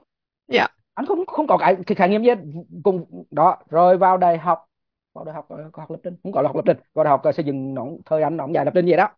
dạ 0.48 0.58
yeah 0.58 0.70
anh 0.94 1.06
không 1.06 1.26
không 1.26 1.46
có 1.46 1.56
cái, 1.56 1.76
khái 1.96 2.08
niệm 2.08 2.22
gì 2.22 2.30
cùng 2.82 3.24
đó 3.30 3.56
rồi 3.70 3.98
vào 3.98 4.16
đại 4.16 4.38
học 4.38 4.66
vào 5.14 5.24
đại 5.24 5.34
học 5.34 5.46
có 5.72 5.82
học 5.82 5.90
lập 5.90 5.98
trình 6.04 6.16
không 6.22 6.32
có 6.32 6.42
học 6.42 6.56
lập 6.56 6.62
trình 6.66 6.76
vào 6.94 7.04
đại 7.04 7.10
học 7.10 7.22
xây 7.34 7.44
dựng 7.44 7.74
nó 7.74 7.84
thời 8.06 8.22
anh 8.22 8.36
nó 8.36 8.44
cũng 8.44 8.54
dạy 8.54 8.64
lập 8.64 8.72
trình 8.74 8.86
gì 8.86 8.96
đó 8.96 9.08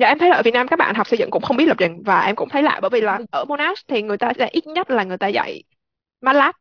Dạ 0.00 0.08
em 0.08 0.18
thấy 0.18 0.28
là 0.28 0.36
ở 0.36 0.42
Việt 0.42 0.54
Nam 0.54 0.68
các 0.68 0.78
bạn 0.78 0.94
học 0.94 1.06
xây 1.06 1.18
dựng 1.18 1.30
cũng 1.30 1.42
không 1.42 1.56
biết 1.56 1.68
lập 1.68 1.76
trình 1.78 2.02
và 2.02 2.20
em 2.20 2.36
cũng 2.36 2.48
thấy 2.48 2.62
lạ 2.62 2.78
bởi 2.82 2.90
vì 2.90 3.00
là 3.00 3.20
ở 3.30 3.44
Monash 3.44 3.88
thì 3.88 4.02
người 4.02 4.18
ta 4.18 4.32
sẽ 4.38 4.48
ít 4.52 4.66
nhất 4.66 4.90
là 4.90 5.04
người 5.04 5.18
ta 5.18 5.26
dạy 5.26 5.62
MATLAB 6.20 6.54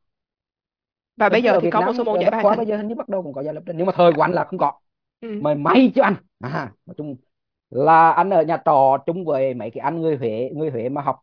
và 1.18 1.30
bây 1.30 1.44
giờ 1.44 1.60
thì 1.62 1.72
có 1.72 1.82
một 1.82 1.94
số 1.98 2.04
môn 2.04 2.20
dạy 2.20 2.32
Python. 2.32 2.58
bây 2.58 2.66
giờ 2.66 2.78
hình 2.78 2.88
như 2.88 2.96
bắt 2.96 3.10
đầu 3.10 3.24
cũng 3.24 3.34
có 3.34 3.44
dạy 3.44 3.54
lập 3.54 3.64
trình 3.66 3.78
nhưng 3.78 3.86
mà 3.86 3.94
thời 3.96 4.14
của 4.14 4.22
anh 4.22 4.32
là 4.32 4.44
không 4.44 4.60
có. 4.60 4.74
Ừ. 5.22 5.40
Mà 5.42 5.54
may 5.54 5.92
chứ 5.96 6.02
anh. 6.02 6.16
À, 6.40 6.72
nói 6.86 6.94
chung 6.98 7.16
là 7.70 8.12
anh 8.12 8.30
ở 8.30 8.44
nhà 8.44 8.58
trọ 8.66 8.98
chung 9.06 9.26
với 9.26 9.54
mấy 9.54 9.72
cái 9.72 9.82
anh 9.82 10.02
người 10.02 10.18
Huế, 10.18 10.50
người 10.56 10.70
Huế 10.72 10.90
mà 10.90 11.02
học 11.02 11.20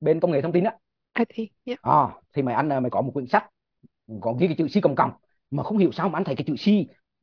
bên 0.00 0.20
công 0.20 0.30
nghệ 0.32 0.42
thông 0.42 0.52
tin 0.52 0.64
á. 0.64 0.74
IT. 1.18 1.50
Yeah. 1.64 1.80
À, 1.82 2.08
thì 2.34 2.42
mày 2.42 2.54
anh 2.54 2.68
mày 2.68 2.90
có 2.90 3.00
một 3.02 3.10
quyển 3.14 3.26
sách 3.26 3.50
có 4.20 4.32
ghi 4.40 4.46
cái 4.48 4.56
chữ 4.58 4.80
C 4.80 4.82
cộng 4.82 4.94
cộng 4.96 5.10
mà 5.50 5.62
không 5.62 5.78
hiểu 5.78 5.92
sao 5.92 6.08
mà 6.08 6.18
anh 6.18 6.24
thấy 6.24 6.36
cái 6.36 6.44
chữ 6.46 6.54
C 6.54 6.66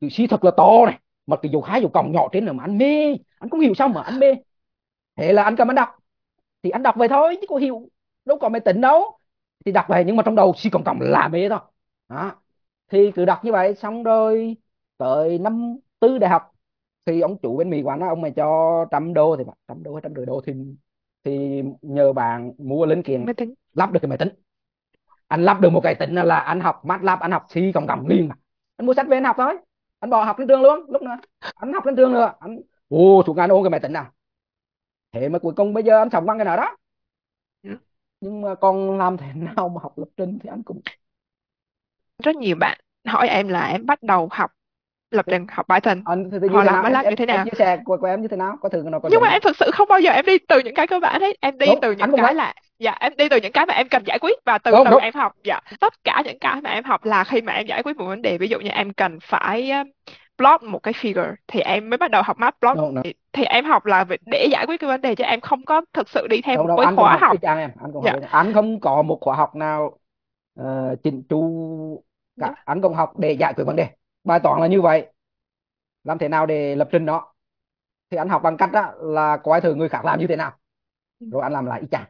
chữ 0.00 0.08
C 0.26 0.30
thật 0.30 0.44
là 0.44 0.50
to 0.56 0.86
này 0.86 0.98
mà 1.26 1.36
cái 1.42 1.52
dấu 1.52 1.62
hai 1.62 1.80
dấu 1.80 1.90
cộng 1.94 2.12
nhỏ 2.12 2.28
trên 2.32 2.46
là 2.46 2.52
mà 2.52 2.64
anh 2.64 2.78
mê 2.78 3.16
anh 3.38 3.50
không 3.50 3.60
hiểu 3.60 3.74
sao 3.74 3.88
mà 3.88 4.02
anh 4.02 4.20
mê 4.20 4.26
thế 5.16 5.32
là 5.32 5.42
anh 5.44 5.56
cầm 5.56 5.70
anh 5.70 5.74
đọc 5.76 5.88
thì 6.62 6.70
anh 6.70 6.82
đọc 6.82 6.96
về 6.98 7.08
thôi 7.08 7.38
chứ 7.40 7.46
có 7.50 7.56
hiểu 7.56 7.88
đâu 8.24 8.38
có 8.40 8.48
máy 8.48 8.60
tính 8.60 8.80
đâu 8.80 9.18
thì 9.64 9.72
đọc 9.72 9.86
về 9.88 10.04
nhưng 10.06 10.16
mà 10.16 10.22
trong 10.22 10.36
đầu 10.36 10.52
C 10.52 10.72
cộng 10.72 10.84
cộng 10.84 10.98
là 11.00 11.28
mê 11.28 11.48
thôi 11.48 11.58
đó 12.08 12.32
thì 12.92 13.12
cứ 13.16 13.24
đọc 13.24 13.44
như 13.44 13.52
vậy 13.52 13.74
xong 13.74 14.02
rồi 14.02 14.56
tới 14.98 15.38
năm 15.38 15.76
tư 16.00 16.18
đại 16.18 16.30
học 16.30 16.51
thì 17.06 17.20
ông 17.20 17.38
chủ 17.42 17.56
bên 17.56 17.70
Mỹ 17.70 17.82
anh 17.88 18.00
nói 18.00 18.08
ông 18.08 18.20
mày 18.20 18.32
cho 18.36 18.86
trăm 18.90 19.14
đô 19.14 19.36
thì 19.36 19.44
trăm 19.68 19.82
đô 19.82 19.94
hay 19.94 20.02
trăm 20.02 20.14
rưỡi 20.14 20.26
đô 20.26 20.40
thì 20.46 20.52
thì 21.24 21.62
nhờ 21.82 22.12
bạn 22.12 22.52
mua 22.58 22.86
linh 22.86 23.02
kiện 23.02 23.24
máy 23.24 23.34
tính. 23.34 23.54
lắp 23.74 23.92
được 23.92 24.00
cái 24.02 24.08
máy 24.08 24.18
tính. 24.18 24.28
Anh 25.28 25.44
lắp 25.44 25.60
được 25.60 25.70
một 25.70 25.80
cái 25.84 25.94
tính 25.94 26.14
là 26.14 26.38
anh 26.38 26.60
học 26.60 26.84
MATLAB 26.84 27.20
anh 27.20 27.30
học 27.30 27.46
C 27.48 27.54
cộng 27.74 27.86
cộng 27.86 28.06
liền 28.06 28.28
mà. 28.28 28.34
Anh 28.76 28.86
mua 28.86 28.94
sách 28.94 29.06
về 29.08 29.16
anh 29.16 29.24
học 29.24 29.36
thôi. 29.38 29.54
Anh 30.00 30.10
bỏ 30.10 30.24
học 30.24 30.38
lên 30.38 30.48
trường 30.48 30.62
luôn 30.62 30.90
lúc 30.90 31.02
nữa. 31.02 31.16
Anh 31.54 31.72
học 31.72 31.86
lên 31.86 31.96
trường 31.96 32.12
nữa. 32.12 32.32
Anh 32.40 32.60
ô 32.88 33.22
chủ 33.26 33.34
ngàn 33.34 33.50
ôn 33.50 33.62
cái 33.64 33.70
máy 33.70 33.80
tính 33.80 33.92
nào 33.92 34.12
thế 35.12 35.28
mà 35.28 35.38
cuối 35.38 35.52
cùng 35.56 35.74
bây 35.74 35.84
giờ 35.84 35.98
anh 35.98 36.08
sống 36.12 36.26
bằng 36.26 36.38
cái 36.38 36.44
nào 36.44 36.56
đó? 36.56 36.76
Ừ. 37.62 37.76
nhưng 38.20 38.40
mà 38.42 38.54
còn 38.54 38.98
làm 38.98 39.16
thế 39.16 39.26
nào 39.34 39.68
mà 39.68 39.80
học 39.82 39.98
lập 39.98 40.08
trình 40.16 40.38
thì 40.42 40.48
anh 40.48 40.62
cũng 40.62 40.80
rất 42.24 42.36
nhiều 42.36 42.56
bạn 42.56 42.78
hỏi 43.06 43.28
em 43.28 43.48
là 43.48 43.66
em 43.66 43.86
bắt 43.86 44.02
đầu 44.02 44.28
học 44.30 44.50
lập 45.14 45.26
trình 45.28 45.46
học 45.50 45.66
Python 45.68 46.02
anh 46.04 46.30
thì, 46.30 46.38
thì 46.42 46.48
họ 46.48 46.64
làm 46.64 46.82
MATLAB 46.82 47.06
như 47.06 47.16
thế 47.16 47.26
nào? 47.26 47.36
em 47.36 47.44
chia 47.44 47.58
sẻ 47.58 47.78
của, 47.84 47.96
của 47.96 48.06
em 48.06 48.22
như 48.22 48.28
thế 48.28 48.36
nào? 48.36 48.56
Có 48.60 48.68
thử 48.68 48.82
nào 48.82 49.00
có 49.00 49.08
nhưng 49.12 49.20
mà 49.20 49.28
em 49.28 49.40
thực 49.44 49.56
sự 49.56 49.70
không 49.72 49.88
bao 49.88 50.00
giờ 50.00 50.10
em 50.10 50.24
đi 50.26 50.38
từ 50.38 50.58
những 50.58 50.74
cái 50.74 50.86
cơ 50.86 51.00
bản 51.00 51.20
hết. 51.20 51.36
Em 51.40 51.58
đi 51.58 51.66
đúng, 51.66 51.78
từ 51.82 51.92
những 51.92 52.10
cái 52.16 52.34
là 52.34 52.54
dạ 52.78 52.96
em 53.00 53.12
đi 53.16 53.28
từ 53.28 53.36
những 53.36 53.52
cái 53.52 53.66
mà 53.66 53.74
em 53.74 53.88
cần 53.88 54.02
giải 54.06 54.18
quyết 54.18 54.38
và 54.44 54.58
từ 54.58 54.70
đúng, 54.70 54.84
từ 54.84 54.90
đúng. 54.90 55.00
em 55.00 55.14
học. 55.14 55.32
Dạ 55.44 55.60
tất 55.80 56.04
cả 56.04 56.22
những 56.24 56.38
cái 56.38 56.60
mà 56.60 56.70
em 56.70 56.84
học 56.84 57.04
là 57.04 57.24
khi 57.24 57.40
mà 57.40 57.52
em 57.52 57.66
giải 57.66 57.82
quyết 57.82 57.96
một 57.96 58.04
vấn 58.04 58.22
đề 58.22 58.38
ví 58.38 58.48
dụ 58.48 58.60
như 58.60 58.70
em 58.70 58.92
cần 58.92 59.18
phải 59.22 59.72
plot 60.38 60.62
một 60.62 60.78
cái 60.82 60.94
figure 60.94 61.34
thì 61.48 61.60
em 61.60 61.90
mới 61.90 61.96
bắt 61.96 62.10
đầu 62.10 62.22
học 62.22 62.38
matplot 62.38 62.78
thì, 63.04 63.14
thì 63.32 63.44
em 63.44 63.64
học 63.64 63.86
là 63.86 64.04
để 64.26 64.46
giải 64.50 64.66
quyết 64.66 64.80
cái 64.80 64.88
vấn 64.88 65.00
đề 65.00 65.14
chứ 65.14 65.24
em 65.24 65.40
không 65.40 65.64
có 65.64 65.82
thực 65.92 66.08
sự 66.08 66.26
đi 66.30 66.40
theo 66.42 66.66
một 66.66 66.76
cái 66.76 66.94
khóa 66.96 67.10
học, 67.10 67.20
học. 67.20 67.36
em 67.42 67.70
anh 67.82 67.92
cũng 67.92 68.04
dạ. 68.04 68.12
anh 68.30 68.52
không 68.52 68.80
có 68.80 69.02
một 69.02 69.18
khóa 69.20 69.36
học 69.36 69.54
nào 69.54 69.98
uh, 70.60 71.02
chỉnh 71.02 71.22
chu 71.28 72.02
cả. 72.40 72.46
Dạ. 72.48 72.62
anh 72.64 72.82
cũng 72.82 72.94
học 72.94 73.18
để 73.18 73.32
giải 73.32 73.52
quyết 73.56 73.64
vấn 73.64 73.76
đề 73.76 73.86
bài 74.24 74.40
toán 74.42 74.60
là 74.60 74.66
như 74.66 74.80
vậy. 74.80 75.06
Làm 76.04 76.18
thế 76.18 76.28
nào 76.28 76.46
để 76.46 76.76
lập 76.76 76.88
trình 76.92 77.04
nó 77.04 77.32
thì 78.10 78.18
anh 78.18 78.28
học 78.28 78.42
bằng 78.42 78.56
cách 78.56 78.72
đó 78.72 78.92
là 79.00 79.36
coi 79.36 79.60
thử 79.60 79.74
người 79.74 79.88
khác 79.88 80.04
làm 80.04 80.20
như 80.20 80.26
thế 80.26 80.36
nào? 80.36 80.52
Ừ. 81.20 81.26
rồi 81.32 81.42
anh 81.42 81.52
làm 81.52 81.66
lại 81.66 81.80
y 81.80 81.86
chang. 81.90 82.04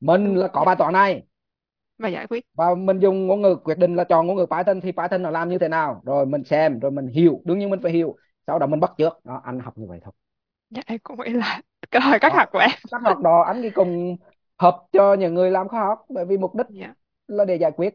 Mình 0.00 0.34
là 0.34 0.48
có 0.48 0.64
bài 0.64 0.76
toán 0.78 0.92
này. 0.92 1.22
Và 1.98 2.08
giải 2.08 2.26
quyết. 2.26 2.44
Và 2.54 2.74
mình 2.74 2.98
dùng 2.98 3.26
ngôn 3.26 3.42
ngữ 3.42 3.56
quyết 3.64 3.78
định 3.78 3.96
là 3.96 4.04
chọn 4.04 4.26
ngôn 4.26 4.36
ngữ 4.36 4.46
Python 4.46 4.80
thì 4.80 4.92
Python 4.92 5.22
nó 5.22 5.30
làm 5.30 5.48
như 5.48 5.58
thế 5.58 5.68
nào? 5.68 6.02
Rồi 6.04 6.26
mình 6.26 6.44
xem 6.44 6.80
rồi 6.80 6.90
mình 6.90 7.06
hiểu. 7.06 7.40
Đương 7.44 7.58
nhiên 7.58 7.70
mình 7.70 7.80
phải 7.82 7.92
hiểu. 7.92 8.16
Sau 8.46 8.58
đó 8.58 8.66
mình 8.66 8.80
bắt 8.80 8.92
trước 8.98 9.24
đó 9.24 9.40
anh 9.44 9.60
học 9.60 9.78
như 9.78 9.86
vậy 9.88 10.00
thôi. 10.02 10.12
Dạ 10.70 10.82
em 10.86 10.98
cũng 11.02 11.20
nghĩ 11.20 11.32
là 11.32 11.60
cái 11.90 12.02
hồi 12.02 12.18
cách 12.18 12.32
học 12.34 12.48
của 12.52 12.58
em. 12.58 12.70
Cách 12.90 13.02
học 13.04 13.18
đó 13.18 13.42
anh 13.42 13.62
đi 13.62 13.70
cùng 13.70 14.16
hợp 14.58 14.84
cho 14.92 15.14
những 15.14 15.34
người 15.34 15.50
làm 15.50 15.68
khoa 15.68 15.80
học. 15.80 16.04
Bởi 16.08 16.24
vì 16.24 16.38
mục 16.38 16.54
đích 16.54 16.66
dạ. 16.70 16.94
là 17.28 17.44
để 17.44 17.56
giải 17.56 17.70
quyết. 17.70 17.94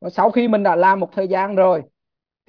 Và 0.00 0.10
sau 0.10 0.30
khi 0.30 0.48
mình 0.48 0.62
đã 0.62 0.76
làm 0.76 1.00
một 1.00 1.10
thời 1.12 1.28
gian 1.28 1.56
rồi 1.56 1.82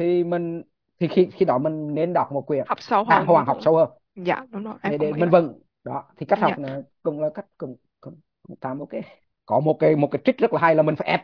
thì 0.02 0.24
mình 0.24 0.62
thì 1.00 1.08
khi 1.08 1.28
khi 1.34 1.46
đó 1.46 1.58
mình 1.58 1.94
nên 1.94 2.14
đọc 2.14 2.32
một 2.32 2.42
quyển 2.42 2.64
học 2.68 2.82
sâu 2.82 3.04
hơn 3.04 3.26
hoàng 3.26 3.46
học 3.46 3.58
sâu 3.62 3.76
hơn. 3.76 3.90
Dạ 4.16 4.46
đúng 4.50 4.64
rồi 4.64 4.74
em 4.82 4.92
để, 4.92 4.98
để 4.98 5.12
mình 5.12 5.30
vâng. 5.30 5.60
Đó 5.84 6.04
thì 6.18 6.26
cách 6.26 6.40
học 6.40 6.52
dạ. 6.58 6.78
cũng 7.04 7.22
là 7.22 7.30
cách 7.30 7.46
cũng 7.58 7.76
cũng, 8.02 8.16
cũng 8.48 8.78
một 8.78 8.86
cái 8.86 9.02
có 9.46 9.60
một 9.60 9.78
cái 9.80 9.96
một 9.96 10.08
cái 10.12 10.22
trick 10.26 10.40
rất 10.40 10.54
là 10.54 10.60
hay 10.60 10.76
là 10.76 10.84
mình 10.84 10.96
phải 10.96 11.08
ép. 11.08 11.22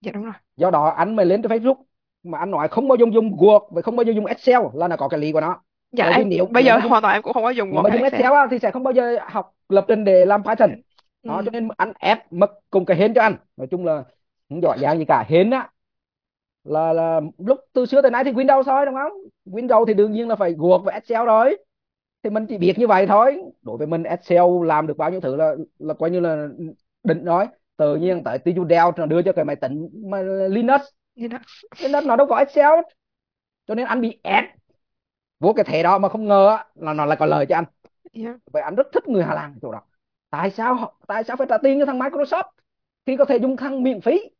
Dạ 0.00 0.12
đúng 0.12 0.24
rồi. 0.24 0.32
Do 0.56 0.70
đó 0.70 0.88
anh 0.88 1.16
mới 1.16 1.26
lên 1.26 1.42
tới 1.42 1.58
Facebook 1.58 1.82
mà 2.22 2.38
anh 2.38 2.50
nói 2.50 2.68
không 2.68 2.88
bao 2.88 2.96
giờ 2.96 3.06
dùng 3.14 3.36
Word 3.36 3.68
và 3.70 3.82
không 3.82 3.96
bao 3.96 4.04
giờ 4.04 4.12
dùng 4.12 4.26
Excel 4.26 4.62
là 4.74 4.88
nó 4.88 4.96
có 4.96 5.08
cái 5.08 5.20
lý 5.20 5.32
của 5.32 5.40
nó. 5.40 5.62
Dạ 5.92 6.04
em, 6.04 6.28
nếu, 6.28 6.46
bây 6.46 6.64
giờ 6.64 6.78
hoàn 6.78 7.02
toàn 7.02 7.14
em 7.14 7.22
cũng 7.22 7.32
không 7.32 7.42
có 7.42 7.50
dùng 7.50 7.72
Word 7.72 7.82
mà 7.82 7.90
dùng 7.90 8.02
Excel, 8.02 8.20
Excel 8.20 8.48
thì 8.50 8.58
sẽ 8.58 8.70
không 8.70 8.82
bao 8.82 8.92
giờ 8.92 9.18
học 9.28 9.54
lập 9.68 9.84
trình 9.88 10.04
để 10.04 10.24
làm 10.24 10.42
Python. 10.44 10.70
Ừ. 11.22 11.28
đó 11.28 11.42
cho 11.44 11.50
nên 11.50 11.68
anh 11.76 11.92
ép 11.98 12.32
mất 12.32 12.50
cùng 12.70 12.84
cái 12.84 12.96
hến 12.96 13.14
cho 13.14 13.22
anh. 13.22 13.36
Nói 13.56 13.66
chung 13.70 13.84
là 13.84 14.04
không 14.48 14.62
giỏi 14.62 14.78
giang 14.80 14.98
gì 14.98 15.04
cả. 15.04 15.24
Hến 15.28 15.50
á 15.50 15.70
là 16.64 16.92
là 16.92 17.20
lúc 17.38 17.60
từ 17.72 17.86
xưa 17.86 18.02
tới 18.02 18.10
nay 18.10 18.24
thì 18.24 18.32
Windows 18.32 18.62
thôi 18.62 18.86
đúng 18.86 18.94
không? 18.94 19.12
Windows 19.46 19.84
thì 19.84 19.94
đương 19.94 20.12
nhiên 20.12 20.28
là 20.28 20.36
phải 20.36 20.52
guộc 20.52 20.84
với 20.84 20.94
Excel 20.94 21.26
rồi. 21.26 21.56
Thì 22.22 22.30
mình 22.30 22.46
chỉ 22.46 22.58
biết 22.58 22.74
như 22.78 22.86
vậy 22.86 23.06
thôi. 23.06 23.42
Đối 23.62 23.76
với 23.76 23.86
mình 23.86 24.02
Excel 24.02 24.42
làm 24.64 24.86
được 24.86 24.96
bao 24.96 25.10
nhiêu 25.10 25.20
thứ 25.20 25.36
là 25.36 25.54
là 25.78 25.94
coi 25.94 26.10
như 26.10 26.20
là 26.20 26.48
định 27.04 27.24
nói 27.24 27.48
tự 27.76 27.96
nhiên 27.96 28.22
tại 28.24 28.38
tiêu 28.38 28.66
Dell 28.70 28.90
nó 28.96 29.06
đưa 29.06 29.22
cho 29.22 29.32
cái 29.32 29.44
máy 29.44 29.56
tính 29.56 29.88
mà 30.10 30.22
Linux. 30.22 30.82
Linux. 31.14 31.42
Linux 31.82 32.04
nó 32.06 32.16
đâu 32.16 32.26
có 32.26 32.36
Excel. 32.36 32.72
Cho 33.66 33.74
nên 33.74 33.86
anh 33.86 34.00
bị 34.00 34.20
ép. 34.22 34.44
Vô 35.40 35.52
cái 35.52 35.64
thẻ 35.64 35.82
đó 35.82 35.98
mà 35.98 36.08
không 36.08 36.28
ngờ 36.28 36.58
là 36.74 36.92
nó 36.92 37.06
lại 37.06 37.16
có 37.20 37.26
lời 37.26 37.46
cho 37.46 37.56
anh. 37.56 37.64
Yeah. 38.12 38.36
vậy 38.52 38.62
anh 38.62 38.74
rất 38.74 38.86
thích 38.92 39.08
người 39.08 39.24
Hà 39.24 39.34
Lan 39.34 39.54
chỗ 39.62 39.72
đó. 39.72 39.80
Tại 40.30 40.50
sao 40.50 40.92
tại 41.06 41.24
sao 41.24 41.36
phải 41.36 41.46
trả 41.50 41.58
tiền 41.58 41.80
cho 41.80 41.86
thằng 41.86 41.98
Microsoft 41.98 42.50
khi 43.06 43.16
có 43.16 43.24
thể 43.24 43.36
dùng 43.36 43.56
thằng 43.56 43.82
miễn 43.82 44.00
phí 44.00 44.30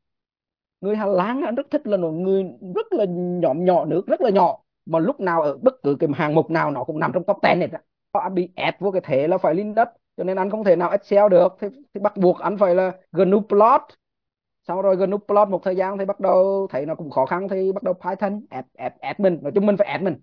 người 0.84 0.96
Hà 0.96 1.06
Lan 1.06 1.42
anh 1.42 1.54
rất 1.54 1.66
thích 1.70 1.86
là 1.86 1.96
một 1.96 2.10
người 2.10 2.44
rất 2.74 2.92
là 2.92 3.04
nhỏ 3.08 3.54
nhỏ 3.54 3.84
nước 3.84 4.06
rất 4.06 4.20
là 4.20 4.30
nhỏ 4.30 4.58
mà 4.86 4.98
lúc 4.98 5.20
nào 5.20 5.42
ở 5.42 5.58
bất 5.62 5.74
cứ 5.82 5.96
cái 6.00 6.08
hàng 6.14 6.34
mục 6.34 6.50
nào 6.50 6.70
nó 6.70 6.84
cũng 6.84 6.98
nằm 6.98 7.12
trong 7.14 7.24
top 7.24 7.36
10 7.42 7.54
này 7.54 7.68
anh 8.12 8.34
bị 8.34 8.48
ép 8.54 8.80
vô 8.80 8.90
cái 8.90 9.02
thế 9.04 9.28
là 9.28 9.38
phải 9.38 9.54
lên 9.54 9.74
đất, 9.74 9.88
cho 10.16 10.24
nên 10.24 10.36
anh 10.36 10.50
không 10.50 10.64
thể 10.64 10.76
nào 10.76 10.90
Excel 10.90 11.28
được. 11.30 11.56
Thì, 11.60 11.68
thì 11.94 12.00
bắt 12.00 12.16
buộc 12.16 12.38
anh 12.38 12.58
phải 12.58 12.74
là 12.74 12.92
GNU 13.12 13.40
plot 13.40 13.80
sau 14.68 14.82
rồi 14.82 14.96
GNU 14.96 15.18
plot 15.18 15.48
một 15.48 15.60
thời 15.64 15.76
gian 15.76 15.98
thì 15.98 16.04
bắt 16.04 16.20
đầu 16.20 16.66
thấy 16.70 16.86
nó 16.86 16.94
cũng 16.94 17.10
khó 17.10 17.26
khăn 17.26 17.48
thì 17.48 17.72
bắt 17.72 17.82
đầu 17.82 17.94
Python 17.94 18.40
ép 18.50 18.64
ép 18.76 19.00
ép 19.00 19.20
mình. 19.20 19.38
Nói 19.42 19.52
chung 19.54 19.66
mình 19.66 19.76
phải 19.76 19.88
ép 19.88 20.02
mình. 20.02 20.16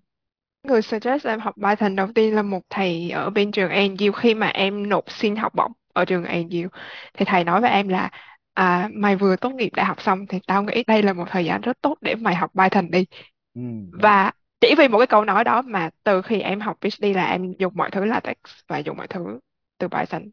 Người 0.64 0.82
suggest 0.82 1.28
em 1.28 1.40
học 1.40 1.56
Python 1.64 1.96
đầu 1.96 2.08
tiên 2.16 2.36
là 2.36 2.42
một 2.42 2.62
thầy 2.70 3.12
ở 3.12 3.30
bên 3.30 3.52
trường 3.52 3.70
ANU 3.70 4.12
khi 4.16 4.34
mà 4.34 4.48
em 4.48 4.90
nộp 4.90 5.12
xin 5.12 5.36
học 5.36 5.54
bổng 5.56 5.72
ở 5.94 6.06
trường 6.06 6.26
ANU 6.26 6.68
thì 7.14 7.26
thầy 7.26 7.44
nói 7.44 7.62
với 7.62 7.70
em 7.70 7.88
là 7.88 8.10
à, 8.54 8.90
mày 8.94 9.16
vừa 9.16 9.36
tốt 9.36 9.50
nghiệp 9.50 9.70
đại 9.74 9.86
học 9.86 10.02
xong 10.02 10.28
thì 10.28 10.40
tao 10.48 10.64
nghĩ 10.64 10.84
đây 10.88 11.04
là 11.04 11.14
một 11.14 11.26
thời 11.30 11.46
gian 11.46 11.62
rất 11.62 11.82
tốt 11.82 11.98
để 12.02 12.16
mày 12.16 12.36
học 12.36 12.52
Python 12.56 12.92
đi. 12.92 13.06
Ừ. 13.54 13.62
và 13.92 14.32
chỉ 14.62 14.76
vì 14.78 14.88
một 14.88 14.98
cái 14.98 15.08
câu 15.08 15.26
nói 15.26 15.44
đó 15.44 15.62
mà 15.62 15.90
từ 16.04 16.22
khi 16.22 16.40
em 16.40 16.60
học 16.60 16.78
PhD 16.82 17.06
là 17.16 17.26
em 17.26 17.54
dùng 17.60 17.74
mọi 17.76 17.92
thứ 17.92 18.06
là 18.06 18.20
text 18.20 18.68
và 18.68 18.78
dùng 18.78 18.98
mọi 18.98 19.08
thứ 19.08 19.40
từ 19.78 19.88
Python. 19.88 20.24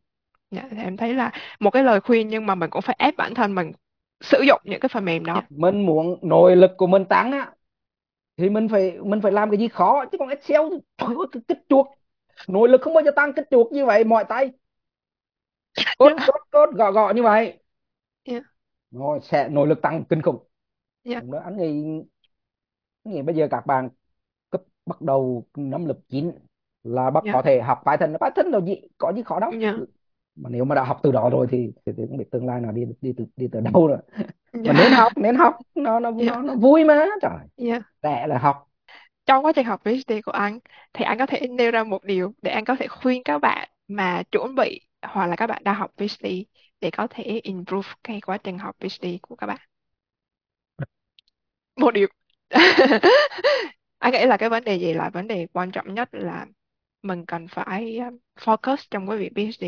Dạ, 0.51 0.63
em 0.77 0.97
thấy 0.97 1.15
là 1.15 1.31
một 1.61 1.71
cái 1.71 1.83
lời 1.83 2.01
khuyên 2.01 2.29
nhưng 2.29 2.47
mà 2.47 2.55
mình 2.55 2.71
cũng 2.71 2.83
phải 2.83 2.97
ép 2.99 3.17
bản 3.17 3.35
thân 3.35 3.55
mình 3.55 3.73
sử 4.21 4.41
dụng 4.41 4.61
những 4.65 4.81
cái 4.81 4.89
phần 4.89 5.05
mềm 5.05 5.25
đó. 5.25 5.43
Mình 5.51 5.87
muốn 5.87 6.19
nội 6.23 6.57
lực 6.57 6.71
của 6.77 6.87
mình 6.87 7.05
tăng 7.05 7.33
á 7.33 7.51
thì 8.37 8.51
mình 8.51 8.69
phải 8.69 8.99
mình 9.05 9.21
phải 9.21 9.33
làm 9.33 9.51
cái 9.51 9.59
gì 9.59 9.69
khó 9.69 10.05
chứ 10.13 10.19
còn 10.19 10.29
Excel 10.29 10.61
trời 10.99 11.09
ơi 11.09 11.43
kích 11.49 11.59
chuột. 11.69 11.87
Nội 12.49 12.69
lực 12.69 12.81
không 12.81 12.95
bao 12.95 13.05
giờ 13.05 13.11
tăng 13.17 13.33
kích 13.33 13.47
chuột 13.51 13.73
như 13.73 13.87
vậy 13.87 14.05
mọi 14.05 14.25
tay. 14.25 14.51
Cốt 15.99 16.13
cốt 16.27 16.41
cốt 16.51 16.71
gõ 16.75 16.93
gõ 16.93 17.13
như 17.17 17.23
vậy 17.23 17.59
Yeah. 18.29 18.43
rồi 18.91 19.21
sẽ 19.23 19.49
nội 19.49 19.67
lực 19.69 19.83
tăng 19.83 20.05
kinh 20.09 20.23
khủng 20.23 20.47
Yeah. 21.05 21.25
đó 21.25 21.39
anh 21.45 21.57
nghĩ 21.57 22.03
anh 23.05 23.15
nghĩ 23.15 23.23
bây 23.23 23.35
giờ 23.37 23.49
các 23.51 23.67
bạn 23.67 23.89
cấp 24.51 24.63
bắt 24.87 25.03
đầu 25.03 25.47
năm 25.57 25.87
lớp 25.87 25.99
9 26.09 26.33
là 26.85 27.11
bắt 27.11 27.25
Yeah. 27.25 27.35
có 27.35 27.43
thể 27.43 27.61
học 27.61 27.83
Python 27.87 28.17
Python 28.21 28.53
là 28.53 28.61
gì 28.61 28.77
có 28.99 29.13
gì 29.13 29.23
khó 29.23 29.41
đâu 29.41 29.53
Yeah. 29.61 29.77
mà 30.37 30.51
nếu 30.51 30.65
mà 30.65 30.75
đã 30.75 30.85
học 30.85 31.01
từ 31.03 31.13
đó 31.13 31.31
rồi 31.31 31.47
thì 31.51 31.73
thì, 31.87 31.93
thì 31.97 32.05
không 32.09 32.17
biết 32.17 32.31
tương 32.31 32.47
lai 32.47 32.61
nào 32.61 32.73
đi 32.73 32.85
đi 33.01 33.13
từ 33.17 33.25
đi 33.37 33.49
từ 33.53 33.61
đâu 33.61 33.87
rồi 33.87 33.99
mà 34.53 34.61
Yeah. 34.65 34.77
nên 34.79 34.93
học 34.93 35.13
nên 35.17 35.35
học 35.37 35.57
nó 35.75 36.01
nó 36.01 36.11
Yeah. 36.21 36.37
nó, 36.37 36.43
nó 36.43 36.55
vui 36.55 36.85
mà 36.85 37.07
trời 37.23 37.39
Yeah. 37.57 37.83
trẻ 38.03 38.27
là 38.29 38.39
học 38.39 38.69
Trong 39.27 39.45
quá 39.45 39.53
trình 39.57 39.67
học 39.67 39.81
PhD 39.85 40.13
của 40.27 40.33
anh 40.33 40.59
thì 40.93 41.05
anh 41.05 41.19
có 41.19 41.27
thể 41.27 41.49
nêu 41.49 41.71
ra 41.71 41.85
một 41.85 42.05
điều 42.05 42.33
để 42.43 42.51
anh 42.51 42.65
có 42.65 42.77
thể 42.77 42.89
khuyên 42.89 43.23
các 43.25 43.39
bạn 43.39 43.69
mà 43.89 44.23
chuẩn 44.33 44.55
bị 44.55 44.81
hoặc 45.03 45.27
là 45.27 45.37
các 45.37 45.47
bạn 45.47 45.65
đang 45.65 45.75
học 45.75 45.91
PhD 45.97 46.27
để 46.81 46.91
có 46.91 47.07
thể 47.11 47.41
improve 47.43 47.89
cái 48.05 48.21
quá 48.21 48.39
trình 48.39 48.59
học 48.59 48.77
PhD 48.81 49.19
của 49.23 49.37
các 49.37 49.47
bạn. 49.47 49.59
Một 51.77 51.91
điều. 51.95 52.09
Anh 53.99 54.13
nghĩ 54.13 54.27
là 54.27 54.37
cái 54.37 54.49
vấn 54.49 54.65
đề 54.65 54.77
gì 54.77 54.95
là 54.95 55.11
vấn 55.11 55.29
đề 55.29 55.47
quan 55.53 55.71
trọng 55.71 55.95
nhất 55.95 56.09
là 56.13 56.47
mình 57.03 57.27
cần 57.27 57.49
phải 57.49 57.99
um, 57.99 58.19
focus 58.41 58.77
trong 58.91 59.09
cái 59.09 59.19
việc 59.19 59.33
PhD. 59.37 59.65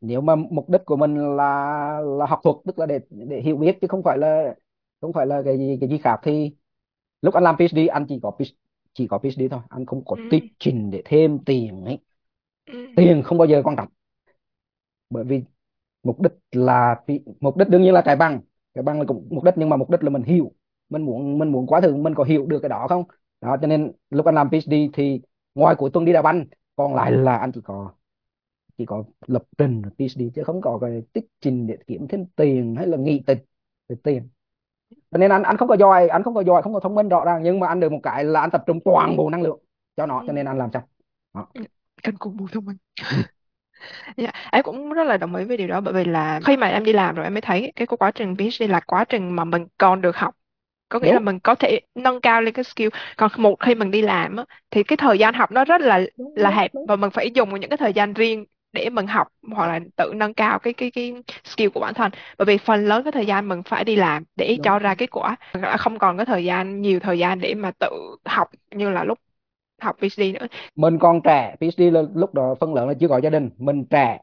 nếu 0.00 0.20
mà 0.20 0.36
mục 0.36 0.70
đích 0.70 0.80
của 0.84 0.96
mình 0.96 1.36
là 1.36 1.44
là 2.18 2.26
học 2.26 2.40
thuật 2.42 2.56
tức 2.66 2.78
là 2.78 2.86
để 2.86 3.00
để 3.10 3.40
hiểu 3.40 3.56
biết 3.56 3.78
chứ 3.80 3.86
không 3.88 4.02
phải 4.02 4.18
là 4.18 4.54
không 5.00 5.12
phải 5.12 5.26
là 5.26 5.42
cái 5.44 5.58
gì 5.58 5.78
cái 5.80 5.88
gì 5.90 5.98
khác 5.98 6.20
thì 6.22 6.56
lúc 7.22 7.34
anh 7.34 7.44
làm 7.44 7.56
PhD 7.58 7.86
anh 7.88 8.06
chỉ 8.08 8.20
có 8.22 8.30
PhD, 8.38 8.54
chỉ 8.94 9.06
có 9.08 9.18
PhD 9.18 9.42
thôi 9.50 9.60
anh 9.70 9.86
không 9.86 10.04
có 10.04 10.16
Ừ. 10.16 10.22
teaching 10.28 10.90
để 10.90 11.02
thêm 11.04 11.38
tiền 11.46 11.84
ấy 11.84 11.98
Ừ. 12.66 12.86
tiền 12.94 13.22
không 13.24 13.38
bao 13.38 13.48
giờ 13.48 13.62
quan 13.64 13.76
trọng 13.76 13.88
bởi 15.10 15.24
vì 15.24 15.42
mục 16.02 16.20
đích 16.20 16.32
là 16.52 17.02
mục 17.40 17.56
đích 17.56 17.68
đương 17.68 17.82
nhiên 17.82 17.94
là 17.94 18.02
cái 18.04 18.16
bằng. 18.16 18.40
Cái 18.74 18.82
bằng 18.82 18.98
là 18.98 19.04
cũng 19.08 19.28
mục 19.30 19.44
đích 19.44 19.54
nhưng 19.56 19.68
mà 19.68 19.76
mục 19.76 19.90
đích 19.90 20.02
là 20.02 20.10
mình 20.10 20.22
hiểu. 20.22 20.52
Mình 20.88 21.02
muốn 21.02 21.38
mình 21.38 21.52
muốn 21.52 21.66
quá 21.66 21.80
thử 21.80 21.96
mình 21.96 22.14
có 22.14 22.24
hiểu 22.24 22.46
được 22.46 22.58
cái 22.62 22.68
đó 22.68 22.86
không? 22.88 23.04
Đó 23.40 23.56
cho 23.60 23.66
nên 23.66 23.92
lúc 24.10 24.26
anh 24.26 24.34
làm 24.34 24.50
PhD 24.50 24.72
thì 24.92 25.20
ngoài 25.54 25.74
cuối 25.78 25.90
tuần 25.92 26.04
đi 26.04 26.12
đá 26.12 26.22
banh 26.22 26.46
còn 26.76 26.94
lại 26.94 27.12
là 27.12 27.36
anh 27.36 27.52
chỉ 27.52 27.60
có 27.64 27.92
chỉ 28.78 28.86
có 28.86 29.04
lập 29.26 29.42
trình 29.58 29.82
PhD 29.98 30.22
chứ 30.34 30.42
không 30.44 30.60
có 30.60 30.78
cái 30.80 31.02
tích 31.12 31.26
trình 31.40 31.66
để 31.66 31.76
kiếm 31.86 32.08
thêm 32.08 32.26
tiền 32.36 32.74
hay 32.78 32.86
là 32.86 32.96
nghị 32.96 33.22
tịch 33.26 33.44
về 33.88 33.96
tiền. 34.02 34.28
Cho 35.10 35.18
nên 35.18 35.30
anh 35.30 35.42
anh 35.42 35.56
không 35.56 35.68
có 35.68 35.76
giỏi 35.76 36.08
anh 36.08 36.22
không 36.22 36.34
có 36.34 36.44
giỏi 36.44 36.62
không 36.62 36.74
có 36.74 36.80
thông 36.80 36.94
minh 36.94 37.08
rõ 37.08 37.24
ràng 37.24 37.42
nhưng 37.42 37.60
mà 37.60 37.68
anh 37.68 37.80
được 37.80 37.92
một 37.92 38.00
cái 38.02 38.24
là 38.24 38.40
anh 38.40 38.50
tập 38.50 38.64
trung 38.66 38.80
toàn 38.84 39.16
bộ 39.16 39.30
năng 39.30 39.42
lượng 39.42 39.60
cho 39.96 40.06
nó 40.06 40.24
cho 40.26 40.32
nên 40.32 40.46
anh 40.46 40.58
làm 40.58 40.70
xong 40.72 40.82
đó. 41.34 41.46
Cần 42.02 42.16
cù 42.18 42.30
bù 42.30 42.46
thông 42.52 42.64
minh. 42.64 42.76
Dạ, 44.16 44.30
em 44.52 44.62
cũng 44.62 44.92
rất 44.92 45.04
là 45.04 45.16
đồng 45.16 45.34
ý 45.34 45.44
với 45.44 45.56
điều 45.56 45.68
đó 45.68 45.80
bởi 45.80 45.94
vì 45.94 46.04
là 46.04 46.40
khi 46.44 46.56
mà 46.56 46.66
em 46.68 46.84
đi 46.84 46.92
làm 46.92 47.14
rồi 47.14 47.26
em 47.26 47.34
mới 47.34 47.40
thấy 47.40 47.72
cái 47.76 47.86
quá 47.86 48.10
trình 48.10 48.36
PhD 48.36 48.68
là 48.68 48.80
quá 48.80 49.04
trình 49.08 49.30
mà 49.36 49.44
mình 49.44 49.66
còn 49.78 50.00
được 50.00 50.16
học. 50.16 50.34
Có 50.88 51.00
nghĩa 51.00 51.12
là 51.12 51.18
đúng. 51.18 51.20
mình 51.20 51.40
có 51.40 51.54
thể 51.54 51.80
nâng 51.94 52.20
cao 52.20 52.42
lên 52.42 52.54
cái 52.54 52.64
skill. 52.64 52.88
Còn 53.16 53.30
một 53.36 53.56
khi 53.60 53.74
mình 53.74 53.90
đi 53.90 54.02
làm 54.02 54.36
á, 54.36 54.44
thì 54.70 54.82
cái 54.82 54.96
thời 54.96 55.18
gian 55.18 55.34
học 55.34 55.52
nó 55.52 55.64
rất 55.64 55.80
là 55.80 56.00
đúng 56.16 56.34
là 56.34 56.50
đúng 56.50 56.50
hẹp 56.50 56.72
đúng. 56.72 56.86
và 56.86 56.96
mình 56.96 57.10
phải 57.10 57.30
dùng 57.30 57.60
những 57.60 57.70
cái 57.70 57.76
thời 57.76 57.92
gian 57.92 58.14
riêng 58.14 58.44
để 58.72 58.90
mình 58.90 59.06
học 59.06 59.28
hoặc 59.52 59.66
là 59.68 59.80
tự 59.96 60.12
nâng 60.16 60.34
cao 60.34 60.58
cái 60.58 60.72
cái 60.72 60.90
cái 60.90 61.14
skill 61.44 61.68
của 61.74 61.80
bản 61.80 61.94
thân. 61.94 62.12
Bởi 62.38 62.46
vì 62.46 62.58
phần 62.58 62.86
lớn 62.86 63.02
cái 63.04 63.12
thời 63.12 63.26
gian 63.26 63.48
mình 63.48 63.62
phải 63.62 63.84
đi 63.84 63.96
làm 63.96 64.24
để 64.36 64.58
đúng. 64.58 64.64
cho 64.64 64.78
ra 64.78 64.94
kết 64.94 65.10
quả. 65.10 65.36
Mình 65.54 65.62
đã 65.62 65.76
không 65.76 65.98
còn 65.98 66.18
có 66.18 66.24
thời 66.24 66.44
gian 66.44 66.82
nhiều 66.82 67.00
thời 67.00 67.18
gian 67.18 67.40
để 67.40 67.54
mà 67.54 67.70
tự 67.80 67.88
học 68.24 68.48
như 68.70 68.90
là 68.90 69.04
lúc 69.04 69.18
học 69.82 69.96
PhD 69.98 70.22
nữa. 70.40 70.46
Mình 70.76 70.98
còn 70.98 71.20
trẻ 71.24 71.56
PhD 71.60 71.80
là 71.92 72.02
lúc 72.14 72.34
đó 72.34 72.54
phần 72.60 72.74
lớn 72.74 72.88
là 72.88 72.94
chưa 72.94 73.08
có 73.08 73.18
gia 73.18 73.30
đình. 73.30 73.50
Mình 73.58 73.84
trẻ 73.84 74.20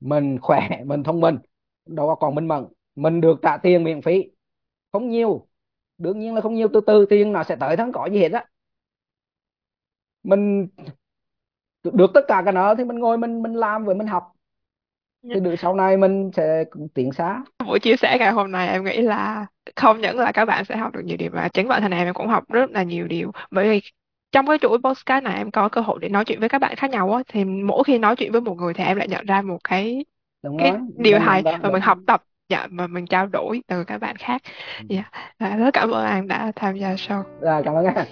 mình 0.00 0.38
khỏe 0.42 0.68
mình 0.86 1.02
thông 1.02 1.20
minh 1.20 1.38
đâu 1.86 2.06
có 2.06 2.14
còn 2.14 2.34
minh 2.34 2.48
mẫn. 2.48 2.66
Mình 2.94 3.20
được 3.20 3.38
trả 3.42 3.56
tiền 3.56 3.84
miễn 3.84 4.02
phí. 4.02 4.24
Không 4.92 5.08
nhiều 5.08 5.46
đương 5.98 6.18
nhiên 6.18 6.34
là 6.34 6.40
không 6.40 6.54
nhiều. 6.54 6.68
Từ 6.72 6.80
từ 6.86 7.06
tiền 7.10 7.32
nó 7.32 7.44
sẽ 7.44 7.56
tới 7.56 7.76
thắng 7.76 7.92
có 7.92 8.06
gì 8.06 8.18
hết 8.18 8.32
á. 8.32 8.46
Mình 10.22 10.68
được 11.82 12.10
tất 12.14 12.20
cả 12.28 12.42
cái 12.44 12.52
đó 12.52 12.74
thì 12.74 12.84
mình 12.84 12.98
ngồi 12.98 13.18
mình 13.18 13.42
mình 13.42 13.54
làm 13.54 13.84
với 13.84 13.94
mình 13.94 14.06
học. 14.06 14.32
Thì 15.22 15.40
được 15.40 15.54
sau 15.58 15.74
này 15.74 15.96
mình 15.96 16.30
sẽ 16.36 16.64
tiến 16.94 17.12
xa. 17.12 17.42
Buổi 17.66 17.78
chia 17.78 17.96
sẻ 17.96 18.16
ngày 18.18 18.32
hôm 18.32 18.52
nay 18.52 18.68
em 18.68 18.84
nghĩ 18.84 19.02
là 19.02 19.46
không 19.76 20.00
những 20.00 20.18
là 20.18 20.32
các 20.32 20.44
bạn 20.44 20.64
sẽ 20.64 20.76
học 20.76 20.92
được 20.92 21.02
nhiều 21.04 21.16
điều 21.16 21.30
mà 21.30 21.48
chính 21.52 21.68
bản 21.68 21.82
thân 21.82 21.92
em 21.92 22.06
em 22.06 22.14
cũng 22.14 22.28
học 22.28 22.44
rất 22.48 22.70
là 22.70 22.82
nhiều 22.82 23.06
điều. 23.06 23.30
Bởi 23.50 23.68
vì 23.70 23.80
trong 24.32 24.46
cái 24.46 24.58
chuỗi 24.58 24.78
podcast 24.84 25.24
này 25.24 25.36
em 25.36 25.50
có 25.50 25.68
cơ 25.68 25.80
hội 25.80 25.98
để 26.02 26.08
nói 26.08 26.24
chuyện 26.24 26.40
với 26.40 26.48
các 26.48 26.58
bạn 26.58 26.76
khác 26.76 26.90
nhau 26.90 27.12
á 27.12 27.22
thì 27.28 27.44
mỗi 27.44 27.84
khi 27.84 27.98
nói 27.98 28.16
chuyện 28.16 28.32
với 28.32 28.40
một 28.40 28.54
người 28.54 28.74
thì 28.74 28.84
em 28.84 28.96
lại 28.96 29.08
nhận 29.08 29.26
ra 29.26 29.42
một 29.42 29.58
cái 29.64 30.04
đúng 30.42 30.56
cái 30.58 30.72
rồi 30.72 30.78
điều 30.96 31.18
đúng, 31.18 31.20
hay 31.20 31.42
và 31.62 31.70
mình 31.70 31.82
học 31.82 31.98
tập 32.06 32.24
dạ 32.48 32.68
và 32.70 32.86
mình 32.86 33.06
trao 33.06 33.26
đổi 33.26 33.62
từ 33.66 33.84
các 33.84 33.98
bạn 33.98 34.16
khác. 34.16 34.42
Ừ. 34.78 34.84
dạ 34.88 35.10
rất 35.38 35.70
cảm 35.74 35.90
ơn 35.90 36.04
anh 36.06 36.28
đã 36.28 36.52
tham 36.56 36.76
gia 36.76 36.94
show. 36.94 37.22
Rồi, 37.40 37.62
cảm 37.64 37.74
ơn 37.74 37.86
anh 37.86 38.06